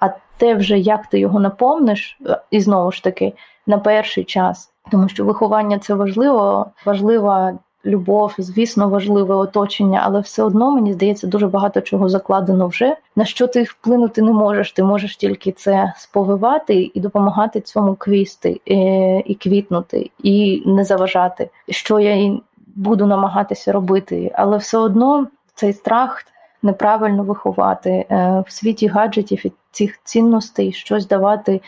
А 0.00 0.08
те, 0.36 0.54
вже 0.54 0.78
як 0.78 1.06
ти 1.06 1.18
його 1.18 1.40
наповниш, 1.40 2.18
е, 2.26 2.40
і 2.50 2.60
знову 2.60 2.92
ж 2.92 3.04
таки, 3.04 3.32
на 3.66 3.78
перший 3.78 4.24
час, 4.24 4.72
тому 4.90 5.08
що 5.08 5.24
виховання 5.24 5.78
це 5.78 5.94
важливо, 5.94 6.66
важлива 6.86 7.58
любов, 7.86 8.34
звісно, 8.38 8.88
важливе 8.88 9.34
оточення, 9.34 10.02
але 10.04 10.20
все 10.20 10.42
одно 10.42 10.70
мені 10.70 10.92
здається 10.92 11.26
дуже 11.26 11.48
багато 11.48 11.80
чого 11.80 12.08
закладено 12.08 12.68
вже. 12.68 12.96
На 13.16 13.24
що 13.24 13.46
ти 13.46 13.62
вплинути 13.62 14.22
не 14.22 14.32
можеш? 14.32 14.72
Ти 14.72 14.82
можеш 14.82 15.16
тільки 15.16 15.52
це 15.52 15.92
сповивати 15.96 16.90
і 16.94 17.00
допомагати 17.00 17.60
цьому 17.60 17.94
квісти 17.94 18.60
і, 18.64 18.74
е, 18.74 19.22
і 19.26 19.34
квітнути, 19.34 20.10
і 20.22 20.62
не 20.66 20.84
заважати, 20.84 21.50
що 21.68 22.00
я 22.00 22.14
і 22.14 22.42
буду 22.76 23.06
намагатися 23.06 23.72
робити, 23.72 24.32
але 24.34 24.56
все 24.56 24.78
одно 24.78 25.26
цей 25.54 25.72
страх. 25.72 26.24
Неправильно 26.62 27.22
виховати 27.22 27.90
е, 27.90 28.44
в 28.46 28.52
світі 28.52 28.86
гаджетів 28.86 29.46
і 29.46 29.52
цих 29.70 30.00
цінностей 30.04 30.72
щось 30.72 31.08
давати 31.08 31.60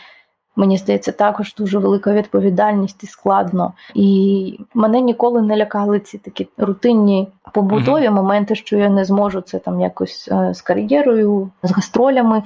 Мені 0.57 0.77
здається, 0.77 1.11
також 1.11 1.55
дуже 1.55 1.79
велика 1.79 2.13
відповідальність 2.13 3.03
і 3.03 3.07
складно. 3.07 3.73
І 3.93 4.59
мене 4.73 5.01
ніколи 5.01 5.41
не 5.41 5.57
лякали 5.57 5.99
ці 5.99 6.17
такі 6.17 6.47
рутинні 6.57 7.27
побутові 7.53 8.07
mm-hmm. 8.07 8.11
моменти, 8.11 8.55
що 8.55 8.77
я 8.77 8.89
не 8.89 9.05
зможу 9.05 9.41
це 9.41 9.59
там 9.59 9.81
якось 9.81 10.29
е, 10.31 10.53
з 10.53 10.61
кар'єрою, 10.61 11.49
з 11.63 11.71
гастролями 11.71 12.43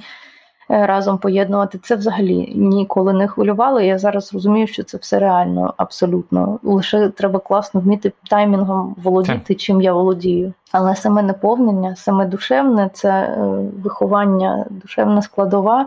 е, 0.70 0.86
разом 0.86 1.18
поєднувати. 1.18 1.78
Це 1.78 1.96
взагалі 1.96 2.52
ніколи 2.56 3.12
не 3.12 3.28
хвилювало. 3.28 3.80
Я 3.80 3.98
зараз 3.98 4.34
розумію, 4.34 4.66
що 4.66 4.82
це 4.82 4.98
все 4.98 5.18
реально 5.18 5.74
абсолютно. 5.76 6.58
Лише 6.62 7.08
треба 7.08 7.38
класно 7.38 7.80
вміти 7.80 8.12
таймінгом 8.30 8.94
володіти, 9.02 9.54
чим 9.54 9.80
я 9.80 9.92
володію. 9.92 10.52
Але 10.72 10.96
саме 10.96 11.22
наповнення, 11.22 11.96
саме 11.96 12.26
душевне 12.26 12.90
це 12.92 13.10
е, 13.10 13.36
виховання, 13.82 14.66
душевна 14.70 15.22
складова 15.22 15.86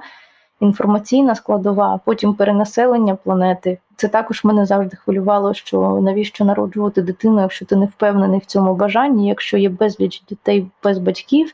інформаційна 0.59 1.35
складова, 1.35 1.99
потім 2.05 2.33
перенаселення 2.33 3.15
планети. 3.15 3.77
Це 3.95 4.07
також 4.07 4.43
мене 4.43 4.65
завжди 4.65 4.97
хвилювало, 4.97 5.53
що 5.53 5.99
навіщо 6.01 6.45
народжувати 6.45 7.01
дитину, 7.01 7.41
якщо 7.41 7.65
ти 7.65 7.75
не 7.75 7.85
впевнений 7.85 8.39
в 8.39 8.45
цьому 8.45 8.75
бажанні, 8.75 9.27
якщо 9.27 9.57
є 9.57 9.69
безліч 9.69 10.23
дітей 10.29 10.67
без 10.83 10.97
батьків. 10.97 11.53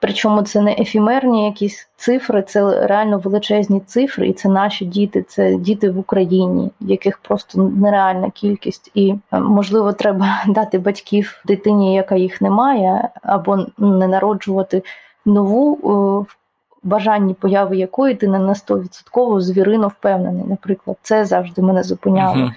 Причому 0.00 0.42
це 0.42 0.60
не 0.60 0.72
ефімерні 0.72 1.44
якісь 1.44 1.88
цифри, 1.96 2.42
це 2.42 2.86
реально 2.86 3.18
величезні 3.18 3.80
цифри, 3.80 4.28
і 4.28 4.32
це 4.32 4.48
наші 4.48 4.84
діти, 4.84 5.22
це 5.22 5.54
діти 5.54 5.90
в 5.90 5.98
Україні, 5.98 6.70
яких 6.80 7.18
просто 7.18 7.62
нереальна 7.62 8.30
кількість, 8.30 8.90
і 8.94 9.14
е, 9.32 9.40
можливо 9.40 9.92
треба 9.92 10.44
дати 10.48 10.78
батьків 10.78 11.42
дитині, 11.46 11.94
яка 11.94 12.16
їх 12.16 12.40
не 12.40 12.50
має, 12.50 13.08
або 13.22 13.66
не 13.78 14.08
народжувати 14.08 14.82
нову 15.26 16.26
е, 16.28 16.34
бажанні 16.82 17.34
появи 17.34 17.76
якої 17.76 18.14
ти 18.14 18.28
не 18.28 18.38
на 18.38 18.52
100% 18.52 19.40
звірино 19.40 19.88
впевнений. 19.88 20.44
Наприклад, 20.48 20.96
це 21.02 21.24
завжди 21.24 21.62
мене 21.62 21.82
зупиняло. 21.82 22.36
Uh-huh. 22.36 22.52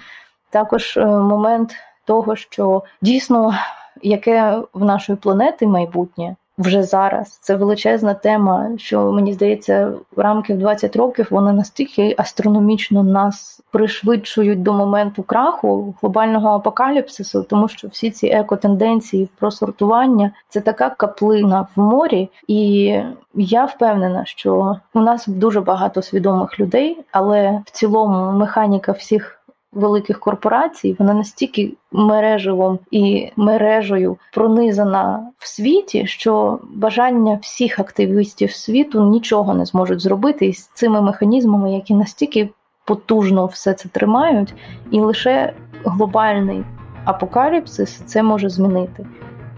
Також 0.50 0.96
е, 0.96 1.06
момент 1.06 1.74
того, 2.04 2.36
що 2.36 2.82
дійсно 3.02 3.54
яке 4.02 4.62
в 4.74 4.84
нашої 4.84 5.18
планети 5.18 5.66
майбутнє, 5.66 6.36
вже 6.58 6.82
зараз. 6.82 7.38
Це 7.42 7.56
величезна 7.56 8.14
тема, 8.14 8.68
що 8.76 9.12
мені 9.12 9.32
здається, 9.32 9.92
в 10.16 10.20
рамків 10.20 10.58
20 10.58 10.96
років 10.96 11.26
вони 11.30 11.52
настільки 11.52 12.14
астрономічно 12.18 13.02
нас 13.02 13.60
пришвидшують 13.70 14.62
до 14.62 14.72
моменту 14.72 15.22
краху 15.22 15.94
глобального 16.02 16.48
апокаліпсису, 16.48 17.42
тому 17.42 17.68
що 17.68 17.88
всі 17.88 18.10
ці 18.10 18.26
екотенденції 18.26 19.28
про 19.38 19.50
сортування 19.50 20.30
це 20.48 20.60
така 20.60 20.90
каплина 20.90 21.66
в 21.76 21.80
морі, 21.80 22.30
і 22.48 22.94
я 23.34 23.64
впевнена, 23.64 24.24
що 24.24 24.76
у 24.94 25.00
нас 25.00 25.26
дуже 25.26 25.60
багато 25.60 26.02
свідомих 26.02 26.60
людей, 26.60 26.98
але 27.12 27.62
в 27.66 27.70
цілому 27.70 28.32
механіка 28.32 28.92
всіх 28.92 29.41
великих 29.72 30.20
корпорацій, 30.20 30.96
вона 30.98 31.14
настільки 31.14 31.72
мереживом 31.92 32.78
і 32.90 33.30
мережею 33.36 34.16
пронизана 34.32 35.26
в 35.38 35.48
світі, 35.48 36.06
що 36.06 36.58
бажання 36.74 37.38
всіх 37.42 37.78
активістів 37.78 38.52
світу 38.52 39.04
нічого 39.04 39.54
не 39.54 39.64
зможуть 39.64 40.00
зробити 40.00 40.46
із 40.46 40.66
цими 40.66 41.00
механізмами, 41.00 41.74
які 41.74 41.94
настільки 41.94 42.48
потужно 42.84 43.46
все 43.46 43.74
це 43.74 43.88
тримають, 43.88 44.54
і 44.90 45.00
лише 45.00 45.52
глобальний 45.84 46.64
апокаліпсис 47.04 47.90
це 47.90 48.22
може 48.22 48.48
змінити. 48.48 49.06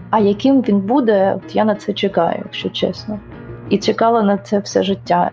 А 0.09 0.19
яким 0.19 0.61
він 0.61 0.79
буде, 0.79 1.33
от 1.37 1.55
я 1.55 1.65
на 1.65 1.75
це 1.75 1.93
чекаю, 1.93 2.41
якщо 2.43 2.69
чесно, 2.69 3.19
і 3.69 3.77
чекала 3.77 4.21
на 4.21 4.37
це 4.37 4.59
все 4.59 4.83
життя 4.83 5.31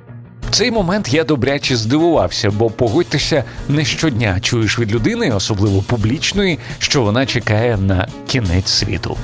цей 0.53 0.71
момент 0.71 1.09
я 1.15 1.25
добряче 1.25 1.77
здивувався, 1.77 2.51
бо 2.51 2.71
погодьтеся, 2.71 3.45
не 3.69 3.85
щодня 3.85 4.41
чуєш 4.41 4.79
від 4.79 4.93
людини, 4.93 5.31
особливо 5.31 5.83
публічної, 5.83 6.59
що 6.79 7.03
вона 7.03 7.27
чекає 7.27 7.77
на 7.77 8.09
кінець 8.27 8.71
світу. 8.71 9.17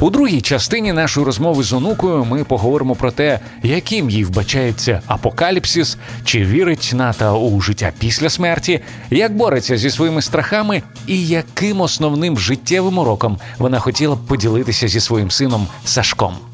У 0.00 0.10
другій 0.10 0.40
частині 0.40 0.92
нашої 0.92 1.26
розмови 1.26 1.62
з 1.62 1.72
онукою 1.72 2.24
ми 2.24 2.44
поговоримо 2.44 2.94
про 2.94 3.10
те, 3.10 3.40
яким 3.62 4.10
їй 4.10 4.24
вбачається 4.24 5.02
апокаліпсис, 5.06 5.98
чи 6.24 6.44
вірить 6.44 6.90
ната 6.94 7.32
у 7.32 7.60
життя 7.60 7.92
після 7.98 8.30
смерті, 8.30 8.80
як 9.10 9.36
бореться 9.36 9.76
зі 9.76 9.90
своїми 9.90 10.22
страхами, 10.22 10.82
і 11.06 11.26
яким 11.26 11.80
основним 11.80 12.38
життєвим 12.38 12.98
уроком 12.98 13.38
вона 13.58 13.78
хотіла 13.78 14.14
б 14.16 14.26
поділитися 14.26 14.88
зі 14.88 15.00
своїм 15.00 15.30
сином 15.30 15.66
Сашком. 15.84 16.51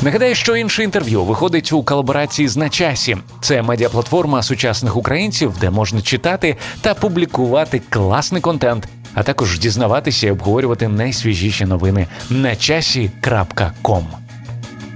Нагадаю, 0.00 0.34
що 0.34 0.56
інше 0.56 0.84
інтерв'ю 0.84 1.24
виходить 1.24 1.72
у 1.72 1.82
колаборації 1.82 2.48
з 2.48 2.56
«На 2.56 2.68
часі». 2.68 3.16
Це 3.40 3.62
медіаплатформа 3.62 4.42
сучасних 4.42 4.96
українців, 4.96 5.54
де 5.60 5.70
можна 5.70 6.02
читати 6.02 6.56
та 6.80 6.94
публікувати 6.94 7.82
класний 7.88 8.42
контент, 8.42 8.88
а 9.14 9.22
також 9.22 9.58
дізнаватися 9.58 10.26
і 10.26 10.30
обговорювати 10.30 10.88
найсвіжіші 10.88 11.64
новини 11.64 12.06
на 12.30 12.56
часі.ком. 12.56 14.06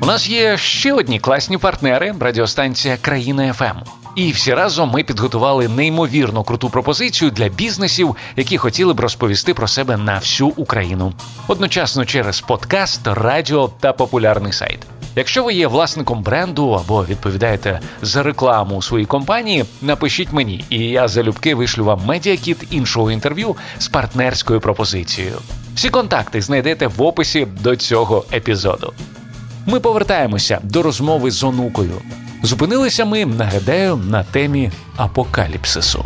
У 0.00 0.06
нас 0.06 0.28
є 0.28 0.56
ще 0.56 0.92
одні 0.92 1.18
класні 1.20 1.58
партнери 1.58 2.14
радіостанція 2.20 2.96
Країна 2.96 3.52
ФМ. 3.52 3.99
І 4.20 4.32
всі 4.32 4.54
разом 4.54 4.90
ми 4.90 5.02
підготували 5.02 5.68
неймовірно 5.68 6.44
круту 6.44 6.70
пропозицію 6.70 7.30
для 7.30 7.48
бізнесів, 7.48 8.16
які 8.36 8.58
хотіли 8.58 8.94
б 8.94 9.00
розповісти 9.00 9.54
про 9.54 9.68
себе 9.68 9.96
на 9.96 10.18
всю 10.18 10.48
Україну, 10.56 11.12
одночасно 11.48 12.04
через 12.04 12.40
подкаст, 12.40 13.00
радіо 13.04 13.70
та 13.80 13.92
популярний 13.92 14.52
сайт. 14.52 14.78
Якщо 15.16 15.44
ви 15.44 15.54
є 15.54 15.66
власником 15.66 16.22
бренду 16.22 16.70
або 16.70 17.04
відповідаєте 17.04 17.80
за 18.02 18.22
рекламу 18.22 18.76
у 18.76 18.82
своїй 18.82 19.06
компанії, 19.06 19.64
напишіть 19.82 20.32
мені, 20.32 20.64
і 20.70 20.78
я 20.78 21.08
залюбки 21.08 21.54
вишлю 21.54 21.84
вам 21.84 22.00
медіакіт 22.04 22.58
іншого 22.70 23.10
інтерв'ю 23.10 23.56
з 23.78 23.88
партнерською 23.88 24.60
пропозицією. 24.60 25.38
Всі 25.74 25.90
контакти 25.90 26.40
знайдете 26.40 26.86
в 26.86 27.02
описі 27.02 27.46
до 27.60 27.76
цього 27.76 28.24
епізоду. 28.32 28.92
Ми 29.66 29.80
повертаємося 29.80 30.60
до 30.62 30.82
розмови 30.82 31.30
з 31.30 31.44
онукою. 31.44 32.02
Зупинилися 32.42 33.04
ми, 33.04 33.26
нагадаю, 33.26 33.96
на 33.96 34.24
темі 34.24 34.70
апокаліпсису. 34.96 36.04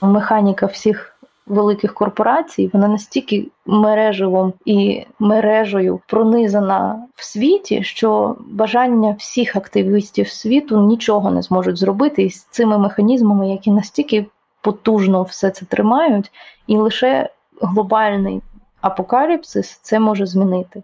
Механіка 0.00 0.66
всіх 0.66 1.16
великих 1.46 1.94
корпорацій 1.94 2.70
вона 2.72 2.88
настільки 2.88 3.46
мереживом 3.66 4.52
і 4.64 5.06
мережею 5.18 6.00
пронизана 6.06 7.06
в 7.14 7.24
світі, 7.24 7.82
що 7.82 8.36
бажання 8.46 9.16
всіх 9.18 9.56
активістів 9.56 10.28
світу 10.28 10.82
нічого 10.82 11.30
не 11.30 11.42
зможуть 11.42 11.78
зробити 11.78 12.22
із 12.22 12.42
цими 12.42 12.78
механізмами, 12.78 13.50
які 13.50 13.70
настільки 13.70 14.26
потужно 14.60 15.22
все 15.22 15.50
це 15.50 15.64
тримають, 15.64 16.32
і 16.66 16.76
лише 16.76 17.30
глобальний 17.62 18.42
апокаліпсис 18.80 19.78
це 19.82 20.00
може 20.00 20.26
змінити. 20.26 20.82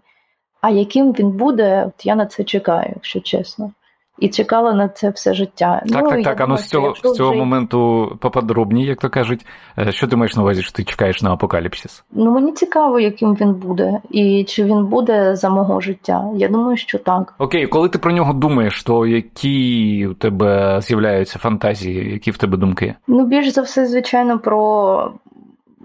А 0.61 0.69
яким 0.69 1.11
він 1.11 1.31
буде, 1.31 1.85
от 1.87 2.05
я 2.05 2.15
на 2.15 2.25
це 2.25 2.43
чекаю, 2.43 2.91
якщо 2.95 3.19
чесно. 3.19 3.71
І 4.19 4.29
чекала 4.29 4.73
на 4.73 4.89
це 4.89 5.09
все 5.09 5.33
життя. 5.33 5.83
Так, 5.89 6.03
ну, 6.03 6.09
так, 6.09 6.23
так. 6.23 6.41
А 6.41 6.47
ну 6.47 6.57
з 6.57 6.67
цього 6.67 6.95
з 6.95 7.13
цього 7.13 7.29
вже... 7.29 7.39
моменту 7.39 8.11
поподробні, 8.21 8.85
як 8.85 8.99
то 8.99 9.09
кажуть, 9.09 9.45
е, 9.77 9.91
що 9.91 10.07
ти 10.07 10.15
маєш 10.15 10.35
на 10.35 10.41
увазі, 10.41 10.61
що 10.61 10.71
ти 10.71 10.83
чекаєш 10.83 11.21
на 11.21 11.31
апокаліпсис? 11.31 12.03
Ну 12.11 12.31
мені 12.31 12.51
цікаво, 12.51 12.99
яким 12.99 13.35
він 13.35 13.53
буде, 13.53 13.99
і 14.11 14.43
чи 14.43 14.63
він 14.63 14.85
буде 14.85 15.35
за 15.35 15.49
мого 15.49 15.79
життя. 15.79 16.25
Я 16.35 16.47
думаю, 16.47 16.77
що 16.77 16.99
так. 16.99 17.33
Окей, 17.37 17.67
коли 17.67 17.89
ти 17.89 17.97
про 17.97 18.11
нього 18.11 18.33
думаєш, 18.33 18.83
то 18.83 19.05
які 19.05 20.07
у 20.07 20.13
тебе 20.13 20.81
з'являються 20.81 21.39
фантазії, 21.39 22.11
які 22.11 22.31
в 22.31 22.37
тебе 22.37 22.57
думки? 22.57 22.95
Ну, 23.07 23.25
більш 23.25 23.49
за 23.49 23.61
все, 23.61 23.85
звичайно, 23.85 24.39
про 24.39 25.11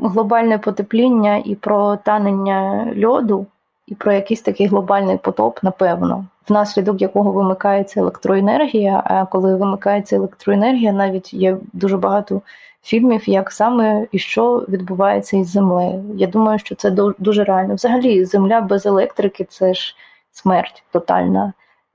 глобальне 0.00 0.58
потепління 0.58 1.42
і 1.44 1.54
про 1.54 1.96
танення 1.96 2.92
льоду, 3.04 3.46
і 3.86 3.94
про 3.94 4.12
якийсь 4.12 4.42
такий 4.42 4.66
глобальний 4.66 5.16
потоп, 5.16 5.62
напевно, 5.62 6.24
внаслідок 6.48 7.02
якого 7.02 7.32
вимикається 7.32 8.00
електроенергія. 8.00 9.02
А 9.04 9.26
коли 9.26 9.56
вимикається 9.56 10.16
електроенергія, 10.16 10.92
навіть 10.92 11.34
є 11.34 11.56
дуже 11.72 11.96
багато 11.96 12.42
фільмів, 12.82 13.28
як 13.28 13.52
саме 13.52 14.06
і 14.12 14.18
що 14.18 14.66
відбувається 14.68 15.36
із 15.36 15.50
землею. 15.50 16.04
Я 16.16 16.26
думаю, 16.26 16.58
що 16.58 16.74
це 16.74 16.90
дуже 17.18 17.44
реально. 17.44 17.74
Взагалі, 17.74 18.24
земля 18.24 18.60
без 18.60 18.86
електрики 18.86 19.44
це 19.44 19.74
ж 19.74 19.96
смерть 20.30 20.82
тотальна. 20.92 21.52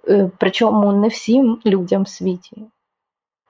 Е, 0.08 0.30
причому 0.38 0.92
не 0.94 1.08
всім 1.08 1.60
людям 1.66 2.04
в 2.04 2.08
світі. 2.08 2.64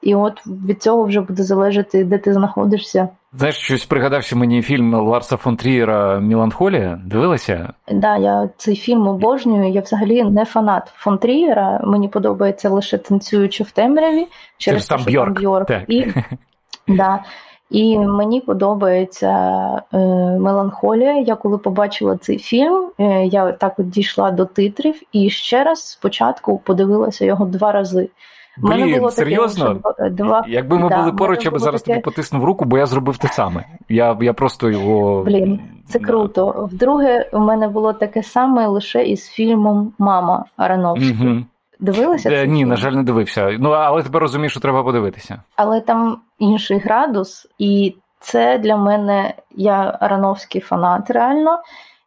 І 0.01 0.15
от 0.15 0.47
від 0.47 0.81
цього 0.81 1.03
вже 1.03 1.21
буде 1.21 1.43
залежати, 1.43 2.03
де 2.03 2.17
ти 2.17 2.33
знаходишся. 2.33 3.09
Знаєш, 3.35 3.55
щось 3.55 3.85
пригадався 3.85 4.35
мені 4.35 4.61
фільм 4.61 4.93
Ларса 4.93 5.37
фон 5.37 5.57
Трієра 5.57 6.19
Міланхолія. 6.19 7.01
Дивилася? 7.05 7.73
Так, 7.85 7.99
да, 7.99 8.17
я 8.17 8.49
цей 8.57 8.75
фільм 8.75 9.07
обожнюю. 9.07 9.71
Я 9.71 9.81
взагалі 9.81 10.23
не 10.23 10.45
фанат 10.45 10.91
фон 10.95 11.17
Трієра. 11.17 11.81
Мені 11.83 12.07
подобається 12.07 12.69
лише 12.69 12.97
танцюючи 12.97 13.63
в 13.63 13.71
темряві 13.71 14.27
через 14.57 14.87
там 14.87 15.03
Бьорк. 15.07 15.41
Бьорк. 15.41 15.67
Так. 15.67 15.83
І, 15.87 16.05
да. 16.87 17.23
І 17.69 17.97
мені 17.97 18.41
подобається 18.41 19.29
е, 19.93 19.97
меланхолія. 20.39 21.17
Я 21.17 21.35
коли 21.35 21.57
побачила 21.57 22.17
цей 22.17 22.37
фільм, 22.37 22.91
е, 22.99 23.25
я 23.25 23.51
так 23.51 23.79
от 23.79 23.89
дійшла 23.89 24.31
до 24.31 24.45
титрів 24.45 25.01
і 25.11 25.29
ще 25.29 25.63
раз 25.63 25.87
спочатку 25.87 26.57
подивилася 26.57 27.25
його 27.25 27.45
два 27.45 27.71
рази. 27.71 28.09
Блін, 28.57 28.97
було 28.97 29.11
серйозно? 29.11 29.75
Таке, 29.75 30.09
два... 30.09 30.45
Якби 30.47 30.79
ми 30.79 30.89
да, 30.89 30.99
були 30.99 31.11
поруч, 31.11 31.45
я 31.45 31.51
би 31.51 31.59
зараз 31.59 31.81
таке... 31.81 31.93
тобі 31.93 32.03
потиснув 32.03 32.43
руку, 32.43 32.65
бо 32.65 32.77
я 32.77 32.85
зробив 32.85 33.17
те 33.17 33.27
саме. 33.27 33.65
Я 33.89 34.17
я 34.21 34.33
просто 34.33 34.69
його. 34.69 35.23
Блін, 35.23 35.59
це 35.87 35.99
круто. 35.99 36.69
Вдруге, 36.71 37.29
у 37.33 37.39
мене 37.39 37.67
було 37.67 37.93
таке 37.93 38.23
саме 38.23 38.67
лише 38.67 39.03
із 39.03 39.27
фільмом 39.27 39.93
Мама 39.97 40.45
Ароновський. 40.57 41.27
Угу. 41.27 41.43
Дивилися? 41.79 42.29
Де, 42.29 42.47
ні, 42.47 42.65
на 42.65 42.75
жаль, 42.75 42.91
не 42.91 43.03
дивився. 43.03 43.57
Ну, 43.59 43.69
але 43.69 44.03
тепер 44.03 44.21
розумієш, 44.21 44.51
що 44.51 44.61
треба 44.61 44.83
подивитися. 44.83 45.41
Але 45.55 45.81
там 45.81 46.17
інший 46.39 46.77
градус, 46.77 47.47
і 47.59 47.95
це 48.19 48.57
для 48.57 48.77
мене 48.77 49.33
я 49.51 49.97
Ароновський 49.99 50.61
фанат 50.61 51.11
реально. 51.11 51.59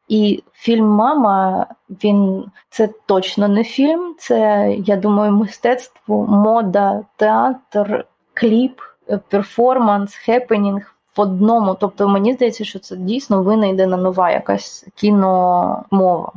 І 0.08 0.42
фільм 0.52 0.86
Мама 0.86 1.66
він 1.88 2.44
це 2.70 2.88
точно 3.06 3.48
не 3.48 3.64
фільм. 3.64 4.14
Це, 4.18 4.70
я 4.78 4.96
думаю, 4.96 5.32
мистецтво, 5.32 6.26
мода, 6.26 7.02
театр, 7.16 8.04
кліп, 8.34 8.80
перформанс, 9.28 10.14
хепенінг 10.14 10.94
в 11.16 11.20
одному. 11.20 11.76
Тобто 11.80 12.08
мені 12.08 12.32
здається, 12.32 12.64
що 12.64 12.78
це 12.78 12.96
дійсно 12.96 13.42
винайдена 13.42 13.96
нова 13.96 14.30
якась 14.30 14.86
кіномова 14.94 16.32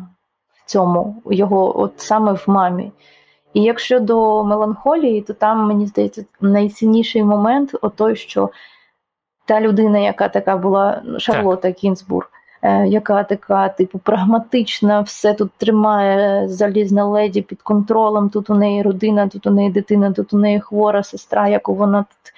в 0.54 0.66
цьому, 0.66 1.22
його 1.26 1.80
от 1.80 1.94
саме 1.98 2.34
в 2.34 2.44
мамі. 2.48 2.92
І 3.54 3.62
якщо 3.62 4.00
до 4.00 4.44
меланхолії, 4.44 5.22
то 5.22 5.34
там, 5.34 5.68
мені 5.68 5.88
здається, 5.88 6.26
найцінніший 6.42 7.24
момент 7.24 7.76
той, 7.96 8.16
що 8.16 8.50
та 9.46 9.62
людина, 9.62 10.00
яка 10.00 10.30
така 10.30 10.58
була 10.58 11.02
Шарлота 11.18 11.72
Кінзбург, 11.72 12.30
Е, 12.30 12.39
яка 12.88 13.24
така, 13.24 13.70
типу, 13.70 14.00
прагматична, 14.00 15.02
все 15.02 15.34
тут 15.34 15.52
тримає 15.58 16.48
залізна 16.48 17.06
леді 17.06 17.42
під 17.42 17.62
контролем. 17.62 18.30
Тут 18.30 18.50
у 18.50 18.56
неї 18.56 18.82
родина, 18.82 19.28
тут 19.28 19.48
у 19.48 19.52
неї 19.52 19.72
дитина, 19.72 20.12
тут 20.12 20.34
у 20.34 20.38
неї 20.38 20.60
хвора 20.60 21.04
сестра, 21.04 21.48
яку 21.48 21.74
вона 21.74 22.00
тут 22.00 22.34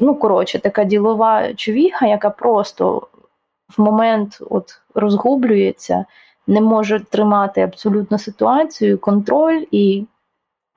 ну 0.00 0.14
коротше, 0.14 0.58
така 0.58 0.84
ділова 0.84 1.54
човіха, 1.54 2.06
яка 2.06 2.30
просто 2.30 3.08
в 3.76 3.82
момент 3.82 4.38
от 4.50 4.80
розгублюється, 4.94 6.04
не 6.46 6.60
може 6.60 7.00
тримати 7.00 7.60
абсолютно 7.60 8.18
ситуацію, 8.18 8.98
контроль 8.98 9.64
і 9.70 10.06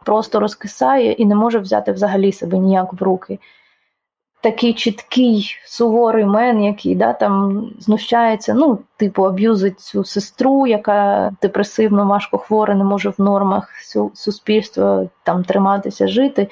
просто 0.06 0.39
розкисає 0.39 1.12
і 1.12 1.25
не 1.25 1.36
може 1.36 1.60
взяти 1.60 1.91
взагалі 1.91 2.32
себе 2.32 2.58
ніяк 2.58 2.93
в 2.93 3.04
руки 3.04 3.39
такий 4.41 4.73
чіткий 4.73 5.56
суворий 5.65 6.25
мен, 6.25 6.63
який 6.63 6.95
да, 6.95 7.13
там 7.13 7.65
знущається, 7.80 8.54
ну, 8.54 8.80
типу, 8.97 9.23
аб'юзить 9.23 9.80
цю 9.80 10.04
сестру, 10.04 10.67
яка 10.67 11.32
депресивно, 11.41 12.06
важко 12.06 12.38
хвора, 12.38 12.75
не 12.75 12.84
може 12.84 13.10
в 13.10 13.21
нормах 13.21 13.69
суспільства 14.13 15.08
там 15.23 15.43
триматися, 15.43 16.08
жити. 16.08 16.47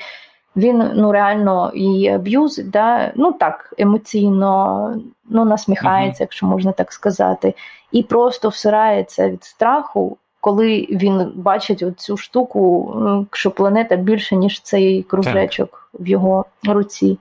Він 0.56 0.92
ну 0.96 1.12
реально 1.12 1.72
її 1.76 2.10
аб'юзить, 2.10 2.70
да? 2.70 3.12
ну 3.16 3.32
так, 3.32 3.74
емоційно 3.78 4.96
ну, 5.30 5.46
насміхається, 5.46 6.24
uh-huh. 6.24 6.28
якщо 6.28 6.46
можна 6.46 6.72
так 6.72 6.94
сказати, 6.94 7.54
і 7.92 8.04
просто 8.04 8.50
всирається 8.50 9.30
від 9.30 9.44
страху, 9.44 10.18
коли 10.42 10.88
він 10.90 11.32
бачить 11.36 12.00
цю 12.00 12.18
штуку, 12.18 12.96
що 13.32 13.52
планета 13.52 13.96
більше, 13.96 14.36
ніж 14.36 14.62
цей 14.62 15.04
кружечок 15.04 15.90
так. 15.92 16.02
в 16.02 16.08
його 16.08 16.46
руці 16.68 17.18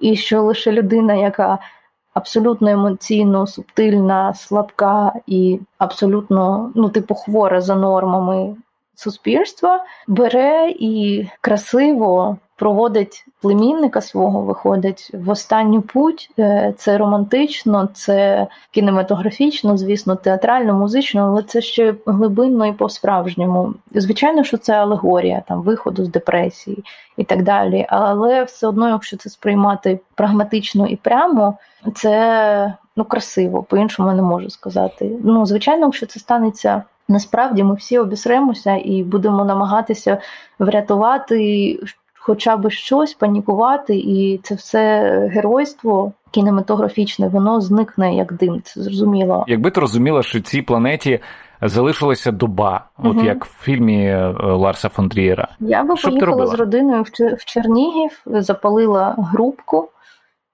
і 0.00 0.16
що 0.16 0.42
лише 0.42 0.72
людина, 0.72 1.14
яка 1.14 1.58
абсолютно 2.14 2.70
емоційно 2.70 3.46
субтильна, 3.46 4.34
слабка 4.34 5.12
і 5.26 5.60
абсолютно, 5.78 6.72
ну, 6.74 6.88
типу, 6.88 7.14
хвора 7.14 7.60
за 7.60 7.74
нормами 7.74 8.56
суспільства, 8.94 9.84
бере 10.08 10.74
і 10.78 11.26
красиво 11.40 12.38
проводить 12.56 13.26
племінника 13.42 14.00
свого, 14.00 14.40
виходить 14.40 15.10
в 15.14 15.30
останню 15.30 15.82
путь. 15.82 16.30
Е, 16.38 16.74
це 16.78 16.98
романтично, 16.98 17.88
це 17.94 18.46
кінематографічно, 18.70 19.76
звісно, 19.76 20.16
театрально, 20.16 20.74
музично, 20.74 21.22
але 21.22 21.42
це 21.42 21.60
ще 21.60 21.94
глибинно 22.06 22.66
і 22.66 22.72
по-справжньому. 22.72 23.74
Звичайно, 23.94 24.44
що 24.44 24.56
це 24.56 24.72
алегорія 24.72 25.42
там 25.48 25.62
виходу 25.62 26.04
з 26.04 26.08
депресії 26.08 26.84
і 27.16 27.24
так 27.24 27.42
далі. 27.42 27.86
Але 27.88 28.42
все 28.42 28.66
одно, 28.66 28.88
якщо 28.88 29.16
це 29.16 29.30
сприймати 29.30 30.00
прагматично 30.14 30.86
і 30.86 30.96
прямо, 30.96 31.58
це 31.94 32.74
ну 32.96 33.04
красиво, 33.04 33.62
по-іншому 33.62 34.12
не 34.12 34.22
можу 34.22 34.50
сказати. 34.50 35.10
Ну, 35.24 35.46
звичайно, 35.46 35.86
якщо 35.86 36.06
це 36.06 36.20
станеться. 36.20 36.82
Насправді 37.08 37.62
ми 37.62 37.74
всі 37.74 37.98
обісремося 37.98 38.80
і 38.84 39.02
будемо 39.02 39.44
намагатися 39.44 40.18
врятувати 40.58 41.78
хоча 42.26 42.56
б 42.56 42.70
щось 42.70 43.14
панікувати, 43.14 43.96
і 43.96 44.40
це 44.42 44.54
все 44.54 45.10
геройство 45.32 46.12
кінематографічне, 46.30 47.28
воно 47.28 47.60
зникне 47.60 48.14
як 48.14 48.32
дим. 48.32 48.62
Це 48.64 48.82
зрозуміло. 48.82 49.44
Якби 49.48 49.70
ти 49.70 49.80
розуміла, 49.80 50.22
що 50.22 50.40
цій 50.40 50.62
планеті 50.62 51.20
залишилася 51.62 52.32
доба, 52.32 52.84
угу. 52.98 53.08
от 53.10 53.24
як 53.24 53.44
в 53.44 53.62
фільмі 53.62 54.06
е, 54.06 54.34
Ларса 54.42 54.88
фон 54.88 55.08
Трієра. 55.08 55.48
Я 55.60 55.82
би 55.82 55.94
поїхала 56.04 56.46
з 56.46 56.54
родиною 56.54 57.02
в 57.38 57.44
Чернігів, 57.44 58.22
запалила 58.26 59.14
грубку 59.18 59.88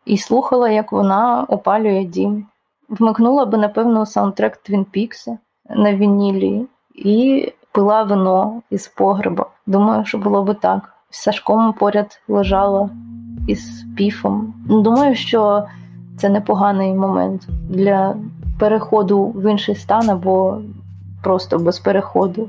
і 0.04 0.16
слухала, 0.16 0.70
як 0.70 0.92
вона 0.92 1.44
опалює 1.48 2.04
дім. 2.04 2.46
Вмикнула 2.88 3.44
би, 3.44 3.58
напевно, 3.58 4.06
саундтрек 4.06 4.56
Твін 4.56 4.84
Пікса 4.84 5.38
на 5.70 5.94
вінілі 5.94 6.66
і 6.94 7.52
пила 7.72 8.02
вино 8.02 8.62
із 8.70 8.88
погреба. 8.88 9.46
Думаю, 9.66 10.04
що 10.04 10.18
було 10.18 10.42
би 10.42 10.54
так. 10.54 10.99
З 11.10 11.22
Сашком 11.22 11.72
поряд 11.72 12.20
лежала 12.28 12.90
із 13.46 13.84
піфом. 13.96 14.54
Думаю, 14.68 15.14
що 15.14 15.66
це 16.16 16.28
непоганий 16.28 16.94
момент 16.94 17.48
для 17.68 18.16
переходу 18.58 19.24
в 19.24 19.50
інший 19.50 19.74
стан 19.74 20.10
або 20.10 20.58
просто 21.22 21.58
без 21.58 21.78
переходу. 21.78 22.48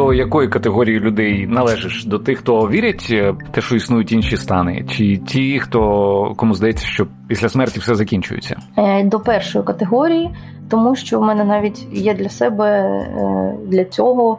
До 0.00 0.14
якої 0.14 0.48
категорії 0.48 1.00
людей 1.00 1.46
належиш? 1.46 2.04
До 2.04 2.18
тих, 2.18 2.38
хто 2.38 2.68
вірять, 2.68 3.08
е, 3.10 3.34
те, 3.50 3.60
що 3.60 3.76
існують 3.76 4.12
інші 4.12 4.36
стани, 4.36 4.84
чи 4.88 5.16
ті, 5.16 5.60
хто 5.60 6.34
кому 6.36 6.54
здається, 6.54 6.86
що 6.86 7.06
після 7.28 7.48
смерті 7.48 7.80
все 7.80 7.94
закінчується? 7.94 8.56
Е, 8.76 9.04
до 9.04 9.20
першої 9.20 9.64
категорії, 9.64 10.30
тому 10.70 10.96
що 10.96 11.20
в 11.20 11.22
мене 11.22 11.44
навіть 11.44 11.86
є 11.92 12.14
для 12.14 12.28
себе 12.28 12.66
е, 12.66 13.54
для 13.66 13.84
цього 13.84 14.38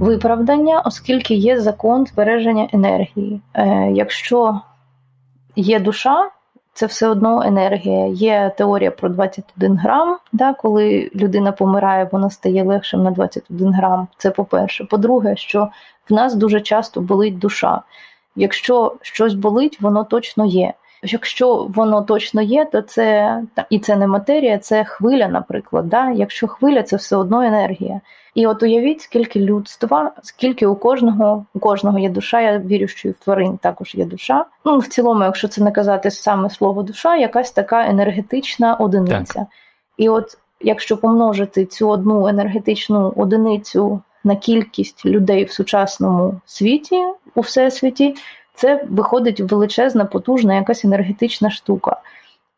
виправдання, 0.00 0.80
оскільки 0.80 1.34
є 1.34 1.60
закон 1.60 2.06
збереження 2.06 2.68
енергії. 2.72 3.40
Якщо 3.92 4.60
є 5.56 5.80
душа, 5.80 6.30
це 6.72 6.86
все 6.86 7.08
одно 7.08 7.42
енергія. 7.42 8.06
Є 8.06 8.52
теорія 8.58 8.90
про 8.90 9.08
21 9.08 9.76
грам, 9.76 10.18
да, 10.32 10.54
коли 10.54 11.10
людина 11.14 11.52
помирає, 11.52 12.08
вона 12.12 12.30
стає 12.30 12.64
легшим 12.64 13.02
на 13.02 13.10
21 13.10 13.72
грам. 13.72 14.08
Це 14.18 14.30
по-перше. 14.30 14.84
По-друге, 14.84 15.36
що 15.36 15.68
в 16.10 16.12
нас 16.12 16.34
дуже 16.34 16.60
часто 16.60 17.00
болить 17.00 17.38
душа. 17.38 17.82
Якщо 18.36 18.94
щось 19.02 19.34
болить, 19.34 19.80
воно 19.80 20.04
точно 20.04 20.46
є. 20.46 20.74
Якщо 21.02 21.64
воно 21.74 22.02
точно 22.02 22.42
є, 22.42 22.64
то 22.64 22.82
це 22.82 23.38
і 23.70 23.78
це 23.78 23.96
не 23.96 24.06
матерія, 24.06 24.58
це 24.58 24.84
хвиля, 24.84 25.28
наприклад. 25.28 25.88
Да? 25.88 26.10
Якщо 26.10 26.48
хвиля, 26.48 26.82
це 26.82 26.96
все 26.96 27.16
одно 27.16 27.42
енергія. 27.42 28.00
І 28.34 28.46
от 28.46 28.62
уявіть, 28.62 29.00
скільки 29.00 29.40
людства, 29.40 30.12
скільки 30.22 30.66
у 30.66 30.76
кожного 30.76 31.46
у 31.54 31.58
кожного 31.58 31.98
є 31.98 32.08
душа. 32.10 32.40
Я 32.40 32.58
вірю, 32.58 32.88
що 32.88 33.08
і 33.08 33.12
в 33.12 33.14
тварин 33.14 33.58
також 33.58 33.94
є 33.94 34.04
душа. 34.04 34.44
Ну 34.64 34.78
в 34.78 34.86
цілому, 34.86 35.24
якщо 35.24 35.48
це 35.48 35.64
не 35.64 35.72
казати 35.72 36.10
саме 36.10 36.50
слово 36.50 36.82
душа, 36.82 37.16
якась 37.16 37.50
така 37.50 37.86
енергетична 37.86 38.74
одиниця. 38.74 39.34
Так. 39.34 39.46
І 39.96 40.08
от 40.08 40.38
якщо 40.60 40.96
помножити 40.96 41.66
цю 41.66 41.88
одну 41.88 42.26
енергетичну 42.26 43.12
одиницю 43.16 44.02
на 44.24 44.36
кількість 44.36 45.06
людей 45.06 45.44
в 45.44 45.52
сучасному 45.52 46.40
світі, 46.44 46.96
у 47.34 47.40
всесвіті, 47.40 48.14
це 48.60 48.84
виходить 48.90 49.40
величезна, 49.40 50.04
потужна 50.04 50.54
якась 50.54 50.84
енергетична 50.84 51.50
штука. 51.50 51.96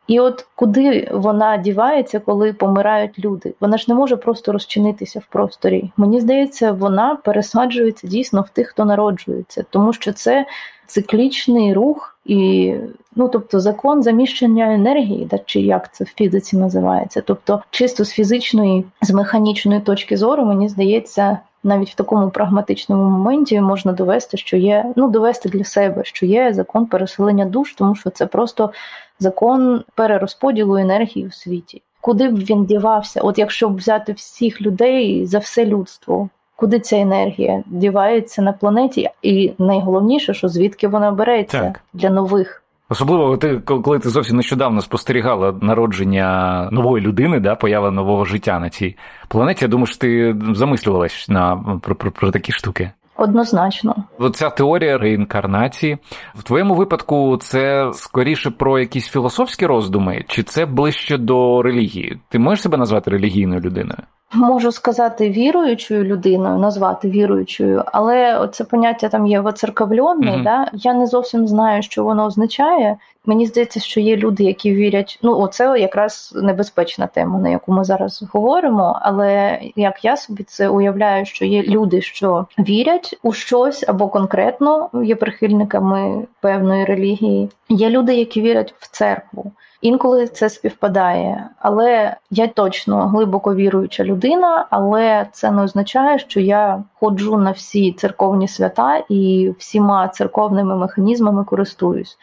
І 0.07 0.21
от 0.21 0.47
куди 0.55 1.09
вона 1.13 1.57
дівається, 1.57 2.21
коли 2.21 2.53
помирають 2.53 3.19
люди? 3.19 3.55
Вона 3.61 3.79
ж 3.79 3.85
не 3.89 3.95
може 3.95 4.17
просто 4.17 4.53
розчинитися 4.53 5.19
в 5.19 5.27
просторі. 5.27 5.93
Мені 5.97 6.21
здається, 6.21 6.73
вона 6.73 7.19
пересаджується 7.25 8.07
дійсно 8.07 8.43
в 8.43 8.49
тих, 8.49 8.69
хто 8.69 8.85
народжується, 8.85 9.65
тому 9.71 9.93
що 9.93 10.13
це 10.13 10.47
циклічний 10.87 11.75
рух 11.75 12.19
і, 12.25 12.75
ну 13.17 13.29
тобто, 13.29 13.61
закон 13.61 14.03
заміщення 14.03 14.75
енергії, 14.75 15.29
да, 15.31 15.39
чи 15.47 15.61
як 15.61 15.95
це 15.95 16.05
в 16.05 16.09
фізиці 16.17 16.57
називається. 16.57 17.23
Тобто, 17.27 17.63
чисто 17.71 18.05
з 18.05 18.11
фізичної, 18.11 18.85
з 19.03 19.11
механічної 19.11 19.81
точки 19.81 20.17
зору, 20.17 20.45
мені 20.45 20.69
здається, 20.69 21.39
навіть 21.65 21.91
в 21.91 21.95
такому 21.95 22.31
прагматичному 22.31 23.11
моменті 23.11 23.61
можна 23.61 23.93
довести, 23.93 24.37
що 24.37 24.57
є, 24.57 24.93
ну 24.97 25.11
довести 25.11 25.49
для 25.49 25.65
себе, 25.65 26.05
що 26.05 26.27
є 26.27 26.53
закон 26.53 26.87
переселення 26.87 27.45
душ, 27.45 27.75
тому 27.75 27.95
що 27.95 28.11
це 28.11 28.27
просто 28.27 28.73
закон 29.19 29.85
перерозподілу 29.95 30.77
енергії 30.77 31.27
у 31.27 31.31
світі. 31.31 31.83
Куди 32.01 32.29
б 32.29 32.39
він 32.39 32.65
дівався? 32.65 33.21
От 33.21 33.39
якщо 33.39 33.69
б 33.69 33.77
взяти 33.77 34.13
всіх 34.13 34.61
людей 34.61 35.27
за 35.27 35.39
все 35.39 35.67
людство, 35.67 36.29
куди 36.57 36.81
ця 36.81 36.97
енергія 36.97 37.63
дівається 37.67 38.43
на 38.43 38.53
планеті? 38.53 39.11
І 39.23 39.53
найголовніше, 39.59 40.35
що 40.35 40.49
звідки 40.49 40.89
вона 40.89 41.11
береться 41.11 41.61
так. 41.61 41.81
для 41.93 42.11
нових. 42.11 42.62
Особливо 42.93 43.37
ти, 43.37 43.59
коли 43.59 43.99
ти 43.99 44.09
зовсім 44.09 44.37
нещодавно 44.37 44.81
спостерігала 44.81 45.55
народження 45.61 46.69
нової 46.73 47.05
людини, 47.05 47.41
да, 47.41 47.55
поява 47.55 47.91
нового 47.91 48.25
життя 48.25 48.61
на 48.61 48.71
цій 48.71 48.97
планеті. 49.29 49.65
Я 49.65 49.69
думаю, 49.69 49.87
що 49.87 49.99
ти 49.99 50.37
замислювалась 50.55 51.29
на 51.29 51.57
про, 51.83 51.95
про, 51.95 52.11
про 52.11 52.31
такі 52.31 52.53
штуки. 52.53 52.91
Однозначно, 53.17 54.05
Оця 54.23 54.51
теорія 54.51 54.99
реінкарнації 54.99 55.99
в 56.35 56.43
твоєму 56.43 56.75
випадку 56.75 57.37
це 57.37 57.91
скоріше 57.95 58.51
про 58.51 58.79
якісь 58.79 59.09
філософські 59.09 59.67
роздуми, 59.67 60.25
чи 60.29 60.43
це 60.43 60.67
ближче 60.67 61.19
до 61.19 61.63
релігії? 61.63 62.21
Ти 62.29 62.39
можеш 62.39 62.63
себе 62.63 62.77
назвати 62.77 63.11
релігійною 63.11 63.61
людиною? 63.61 63.99
Можу 64.35 64.73
сказати 64.73 65.31
віруючою 65.31 66.05
людиною, 66.05 66.59
назвати 66.59 67.11
віруючою, 67.11 67.85
але 67.87 68.49
це 68.53 68.65
поняття 68.65 69.09
там 69.09 69.27
є 69.27 69.41
mm-hmm. 69.41 70.43
да? 70.43 70.71
Я 70.75 70.95
не 70.95 71.07
зовсім 71.07 71.47
знаю, 71.47 71.83
що 71.83 72.05
воно 72.05 72.25
означає. 72.25 72.97
Мені 73.27 73.47
здається, 73.47 73.81
що 73.81 74.01
є 74.01 74.17
люди, 74.17 74.45
які 74.45 74.75
вірять. 74.75 75.19
Ну, 75.23 75.39
оце 75.39 75.79
якраз 75.79 76.33
небезпечна 76.43 77.07
тема, 77.07 77.39
на 77.39 77.49
яку 77.49 77.73
ми 77.73 77.85
зараз 77.85 78.25
говоримо. 78.33 78.99
Але 79.03 79.61
як 79.77 80.05
я 80.05 80.17
собі 80.17 80.43
це 80.43 80.69
уявляю, 80.69 81.27
що 81.27 81.45
є 81.45 81.63
люди, 81.63 82.03
що 82.03 82.47
вірять 82.59 83.19
у 83.23 83.33
щось 83.33 83.89
або 83.89 84.09
конкретно 84.13 84.91
є 85.05 85.17
прихильниками 85.17 86.27
певної 86.41 86.85
релігії. 86.85 87.49
Є 87.69 87.91
люди, 87.91 88.15
які 88.15 88.43
вірять 88.43 88.75
в 88.79 88.91
церкву. 88.91 89.53
Інколи 89.81 90.27
це 90.27 90.51
співпадає, 90.51 91.49
але 91.59 92.17
я 92.31 92.47
точно 92.47 93.09
глибоко 93.09 93.55
віруюча 93.55 94.05
людина, 94.05 94.67
але 94.71 95.27
це 95.33 95.51
не 95.51 95.63
означає, 95.63 96.19
що 96.19 96.41
я 96.41 96.85
ходжу 96.95 97.37
на 97.37 97.51
всі 97.51 97.93
церковні 97.93 98.49
свята 98.49 99.03
і 99.09 99.53
всіма 99.59 100.09
церковними 100.09 100.77
механізмами 100.77 101.45
користуюсь. 101.45 102.19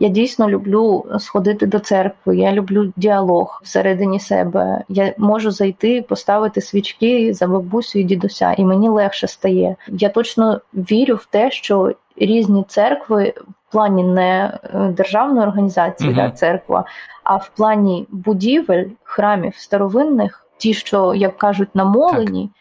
Я 0.00 0.08
дійсно 0.08 0.48
люблю 0.50 1.04
сходити 1.18 1.66
до 1.66 1.78
церкви, 1.78 2.36
я 2.36 2.52
люблю 2.52 2.92
діалог 2.96 3.60
всередині 3.64 4.20
себе. 4.20 4.84
Я 4.88 5.14
можу 5.18 5.50
зайти, 5.50 6.02
поставити 6.02 6.60
свічки 6.60 7.34
за 7.34 7.46
бабусю 7.46 7.98
і 7.98 8.04
дідуся, 8.04 8.52
і 8.52 8.64
мені 8.64 8.88
легше 8.88 9.26
стає. 9.26 9.76
Я 9.88 10.08
точно 10.08 10.60
вірю 10.74 11.14
в 11.14 11.26
те, 11.26 11.50
що 11.50 11.92
різні 12.16 12.64
церкви 12.68 13.34
в 13.68 13.72
плані 13.72 14.04
не 14.04 14.58
е, 14.74 14.78
державної 14.88 15.46
організації, 15.46 16.14
uh-huh. 16.14 16.32
церква, 16.32 16.84
а 17.24 17.36
в 17.36 17.48
плані 17.56 18.06
будівель, 18.10 18.86
храмів 19.02 19.56
старовинних, 19.56 20.46
ті, 20.56 20.74
що 20.74 21.14
як 21.14 21.38
кажуть, 21.38 21.68
намолені, 21.74 22.42
так. 22.42 22.52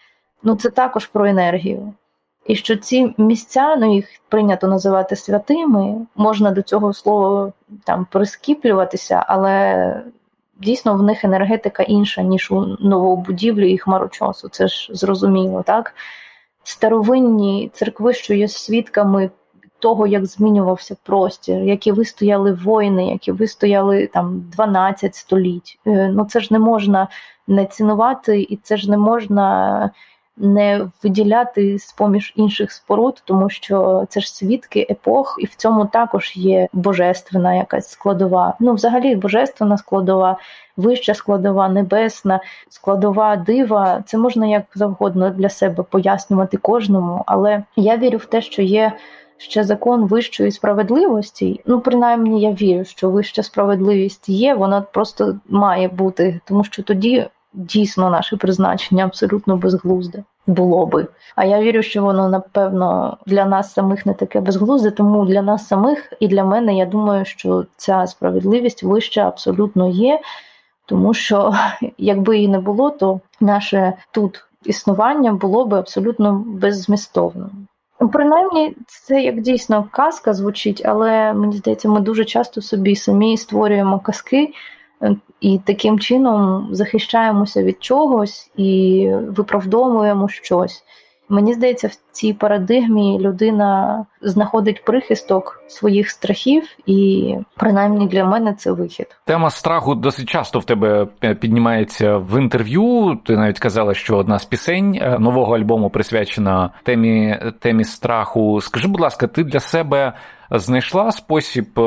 ну 0.43 0.55
це 0.55 0.69
також 0.69 1.05
про 1.05 1.25
енергію. 1.25 1.93
І 2.47 2.55
що 2.55 2.75
ці 2.75 3.13
місця, 3.17 3.75
ну 3.75 3.95
їх 3.95 4.07
прийнято 4.29 4.67
називати 4.67 5.15
святими, 5.15 5.95
можна 6.15 6.51
до 6.51 6.61
цього 6.61 6.93
слова 6.93 7.51
там 7.83 8.07
прискіплюватися, 8.11 9.25
але 9.27 10.03
дійсно 10.59 10.93
в 10.93 11.03
них 11.03 11.23
енергетика 11.23 11.83
інша, 11.83 12.21
ніж 12.21 12.51
у 12.51 12.77
новобудівлі 12.79 13.71
і 13.71 13.77
хмарочосу. 13.77 14.49
Це 14.49 14.67
ж 14.67 14.89
зрозуміло, 14.93 15.63
так? 15.65 15.93
Старовинні 16.63 17.71
церкви, 17.73 18.13
що 18.13 18.33
є 18.33 18.47
свідками 18.47 19.29
того, 19.79 20.07
як 20.07 20.25
змінювався 20.25 20.95
простір, 21.03 21.63
які 21.63 21.91
вистояли 21.91 22.51
воїни, 22.51 23.07
які 23.07 23.31
вистояли 23.31 24.07
там 24.07 24.45
12 24.51 25.15
століть. 25.15 25.79
Е, 25.87 26.11
ну 26.13 26.25
це 26.25 26.39
ж 26.39 26.47
не 26.51 26.59
можна 26.59 27.07
не 27.47 27.65
цінувати, 27.65 28.41
і 28.41 28.59
це 28.63 28.77
ж 28.77 28.91
не 28.91 28.97
можна 28.97 29.91
не 30.37 30.87
виділяти 31.03 31.79
з 31.79 31.93
поміж 31.93 32.33
інших 32.35 32.71
споруд, 32.71 33.21
тому 33.25 33.49
що 33.49 34.05
це 34.09 34.19
ж 34.19 34.33
свідки 34.35 34.87
епох, 34.89 35.35
і 35.39 35.45
в 35.45 35.55
цьому 35.55 35.85
також 35.85 36.33
є 36.35 36.67
божественна 36.73 37.55
якась 37.55 37.89
складова. 37.89 38.53
Ну, 38.59 38.73
взагалі, 38.73 39.15
божественна 39.15 39.77
складова, 39.77 40.37
вища 40.77 41.13
складова, 41.13 41.69
небесна, 41.69 42.39
складова 42.69 43.35
дива. 43.35 44.03
Це 44.05 44.17
можна 44.17 44.47
як 44.47 44.63
завгодно 44.75 45.29
для 45.29 45.49
себе 45.49 45.83
пояснювати 45.83 46.57
кожному, 46.57 47.23
але 47.25 47.63
я 47.75 47.97
вірю 47.97 48.17
в 48.17 48.25
те, 48.25 48.41
що 48.41 48.61
є. 48.61 48.93
Ще 49.39 49.63
закон 49.63 50.05
вищої 50.05 50.51
справедливості, 50.51 51.61
ну 51.65 51.79
принаймні 51.79 52.41
я 52.41 52.51
вірю, 52.51 52.85
що 52.85 53.09
вища 53.09 53.43
справедливість 53.43 54.29
є, 54.29 54.53
вона 54.53 54.81
просто 54.81 55.39
має 55.49 55.87
бути, 55.87 56.39
тому 56.45 56.63
що 56.63 56.83
тоді 56.83 57.27
дійсно 57.53 58.09
наше 58.09 58.37
призначення 58.37 59.05
абсолютно 59.05 59.57
безглузде 59.57 60.23
було 60.47 60.85
би. 60.85 61.07
А 61.35 61.45
я 61.45 61.61
вірю, 61.61 61.83
що 61.83 62.03
воно 62.03 62.29
напевно 62.29 63.17
для 63.25 63.45
нас 63.45 63.73
самих 63.73 64.05
не 64.05 64.13
таке 64.13 64.41
безглузде, 64.41 64.91
тому 64.91 65.25
для 65.25 65.41
нас 65.41 65.67
самих 65.67 66.13
і 66.19 66.27
для 66.27 66.43
мене 66.43 66.77
я 66.77 66.85
думаю, 66.85 67.25
що 67.25 67.65
ця 67.77 68.07
справедливість 68.07 68.83
вища 68.83 69.27
абсолютно 69.27 69.89
є, 69.89 70.19
тому 70.85 71.13
що 71.13 71.53
якби 71.97 72.35
її 72.35 72.47
не 72.47 72.59
було, 72.59 72.89
то 72.89 73.19
наше 73.39 73.93
тут 74.11 74.45
існування 74.65 75.33
було 75.33 75.65
би 75.65 75.79
абсолютно 75.79 76.43
беззмістовним. 76.45 77.49
Принаймні, 78.13 78.75
це 78.87 79.21
як 79.21 79.41
дійсно 79.41 79.87
казка 79.91 80.33
звучить, 80.33 80.81
але 80.85 81.33
мені 81.33 81.57
здається, 81.57 81.89
ми 81.89 81.99
дуже 81.99 82.25
часто 82.25 82.61
собі 82.61 82.95
самі 82.95 83.37
створюємо 83.37 83.99
казки, 83.99 84.53
і 85.41 85.59
таким 85.65 85.99
чином 85.99 86.67
захищаємося 86.71 87.63
від 87.63 87.83
чогось 87.83 88.51
і 88.57 89.11
виправдовуємо 89.27 90.29
щось. 90.29 90.83
Мені 91.29 91.53
здається, 91.53 91.87
в 91.87 91.97
цій 92.11 92.33
парадигмі 92.33 93.19
людина 93.19 94.05
знаходить 94.21 94.85
прихисток 94.85 95.63
своїх 95.67 96.09
страхів, 96.09 96.63
і 96.85 97.35
принаймні 97.55 98.07
для 98.07 98.25
мене 98.25 98.53
це 98.53 98.71
вихід. 98.71 99.07
Тема 99.25 99.49
страху 99.49 99.95
досить 99.95 100.29
часто 100.29 100.59
в 100.59 100.63
тебе 100.63 101.07
е, 101.23 101.35
піднімається 101.35 102.17
в 102.17 102.41
інтерв'ю. 102.41 103.19
Ти 103.25 103.37
навіть 103.37 103.59
казала, 103.59 103.93
що 103.93 104.17
одна 104.17 104.39
з 104.39 104.45
пісень 104.45 104.99
е, 105.01 105.19
нового 105.19 105.55
альбому 105.55 105.89
присвячена 105.89 106.69
темі 106.83 107.39
темі 107.59 107.83
страху. 107.83 108.61
Скажи, 108.61 108.87
будь 108.87 109.01
ласка, 109.01 109.27
ти 109.27 109.43
для 109.43 109.59
себе 109.59 110.13
знайшла 110.51 111.11
спосіб 111.11 111.79
е, 111.79 111.81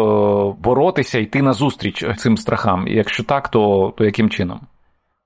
боротися 0.58 1.18
йти 1.18 1.42
на 1.42 1.52
зустріч 1.52 2.04
цим 2.16 2.36
страхам? 2.36 2.88
І 2.88 2.94
якщо 2.94 3.24
так, 3.24 3.48
то, 3.48 3.92
то 3.96 4.04
яким 4.04 4.30
чином? 4.30 4.60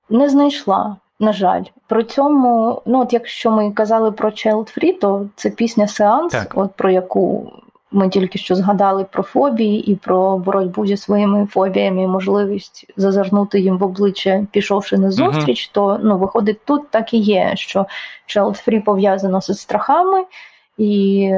Не 0.09 0.29
знайшла. 0.29 0.97
На 1.19 1.33
жаль, 1.33 1.63
при 1.87 2.03
цьому, 2.03 2.81
ну 2.85 3.01
от 3.01 3.13
якщо 3.13 3.51
ми 3.51 3.71
казали 3.71 4.11
про 4.11 4.29
Child 4.29 4.77
Free, 4.77 4.99
то 4.99 5.27
це 5.35 5.49
пісня 5.49 5.87
Сеанс, 5.87 6.31
так. 6.31 6.53
от 6.55 6.71
про 6.71 6.89
яку 6.89 7.51
ми 7.91 8.09
тільки 8.09 8.39
що 8.39 8.55
згадали 8.55 9.03
про 9.11 9.23
фобії 9.23 9.91
і 9.91 9.95
про 9.95 10.37
боротьбу 10.37 10.85
зі 10.85 10.97
своїми 10.97 11.45
фобіями, 11.45 12.03
і 12.03 12.07
можливість 12.07 12.85
зазирнути 12.97 13.59
їм 13.59 13.77
в 13.77 13.83
обличчя, 13.83 14.47
пішовши 14.51 14.97
на 14.97 15.11
зустріч, 15.11 15.69
uh-huh. 15.69 15.73
то 15.73 15.99
ну 16.03 16.17
виходить 16.17 16.65
тут 16.65 16.89
так 16.89 17.13
і 17.13 17.17
є, 17.17 17.51
що 17.55 17.85
Child 18.27 18.67
Free 18.67 18.83
пов'язано 18.83 19.41
з 19.41 19.59
страхами 19.59 20.25
і 20.77 21.31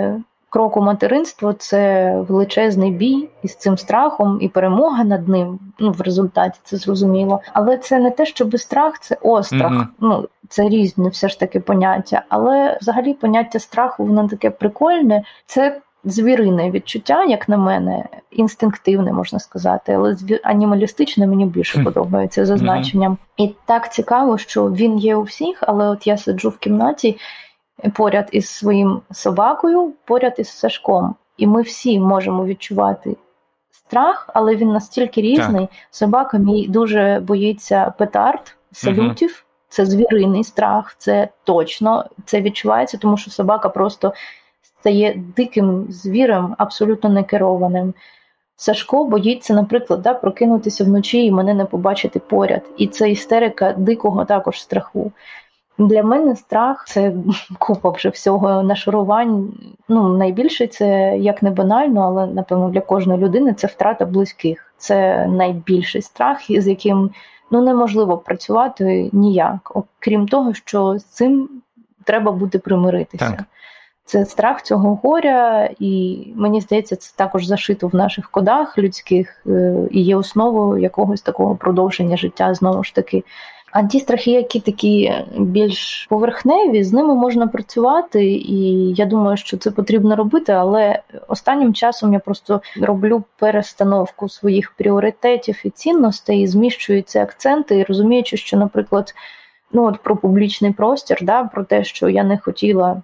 крок 0.50 0.78
у 0.78 0.82
материнство 0.82 1.54
це 1.54 2.12
величезний 2.28 2.92
бій 2.92 3.30
із 3.44 3.56
цим 3.56 3.78
страхом 3.78 4.38
і 4.42 4.48
перемога 4.48 5.04
над 5.04 5.28
ним. 5.28 5.60
Ну 5.80 5.92
в 5.92 6.02
результаті 6.02 6.60
це 6.64 6.78
зрозуміло. 6.78 7.42
Але 7.54 7.78
це 7.78 8.00
не 8.00 8.12
те, 8.12 8.26
щоб 8.26 8.60
страх, 8.60 9.00
це 9.00 9.18
острах. 9.22 9.72
Mm-hmm. 9.72 9.88
Ну 10.00 10.28
це 10.50 10.70
різні 10.70 11.10
все 11.10 11.30
ж 11.30 11.40
таки 11.40 11.60
поняття. 11.60 12.24
Але 12.30 12.78
взагалі 12.82 13.14
поняття 13.14 13.60
страху 13.60 14.06
воно 14.06 14.28
таке 14.28 14.50
прикольне. 14.50 15.24
Це 15.46 15.82
звірине 16.06 16.72
відчуття, 16.72 17.24
як 17.24 17.50
на 17.50 17.58
мене, 17.58 18.06
інстинктивне 18.32 19.14
можна 19.14 19.40
сказати, 19.40 19.94
але 19.94 20.16
анімалістичне 20.44 21.28
мені 21.28 21.46
більше 21.46 21.84
подобається 21.84 22.46
за 22.46 22.58
значенням. 22.58 23.12
Mm-hmm. 23.12 23.44
І 23.44 23.56
так 23.66 23.94
цікаво, 23.94 24.38
що 24.38 24.66
він 24.66 24.98
є 24.98 25.16
у 25.16 25.22
всіх, 25.22 25.58
але 25.62 25.90
от 25.90 26.08
я 26.08 26.18
сиджу 26.18 26.50
в 26.50 26.58
кімнаті 26.58 27.18
поряд 27.94 28.30
із 28.32 28.50
своїм 28.50 29.02
собакою, 29.12 29.94
поряд 30.06 30.36
із 30.38 30.50
Сашком. 30.50 31.16
І 31.38 31.48
ми 31.48 31.62
всі 31.62 32.00
можемо 32.00 32.46
відчувати 32.46 33.16
страх, 33.72 34.30
але 34.34 34.56
він 34.56 34.70
настільки 34.70 35.22
різний. 35.22 35.68
Так. 35.68 35.70
Собака 35.92 36.38
мій 36.38 36.68
дуже 36.68 37.22
боїться 37.28 37.94
петард, 37.98 38.56
салютів. 38.72 39.30
Угу. 39.30 39.44
Це 39.70 39.86
звіриний 39.86 40.44
страх, 40.44 40.96
це 40.98 41.28
точно 41.44 42.06
це 42.26 42.42
відчувається, 42.42 42.98
тому 42.98 43.18
що 43.18 43.32
собака 43.32 43.70
просто 43.70 44.14
стає 44.62 45.24
диким 45.36 45.86
звірем, 45.90 46.56
абсолютно 46.58 47.10
некерованим. 47.10 47.94
Сашко 48.56 49.06
боїться, 49.06 49.54
наприклад, 49.54 50.02
да, 50.02 50.14
прокинутися 50.14 50.84
вночі 50.84 51.26
і 51.26 51.32
мене 51.32 51.54
не 51.54 51.66
побачити 51.66 52.20
поряд. 52.20 52.62
І 52.78 52.88
це 52.88 53.10
істерика 53.10 53.74
дикого 53.74 54.26
також 54.26 54.62
страху. 54.62 55.12
Для 55.78 56.04
мене 56.04 56.36
страх 56.36 56.86
це 56.88 57.14
купа 57.60 57.90
вже 57.90 58.10
всього 58.10 58.64
нашарувань. 58.64 59.54
Ну, 59.90 60.18
найбільше 60.18 60.68
це 60.68 61.18
як 61.18 61.44
не 61.44 61.52
банально, 61.52 62.02
але 62.02 62.28
напевно 62.28 62.70
для 62.70 62.82
кожної 62.82 63.20
людини 63.20 63.54
це 63.54 63.68
втрата 63.68 64.06
близьких. 64.06 64.74
Це 64.78 65.28
найбільший 65.28 66.02
страх, 66.02 66.38
з 66.50 66.68
яким 66.68 67.12
ну 67.52 67.62
неможливо 67.62 68.18
працювати 68.18 69.10
ніяк, 69.14 69.72
окрім 69.74 70.28
того, 70.28 70.54
що 70.54 71.00
з 71.00 71.04
цим 71.04 71.50
треба 72.04 72.32
буде 72.32 72.60
примиритися. 72.60 73.30
Так. 73.30 73.44
Це 74.06 74.26
страх 74.26 74.62
цього 74.62 75.00
горя, 75.04 75.70
і 75.80 76.24
мені 76.36 76.62
здається, 76.62 76.96
це 76.96 77.14
також 77.16 77.46
зашито 77.46 77.88
в 77.88 77.96
наших 77.96 78.30
кодах 78.30 78.78
людських 78.78 79.44
е, 79.48 79.76
і 79.92 80.02
є 80.02 80.16
основою 80.16 80.82
якогось 80.82 81.22
такого 81.22 81.56
продовження 81.56 82.18
життя 82.18 82.54
знову 82.54 82.84
ж 82.84 82.96
таки. 82.96 83.24
А 83.72 83.84
ті 83.84 84.00
страхи, 84.00 84.32
які 84.32 84.60
такі 84.60 85.14
більш 85.38 86.08
поверхневі, 86.10 86.84
з 86.84 86.94
ними 86.94 87.16
можна 87.16 87.48
працювати, 87.48 88.26
і 88.26 88.94
я 88.94 89.06
думаю, 89.06 89.38
що 89.38 89.58
це 89.58 89.72
потрібно 89.72 90.16
робити. 90.16 90.52
Але 90.52 91.02
останнім 91.28 91.74
часом 91.74 92.14
я 92.14 92.20
просто 92.20 92.62
роблю 92.82 93.24
перестановку 93.40 94.30
своїх 94.30 94.72
пріоритетів 94.72 95.62
і 95.64 95.70
цінностей, 95.70 96.42
і 96.42 96.48
зміщую 96.48 97.02
ці 97.02 97.20
акценти, 97.20 97.78
і 97.78 97.84
розуміючи, 97.84 98.38
що, 98.38 98.58
наприклад, 98.58 99.14
ну 99.72 99.86
от 99.86 99.98
про 100.04 100.16
публічний 100.16 100.74
простір, 100.74 101.18
да, 101.22 101.44
про 101.44 101.64
те, 101.64 101.84
що 101.84 102.10
я 102.10 102.24
не 102.24 102.38
хотіла. 102.38 103.02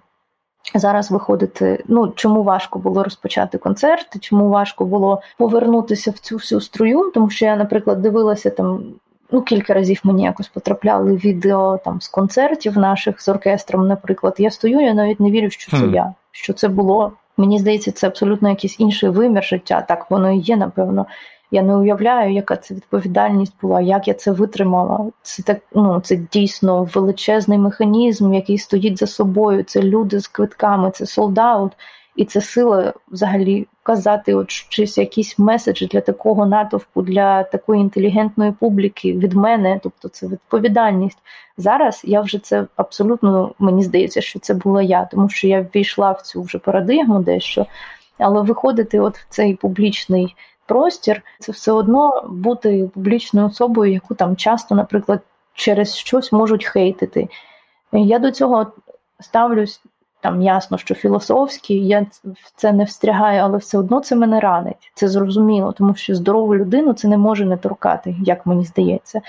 Зараз 0.74 1.10
виходити, 1.10 1.84
ну 1.88 2.12
чому 2.16 2.42
важко 2.42 2.78
було 2.78 3.02
розпочати 3.04 3.58
концерт, 3.58 4.16
чому 4.20 4.48
важко 4.48 4.84
було 4.84 5.22
повернутися 5.38 6.10
в 6.10 6.18
цю 6.18 6.36
всю 6.36 6.60
струю, 6.60 7.10
тому 7.14 7.30
що 7.30 7.44
я, 7.44 7.56
наприклад, 7.56 8.02
дивилася 8.02 8.50
там 8.50 8.84
Ну, 9.34 9.42
кілька 9.42 9.74
разів 9.74 10.00
мені 10.04 10.22
якось 10.22 10.48
потрапляли 10.48 11.16
відео 11.16 11.78
там 11.84 12.00
з 12.00 12.08
концертів 12.08 12.78
наших 12.78 13.22
з 13.22 13.28
оркестром, 13.28 13.88
наприклад. 13.88 14.34
Я 14.38 14.50
стою, 14.50 14.80
я 14.80 14.94
навіть 14.94 15.20
не 15.20 15.30
вірю, 15.30 15.50
що 15.50 15.70
це 15.70 15.84
mm. 15.84 15.94
я, 15.94 16.14
що 16.32 16.52
це 16.52 16.68
було. 16.68 17.12
Мені 17.36 17.58
здається, 17.58 17.92
це 17.92 18.06
абсолютно 18.06 18.48
якийсь 18.48 18.80
інший 18.80 19.08
вимір 19.08 19.44
життя. 19.44 19.84
Так 19.88 20.10
воно 20.10 20.30
і 20.30 20.38
є, 20.38 20.56
напевно. 20.56 21.06
Я 21.50 21.62
не 21.62 21.76
уявляю, 21.76 22.32
яка 22.32 22.56
це 22.56 22.74
відповідальність 22.74 23.52
була, 23.62 23.80
як 23.80 24.08
я 24.08 24.14
це 24.14 24.32
витримала. 24.32 25.10
Це 25.22 25.42
так 25.42 25.58
ну 25.74 26.00
це 26.00 26.16
дійсно 26.16 26.84
величезний 26.94 27.58
механізм, 27.58 28.34
який 28.34 28.58
стоїть 28.58 28.98
за 28.98 29.06
собою. 29.06 29.62
Це 29.64 29.82
люди 29.82 30.20
з 30.20 30.28
квитками, 30.28 30.90
це 30.90 31.06
солдат, 31.06 31.72
і 32.16 32.24
це 32.24 32.40
сила 32.40 32.92
взагалі 33.08 33.66
казати, 33.82 34.34
от 34.34 34.50
щось 34.50 34.98
якісь 34.98 35.38
меседжі 35.38 35.86
для 35.86 36.00
такого 36.00 36.46
натовпу, 36.46 37.02
для 37.02 37.42
такої 37.42 37.80
інтелігентної 37.80 38.52
публіки 38.52 39.12
від 39.12 39.32
мене. 39.32 39.80
Тобто 39.82 40.08
це 40.08 40.26
відповідальність. 40.26 41.18
Зараз 41.56 42.00
я 42.04 42.20
вже 42.20 42.38
це 42.38 42.66
абсолютно 42.76 43.54
мені 43.58 43.82
здається, 43.82 44.20
що 44.20 44.38
це 44.38 44.54
була 44.54 44.82
я, 44.82 45.04
тому 45.04 45.28
що 45.28 45.46
я 45.46 45.60
ввійшла 45.74 46.12
в 46.12 46.22
цю 46.22 46.42
вже 46.42 46.58
парадигму 46.58 47.18
дещо, 47.18 47.66
але 48.18 48.42
виходити 48.42 49.00
от 49.00 49.18
в 49.18 49.26
цей 49.28 49.54
публічний 49.54 50.36
простір, 50.66 51.22
це 51.40 51.52
все 51.52 51.72
одно 51.72 52.24
бути 52.28 52.90
публічною 52.94 53.46
особою, 53.46 53.92
яку 53.92 54.14
там 54.14 54.36
часто, 54.36 54.74
наприклад, 54.74 55.20
через 55.54 55.96
щось 55.96 56.32
можуть 56.32 56.64
хейтити. 56.64 57.28
Я 57.92 58.18
до 58.18 58.30
цього 58.30 58.66
ставлюсь 59.20 59.80
там 60.24 60.42
ясно, 60.42 60.78
що 60.78 60.94
філософські, 60.94 61.74
я 61.74 62.06
в 62.24 62.52
це 62.56 62.72
не 62.72 62.84
встрягаю, 62.84 63.40
але 63.42 63.58
все 63.58 63.78
одно 63.78 64.00
це 64.00 64.16
мене 64.16 64.40
ранить. 64.40 64.92
Це 64.94 65.08
зрозуміло, 65.08 65.72
тому 65.72 65.94
що 65.94 66.14
здорову 66.14 66.56
людину 66.56 66.92
це 66.92 67.08
не 67.08 67.18
може 67.18 67.44
не 67.44 67.56
торкати, 67.56 68.16
як 68.22 68.46
мені 68.46 68.64
здається. 68.64 69.20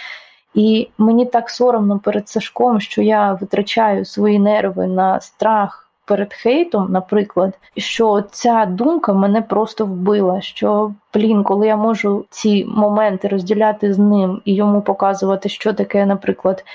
І 0.54 0.90
мені 0.98 1.26
так 1.26 1.50
соромно 1.50 2.00
перед 2.00 2.30
Сашком, 2.30 2.80
що 2.80 3.02
я 3.02 3.34
витрачаю 3.34 4.06
свої 4.06 4.40
нерви 4.40 4.88
на 4.88 5.22
страх 5.22 5.90
перед 6.06 6.34
хейтом, 6.34 6.92
наприклад, 6.92 7.54
що 7.78 8.24
ця 8.32 8.66
думка 8.66 9.14
мене 9.14 9.42
просто 9.42 9.86
вбила. 9.86 10.42
Що 10.42 10.94
блін, 11.14 11.44
коли 11.44 11.68
я 11.68 11.78
можу 11.78 12.26
ці 12.30 12.66
моменти 12.66 13.28
розділяти 13.28 13.94
з 13.94 13.98
ним 13.98 14.42
і 14.46 14.56
йому 14.56 14.82
показувати, 14.82 15.50
що 15.50 15.74
таке, 15.74 16.06
наприклад, 16.06 16.66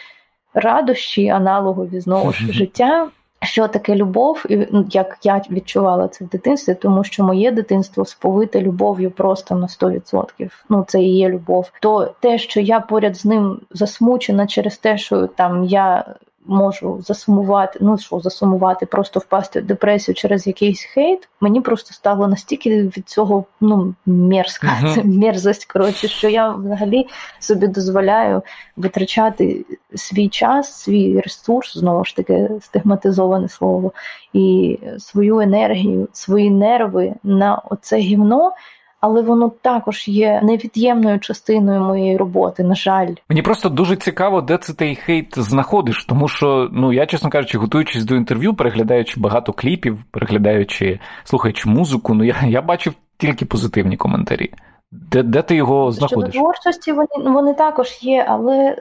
радощі, 0.54 1.28
аналогові 1.28 2.00
знову 2.00 2.32
ж 2.32 2.52
життя. 2.52 3.08
Що 3.42 3.68
таке 3.68 3.94
любов, 3.96 4.44
і 4.48 4.66
ну, 4.70 4.86
як 4.90 5.18
я 5.22 5.42
відчувала 5.50 6.08
це 6.08 6.24
в 6.24 6.28
дитинстві, 6.28 6.74
тому 6.74 7.04
що 7.04 7.24
моє 7.24 7.50
дитинство 7.52 8.04
сповите 8.04 8.60
любов'ю 8.60 9.10
просто 9.10 9.54
на 9.54 9.66
100%. 9.66 10.50
Ну 10.68 10.84
це 10.88 11.02
і 11.02 11.16
є 11.16 11.28
любов. 11.28 11.72
То 11.80 12.14
те, 12.20 12.38
що 12.38 12.60
я 12.60 12.80
поряд 12.80 13.16
з 13.16 13.24
ним 13.24 13.60
засмучена 13.70 14.46
через 14.46 14.78
те, 14.78 14.98
що 14.98 15.26
там 15.26 15.64
я 15.64 16.14
можу 16.46 17.02
засумувати, 17.02 17.78
ну 17.82 17.98
що 17.98 18.20
засумувати, 18.20 18.86
просто 18.86 19.20
впасти 19.20 19.60
в 19.60 19.64
депресію 19.64 20.14
через 20.14 20.46
якийсь 20.46 20.82
хейт. 20.82 21.28
Мені 21.40 21.60
просто 21.60 21.94
стало 21.94 22.28
настільки 22.28 22.82
від 22.82 23.08
цього 23.08 23.44
ну 23.60 23.94
мерзка, 24.06 24.66
uh-huh. 24.68 24.94
це 24.94 25.04
мерзость, 25.04 25.64
коротше, 25.64 26.08
що 26.08 26.28
я 26.28 26.50
взагалі 26.50 27.06
собі 27.38 27.66
дозволяю 27.66 28.42
витрачати 28.76 29.64
свій 29.94 30.28
час, 30.28 30.72
свій 30.72 31.20
ресурс, 31.20 31.78
знову 31.78 32.04
ж 32.04 32.16
таки 32.16 32.50
стигматизоване 32.60 33.48
слово, 33.48 33.92
і 34.32 34.78
свою 34.98 35.40
енергію, 35.40 36.08
свої 36.12 36.50
нерви 36.50 37.14
на 37.22 37.62
оце 37.70 37.96
гівно 37.96 38.52
але 39.00 39.22
воно 39.22 39.52
також 39.62 40.08
є 40.08 40.40
невід'ємною 40.42 41.18
частиною 41.18 41.80
моєї 41.80 42.16
роботи. 42.16 42.64
На 42.64 42.74
жаль, 42.74 43.14
мені 43.28 43.42
просто 43.42 43.68
дуже 43.68 43.96
цікаво, 43.96 44.40
де 44.40 44.56
це 44.58 44.74
той 44.74 44.94
хейт 44.94 45.38
знаходиш, 45.38 46.04
тому 46.04 46.28
що 46.28 46.68
ну 46.72 46.92
я, 46.92 47.06
чесно 47.06 47.30
кажучи, 47.30 47.58
готуючись 47.58 48.04
до 48.04 48.14
інтерв'ю, 48.14 48.54
переглядаючи 48.54 49.20
багато 49.20 49.52
кліпів, 49.52 49.98
переглядаючи, 50.10 51.00
слухаючи 51.24 51.68
музику, 51.68 52.14
ну 52.14 52.24
я 52.24 52.36
я 52.46 52.62
бачив 52.62 52.94
тільки 53.16 53.44
позитивні 53.44 53.96
коментарі. 53.96 54.52
Де 54.92 55.22
де 55.22 55.42
ти 55.42 55.56
його 55.56 55.92
знаходиш? 55.92 56.34
Щодо 56.34 56.44
творчості 56.44 56.92
вони 56.92 57.30
вони 57.30 57.54
також 57.54 57.98
є, 58.02 58.26
але 58.28 58.76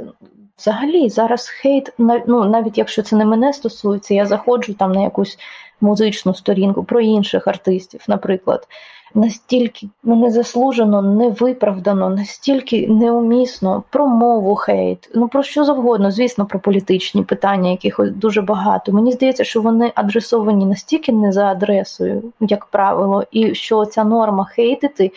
взагалі 0.57 1.09
зараз 1.09 1.49
хейт 1.49 1.93
ну 2.27 2.45
навіть 2.45 2.77
якщо 2.77 3.01
це 3.01 3.15
не 3.15 3.25
мене 3.25 3.53
стосується, 3.53 4.13
я 4.13 4.25
заходжу 4.25 4.73
там 4.73 4.91
на 4.91 5.01
якусь 5.01 5.37
музичну 5.81 6.33
сторінку 6.33 6.83
про 6.83 7.01
інших 7.01 7.47
артистів, 7.47 8.01
наприклад 8.07 8.67
настільки 9.15 9.87
незаслужено, 10.03 11.01
невиправдано, 11.01 12.09
настільки 12.09 12.87
неумісно 12.87 13.83
про 13.89 14.07
мову 14.07 14.55
хейт, 14.55 15.11
ну 15.15 15.27
про 15.27 15.43
що 15.43 15.63
завгодно, 15.63 16.11
звісно, 16.11 16.45
про 16.45 16.59
політичні 16.59 17.23
питання, 17.23 17.69
яких 17.69 18.11
дуже 18.11 18.41
багато. 18.41 18.91
Мені 18.91 19.11
здається, 19.11 19.43
що 19.43 19.61
вони 19.61 19.91
адресовані 19.95 20.65
настільки 20.65 21.11
не 21.11 21.31
за 21.31 21.45
адресою, 21.45 22.23
як 22.39 22.65
правило, 22.65 23.23
і 23.31 23.55
що 23.55 23.85
ця 23.85 24.03
норма 24.03 24.45
хейтити. 24.45 25.11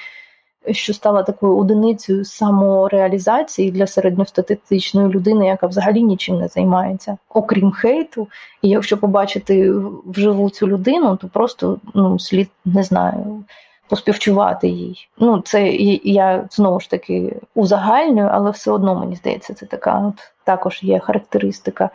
Що 0.71 0.95
стала 0.95 1.23
такою 1.23 1.57
одиницею 1.57 2.25
самореалізації 2.25 3.71
для 3.71 3.87
середньостатистичної 3.87 5.09
людини, 5.09 5.47
яка 5.47 5.67
взагалі 5.67 6.03
нічим 6.03 6.39
не 6.39 6.49
займається, 6.49 7.17
окрім 7.29 7.71
хейту. 7.71 8.29
І 8.63 8.69
якщо 8.69 8.99
побачити 8.99 9.73
вживу 10.05 10.51
цю 10.51 10.69
людину, 10.69 11.17
то 11.17 11.29
просто 11.29 11.79
ну 11.95 12.19
слід 12.19 12.49
не 12.65 12.83
знаю 12.83 13.45
поспівчувати 13.89 14.69
їй. 14.69 15.09
Ну, 15.19 15.41
це 15.41 15.71
я 16.05 16.45
знову 16.51 16.81
ж 16.81 16.91
таки 16.91 17.37
узагальнюю, 17.55 18.29
але 18.33 18.51
все 18.51 18.71
одно 18.71 18.95
мені 18.95 19.17
здається, 19.17 19.55
це 19.55 19.67
така 19.67 19.99
от 19.99 20.33
також 20.45 20.83
є 20.83 20.99
характеристика. 20.99 21.91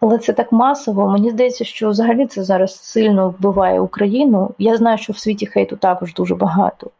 Але 0.00 0.18
це 0.18 0.32
так 0.32 0.52
масово. 0.52 1.08
Мені 1.08 1.30
здається, 1.30 1.64
що 1.64 1.90
взагалі 1.90 2.26
це 2.26 2.44
зараз 2.44 2.76
сильно 2.76 3.28
вбиває 3.28 3.80
Україну. 3.80 4.50
Я 4.58 4.76
знаю, 4.76 4.98
що 4.98 5.12
в 5.12 5.18
світі 5.18 5.46
хейту 5.46 5.76
також 5.76 6.14
дуже 6.14 6.34
багато. 6.34 6.90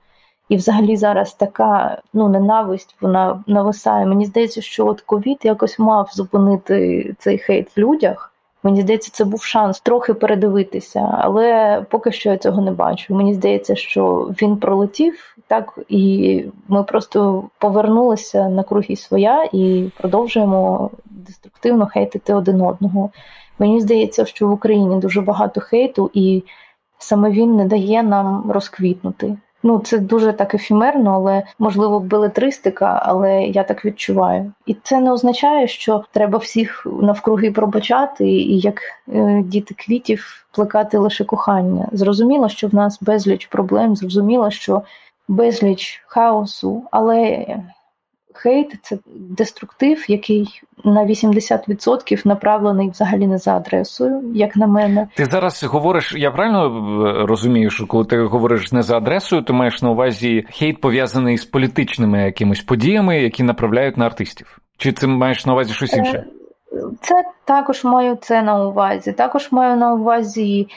І 0.48 0.56
взагалі 0.56 0.96
зараз 0.96 1.34
така 1.34 2.02
ну 2.12 2.28
ненависть 2.28 2.96
вона 3.00 3.44
нависає. 3.46 4.06
Мені 4.06 4.26
здається, 4.26 4.62
що 4.62 4.86
от 4.86 5.00
ковід 5.00 5.38
якось 5.42 5.78
мав 5.78 6.10
зупинити 6.12 7.14
цей 7.18 7.38
хейт 7.38 7.76
в 7.76 7.80
людях. 7.80 8.29
Мені 8.62 8.82
здається, 8.82 9.10
це 9.12 9.24
був 9.24 9.42
шанс 9.42 9.80
трохи 9.80 10.14
передивитися, 10.14 11.18
але 11.20 11.82
поки 11.90 12.12
що 12.12 12.30
я 12.30 12.38
цього 12.38 12.62
не 12.62 12.70
бачу. 12.70 13.14
Мені 13.14 13.34
здається, 13.34 13.76
що 13.76 14.30
він 14.42 14.56
пролетів 14.56 15.36
так, 15.46 15.78
і 15.88 16.44
ми 16.68 16.82
просто 16.82 17.44
повернулися 17.58 18.48
на 18.48 18.62
круги 18.62 18.96
своя 18.96 19.48
і 19.52 19.90
продовжуємо 19.98 20.90
деструктивно 21.04 21.86
хейтити 21.86 22.34
один 22.34 22.60
одного. 22.60 23.10
Мені 23.58 23.80
здається, 23.80 24.24
що 24.24 24.48
в 24.48 24.52
Україні 24.52 25.00
дуже 25.00 25.20
багато 25.20 25.60
хейту, 25.60 26.10
і 26.14 26.42
саме 26.98 27.30
він 27.30 27.56
не 27.56 27.64
дає 27.64 28.02
нам 28.02 28.50
розквітнути. 28.50 29.36
Ну, 29.62 29.78
це 29.78 29.98
дуже 29.98 30.32
так 30.32 30.54
ефімерно, 30.54 31.14
але 31.14 31.42
можливо 31.58 32.00
белетристика, 32.00 33.02
але 33.04 33.42
я 33.42 33.62
так 33.62 33.84
відчуваю. 33.84 34.52
І 34.66 34.76
це 34.82 35.00
не 35.00 35.12
означає, 35.12 35.68
що 35.68 36.04
треба 36.12 36.38
всіх 36.38 36.86
навкруги 37.02 37.50
пробачати, 37.50 38.28
і 38.28 38.58
як 38.58 38.80
е, 39.14 39.42
діти 39.44 39.74
квітів 39.74 40.46
плекати 40.52 40.98
лише 40.98 41.24
кохання. 41.24 41.88
Зрозуміло, 41.92 42.48
що 42.48 42.68
в 42.68 42.74
нас 42.74 42.98
безліч 43.02 43.46
проблем, 43.46 43.96
зрозуміло, 43.96 44.50
що 44.50 44.82
безліч 45.28 46.02
хаосу, 46.06 46.82
але 46.90 47.46
хейт 48.32 48.74
це 48.82 48.98
деструктив, 49.16 50.04
який 50.08 50.62
на 50.84 51.04
80% 51.04 52.26
направлений 52.26 52.90
взагалі 52.90 53.26
не 53.26 53.38
за 53.38 53.56
адресою, 53.56 54.22
як 54.34 54.56
на 54.56 54.66
мене. 54.66 55.08
Ти 55.14 55.24
зараз 55.24 55.64
говориш, 55.64 56.14
я 56.16 56.30
правильно 56.30 56.66
е, 56.66 57.26
розумію, 57.26 57.70
що 57.70 57.86
коли 57.86 58.04
ти 58.04 58.22
говориш 58.22 58.72
не 58.72 58.82
за 58.82 58.96
адресою, 58.96 59.42
ти 59.42 59.52
маєш 59.52 59.82
на 59.82 59.90
увазі 59.90 60.46
хейт 60.50 60.80
пов'язаний 60.80 61.38
з 61.38 61.44
політичними 61.44 62.22
якимись 62.22 62.60
подіями, 62.60 63.22
які 63.22 63.42
направляють 63.42 63.96
на 63.96 64.06
артистів? 64.06 64.58
Чи 64.76 64.92
це 64.92 65.06
маєш 65.06 65.46
на 65.46 65.52
увазі 65.52 65.72
щось 65.72 65.96
інше? 65.96 66.24
Е, 66.72 66.82
це 67.00 67.14
також 67.44 67.84
маю 67.84 68.18
це 68.20 68.42
на 68.42 68.66
увазі. 68.66 69.12
Також 69.12 69.52
маю 69.52 69.76
на 69.76 69.94
увазі. 69.94 70.68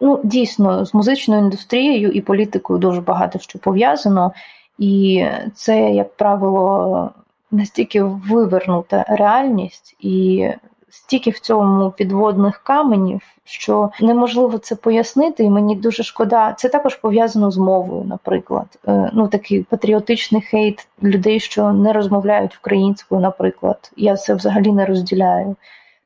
Ну, 0.00 0.20
дійсно, 0.24 0.84
з 0.84 0.94
музичною 0.94 1.42
індустрією 1.42 2.10
і 2.10 2.20
політикою 2.20 2.78
дуже 2.78 3.00
багато 3.00 3.38
що 3.38 3.58
пов'язано. 3.58 4.32
І 4.80 5.26
це, 5.54 5.90
як 5.90 6.16
правило, 6.16 7.10
настільки 7.50 8.02
вивернута 8.02 9.04
реальність 9.08 9.96
і 10.00 10.48
стільки 10.90 11.30
в 11.30 11.38
цьому 11.38 11.90
підводних 11.90 12.58
каменів, 12.58 13.20
що 13.44 13.90
неможливо 14.00 14.58
це 14.58 14.76
пояснити, 14.76 15.44
і 15.44 15.50
мені 15.50 15.76
дуже 15.76 16.02
шкода. 16.02 16.52
Це 16.52 16.68
також 16.68 16.94
пов'язано 16.94 17.50
з 17.50 17.56
мовою, 17.58 18.04
наприклад. 18.04 18.66
Е, 18.88 19.10
ну 19.12 19.28
такий 19.28 19.62
патріотичний 19.62 20.42
хейт 20.42 20.88
людей, 21.02 21.40
що 21.40 21.72
не 21.72 21.92
розмовляють 21.92 22.56
українською, 22.56 23.20
наприклад. 23.20 23.92
Я 23.96 24.16
це 24.16 24.34
взагалі 24.34 24.72
не 24.72 24.86
розділяю, 24.86 25.56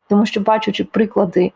тому 0.08 0.26
що 0.26 0.40
бачучи 0.40 0.84
приклади 0.84 1.52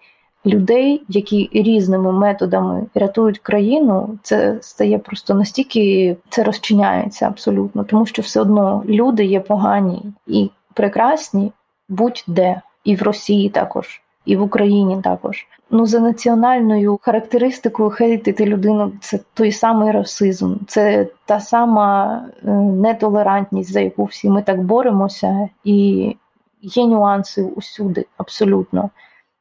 людей, 0.48 1.02
які 1.08 1.50
різними 1.52 2.12
методами 2.12 2.86
рятують 2.94 3.38
країну, 3.38 4.18
це 4.22 4.58
стає 4.60 4.98
просто 4.98 5.34
настільки 5.34 6.16
це 6.28 6.44
розчиняється 6.44 7.26
абсолютно, 7.26 7.84
тому 7.84 8.06
що 8.06 8.22
все 8.22 8.40
одно 8.40 8.82
люди 8.86 9.24
є 9.24 9.40
погані 9.40 10.02
і 10.26 10.50
прекрасні 10.74 11.52
будь-де, 11.88 12.60
і 12.84 12.96
в 12.96 13.02
Росії 13.02 13.48
також. 13.48 14.02
І 14.24 14.36
в 14.36 14.42
Україні 14.42 15.00
також 15.02 15.46
ну 15.70 15.86
за 15.86 16.00
національною 16.00 16.98
характеристикою 17.02 17.90
хейтити 17.90 18.46
людину 18.46 18.92
це 19.00 19.20
той 19.34 19.52
самий 19.52 19.92
расизм, 19.92 20.56
це 20.66 21.06
та 21.26 21.40
сама 21.40 22.22
е, 22.44 22.50
нетолерантність, 22.50 23.72
за 23.72 23.80
яку 23.80 24.04
всі 24.04 24.28
ми 24.28 24.42
так 24.42 24.62
боремося, 24.62 25.48
і 25.64 26.16
є 26.62 26.86
нюанси 26.86 27.42
усюди, 27.42 28.06
абсолютно. 28.16 28.90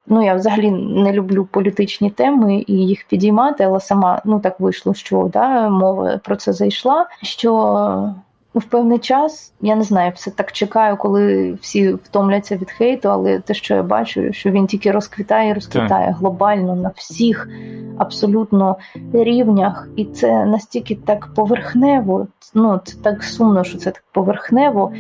Ну, 0.10 0.26
я 0.26 0.36
взагалі 0.36 0.72
не 0.72 1.14
люблю 1.14 1.48
політичні 1.52 2.10
теми 2.10 2.64
і 2.68 2.74
їх 2.74 3.06
підіймати, 3.10 3.64
але 3.64 3.80
сама 3.80 4.22
ну 4.26 4.40
так 4.40 4.60
вийшло, 4.60 4.94
що 4.94 5.30
да, 5.34 5.70
мова 5.70 6.20
про 6.24 6.36
це 6.36 6.54
зайшла. 6.54 7.06
Що 7.22 8.14
в 8.60 8.64
певний 8.64 9.00
час 9.00 9.54
я 9.62 9.76
не 9.76 9.84
знаю, 9.84 10.12
все 10.16 10.32
так 10.32 10.52
чекаю, 10.52 10.98
коли 10.98 11.54
всі 11.54 11.94
втомляться 11.94 12.58
від 12.58 12.72
хейту, 12.72 13.10
але 13.10 13.40
те, 13.40 13.54
що 13.54 13.76
я 13.76 13.84
бачу, 13.84 14.34
що 14.34 14.52
він 14.52 14.68
тільки 14.68 14.92
розквітає 14.92 15.54
розквітає 15.54 16.08
так. 16.08 16.18
глобально 16.18 16.76
на 16.76 16.92
всіх 16.96 17.50
абсолютно 17.98 18.78
рівнях, 19.14 19.88
і 19.96 20.06
це 20.06 20.46
настільки 20.46 20.96
так 20.96 21.28
поверхнево. 21.36 22.28
Ну 22.54 22.80
це 22.84 22.98
так 23.04 23.24
сумно, 23.24 23.64
що 23.64 23.78
це 23.78 23.92
так 23.92 24.04
поверхнево, 24.12 24.92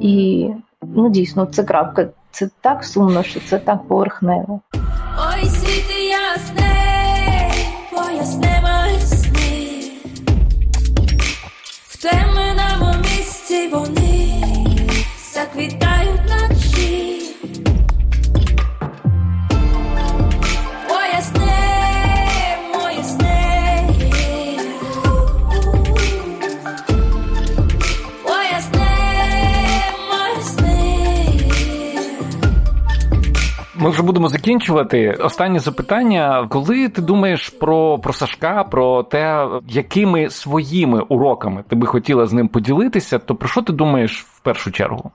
і 0.00 0.48
ну 0.82 1.08
дійсно 1.10 1.46
це 1.46 1.64
крапка. 1.64 2.08
Це 2.38 2.48
так 2.60 2.84
сумно, 2.84 3.22
що 3.22 3.40
це 3.40 3.58
так 3.58 3.88
поверхнево. 3.88 4.60
Ой, 5.18 5.48
світи 5.48 5.94
ясне, 6.04 7.52
поясне 7.90 8.62
сни, 9.00 9.90
в 11.88 12.02
темному 12.02 12.94
місці 12.98 13.68
вони 13.68 14.44
заквітають 15.32 16.25
Ми 33.78 33.90
вже 33.90 34.02
будемо 34.02 34.28
закінчувати. 34.28 35.10
Останнє 35.12 35.58
запитання: 35.58 36.46
коли 36.50 36.88
ти 36.88 37.02
думаєш 37.02 37.48
про 37.48 37.98
про 37.98 38.12
Сашка, 38.12 38.64
про 38.64 39.02
те, 39.02 39.48
якими 39.68 40.30
своїми 40.30 41.00
уроками 41.00 41.64
ти 41.68 41.76
би 41.76 41.86
хотіла 41.86 42.26
з 42.26 42.32
ним 42.32 42.48
поділитися, 42.48 43.18
то 43.18 43.34
про 43.34 43.48
що 43.48 43.62
ти 43.62 43.72
думаєш 43.72 44.22
в 44.22 44.40
першу 44.40 44.72
чергу? 44.72 45.10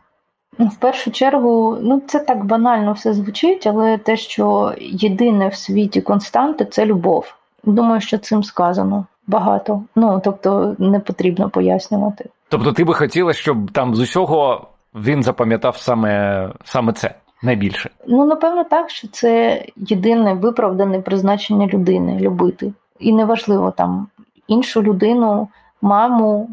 Ну, 0.57 0.65
в 0.67 0.75
першу 0.75 1.11
чергу, 1.11 1.77
ну 1.81 2.01
це 2.07 2.19
так 2.19 2.45
банально 2.45 2.93
все 2.93 3.13
звучить, 3.13 3.67
але 3.67 3.97
те, 3.97 4.17
що 4.17 4.73
єдине 4.79 5.47
в 5.47 5.55
світі 5.55 6.01
константи, 6.01 6.65
це 6.65 6.85
любов. 6.85 7.35
Думаю, 7.63 8.01
що 8.01 8.17
цим 8.17 8.43
сказано 8.43 9.05
багато. 9.27 9.83
Ну 9.95 10.21
тобто 10.23 10.75
не 10.79 10.99
потрібно 10.99 11.49
пояснювати. 11.49 12.29
Тобто, 12.49 12.71
ти 12.71 12.83
би 12.83 12.93
хотіла, 12.93 13.33
щоб 13.33 13.71
там 13.71 13.95
з 13.95 13.99
усього 13.99 14.67
він 14.95 15.23
запам'ятав 15.23 15.77
саме, 15.77 16.49
саме 16.63 16.93
це 16.93 17.15
найбільше? 17.43 17.89
Ну, 18.07 18.25
напевно, 18.25 18.63
так, 18.63 18.89
що 18.89 19.07
це 19.07 19.63
єдине 19.75 20.33
виправдане 20.33 20.99
призначення 20.99 21.67
людини 21.67 22.19
любити. 22.19 22.73
І 22.99 23.13
неважливо 23.13 23.71
там 23.71 24.07
іншу 24.47 24.83
людину, 24.83 25.47
маму, 25.81 26.49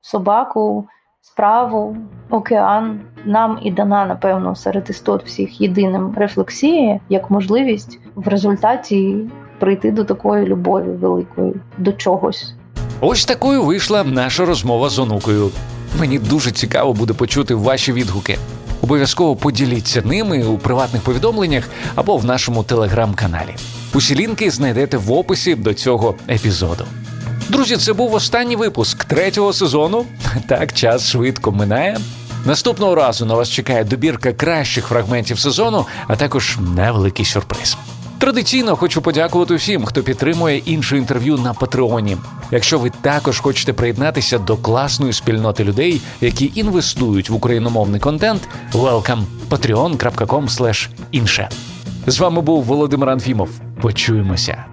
собаку, 0.00 0.88
справу, 1.20 1.96
океан. 2.30 3.00
Нам 3.24 3.58
і 3.62 3.70
дана, 3.70 4.06
напевно, 4.06 4.56
серед 4.56 4.90
істот 4.90 5.24
всіх 5.24 5.60
єдиним 5.60 6.14
рефлексія 6.16 7.00
як 7.08 7.30
можливість 7.30 8.00
в 8.14 8.28
результаті 8.28 9.16
прийти 9.58 9.90
до 9.90 10.04
такої 10.04 10.46
любові 10.46 10.90
великої, 10.90 11.54
до 11.78 11.92
чогось. 11.92 12.54
Ось 13.00 13.24
такою 13.24 13.62
вийшла 13.62 14.04
наша 14.04 14.44
розмова 14.44 14.88
з 14.88 14.98
онукою. 14.98 15.50
Мені 16.00 16.18
дуже 16.18 16.50
цікаво 16.50 16.92
буде 16.92 17.14
почути 17.14 17.54
ваші 17.54 17.92
відгуки. 17.92 18.36
Обов'язково 18.82 19.36
поділіться 19.36 20.02
ними 20.04 20.44
у 20.44 20.58
приватних 20.58 21.02
повідомленнях 21.02 21.64
або 21.94 22.16
в 22.16 22.24
нашому 22.24 22.62
телеграм-каналі. 22.62 23.54
Усі 23.94 24.14
лінки 24.14 24.50
знайдете 24.50 24.96
в 24.96 25.12
описі 25.12 25.54
до 25.54 25.74
цього 25.74 26.14
епізоду. 26.28 26.84
Друзі, 27.48 27.76
це 27.76 27.92
був 27.92 28.14
останній 28.14 28.56
випуск 28.56 29.04
третього 29.04 29.52
сезону. 29.52 30.06
Так, 30.46 30.72
час 30.72 31.08
швидко 31.08 31.52
минає. 31.52 31.98
Наступного 32.44 32.94
разу 32.94 33.26
на 33.26 33.34
вас 33.34 33.50
чекає 33.50 33.84
добірка 33.84 34.32
кращих 34.32 34.86
фрагментів 34.86 35.38
сезону, 35.38 35.86
а 36.08 36.16
також 36.16 36.58
невеликий 36.76 37.24
сюрприз. 37.24 37.76
Традиційно 38.20 38.76
хочу 38.76 39.02
подякувати 39.02 39.54
всім, 39.54 39.84
хто 39.84 40.02
підтримує 40.02 40.58
інше 40.58 40.98
інтерв'ю 40.98 41.36
на 41.36 41.54
Патреоні. 41.54 42.16
Якщо 42.50 42.78
ви 42.78 42.90
також 43.00 43.40
хочете 43.40 43.72
приєднатися 43.72 44.38
до 44.38 44.56
класної 44.56 45.12
спільноти 45.12 45.64
людей, 45.64 46.00
які 46.20 46.52
інвестують 46.54 47.30
в 47.30 47.34
україномовний 47.34 48.00
контент, 48.00 48.48
welcome 48.72 49.22
patreon.com 49.50 50.88
інше. 51.12 51.48
З 52.06 52.18
вами 52.18 52.40
був 52.40 52.64
Володимир 52.64 53.08
Анфімов. 53.08 53.50
Почуємося. 53.82 54.64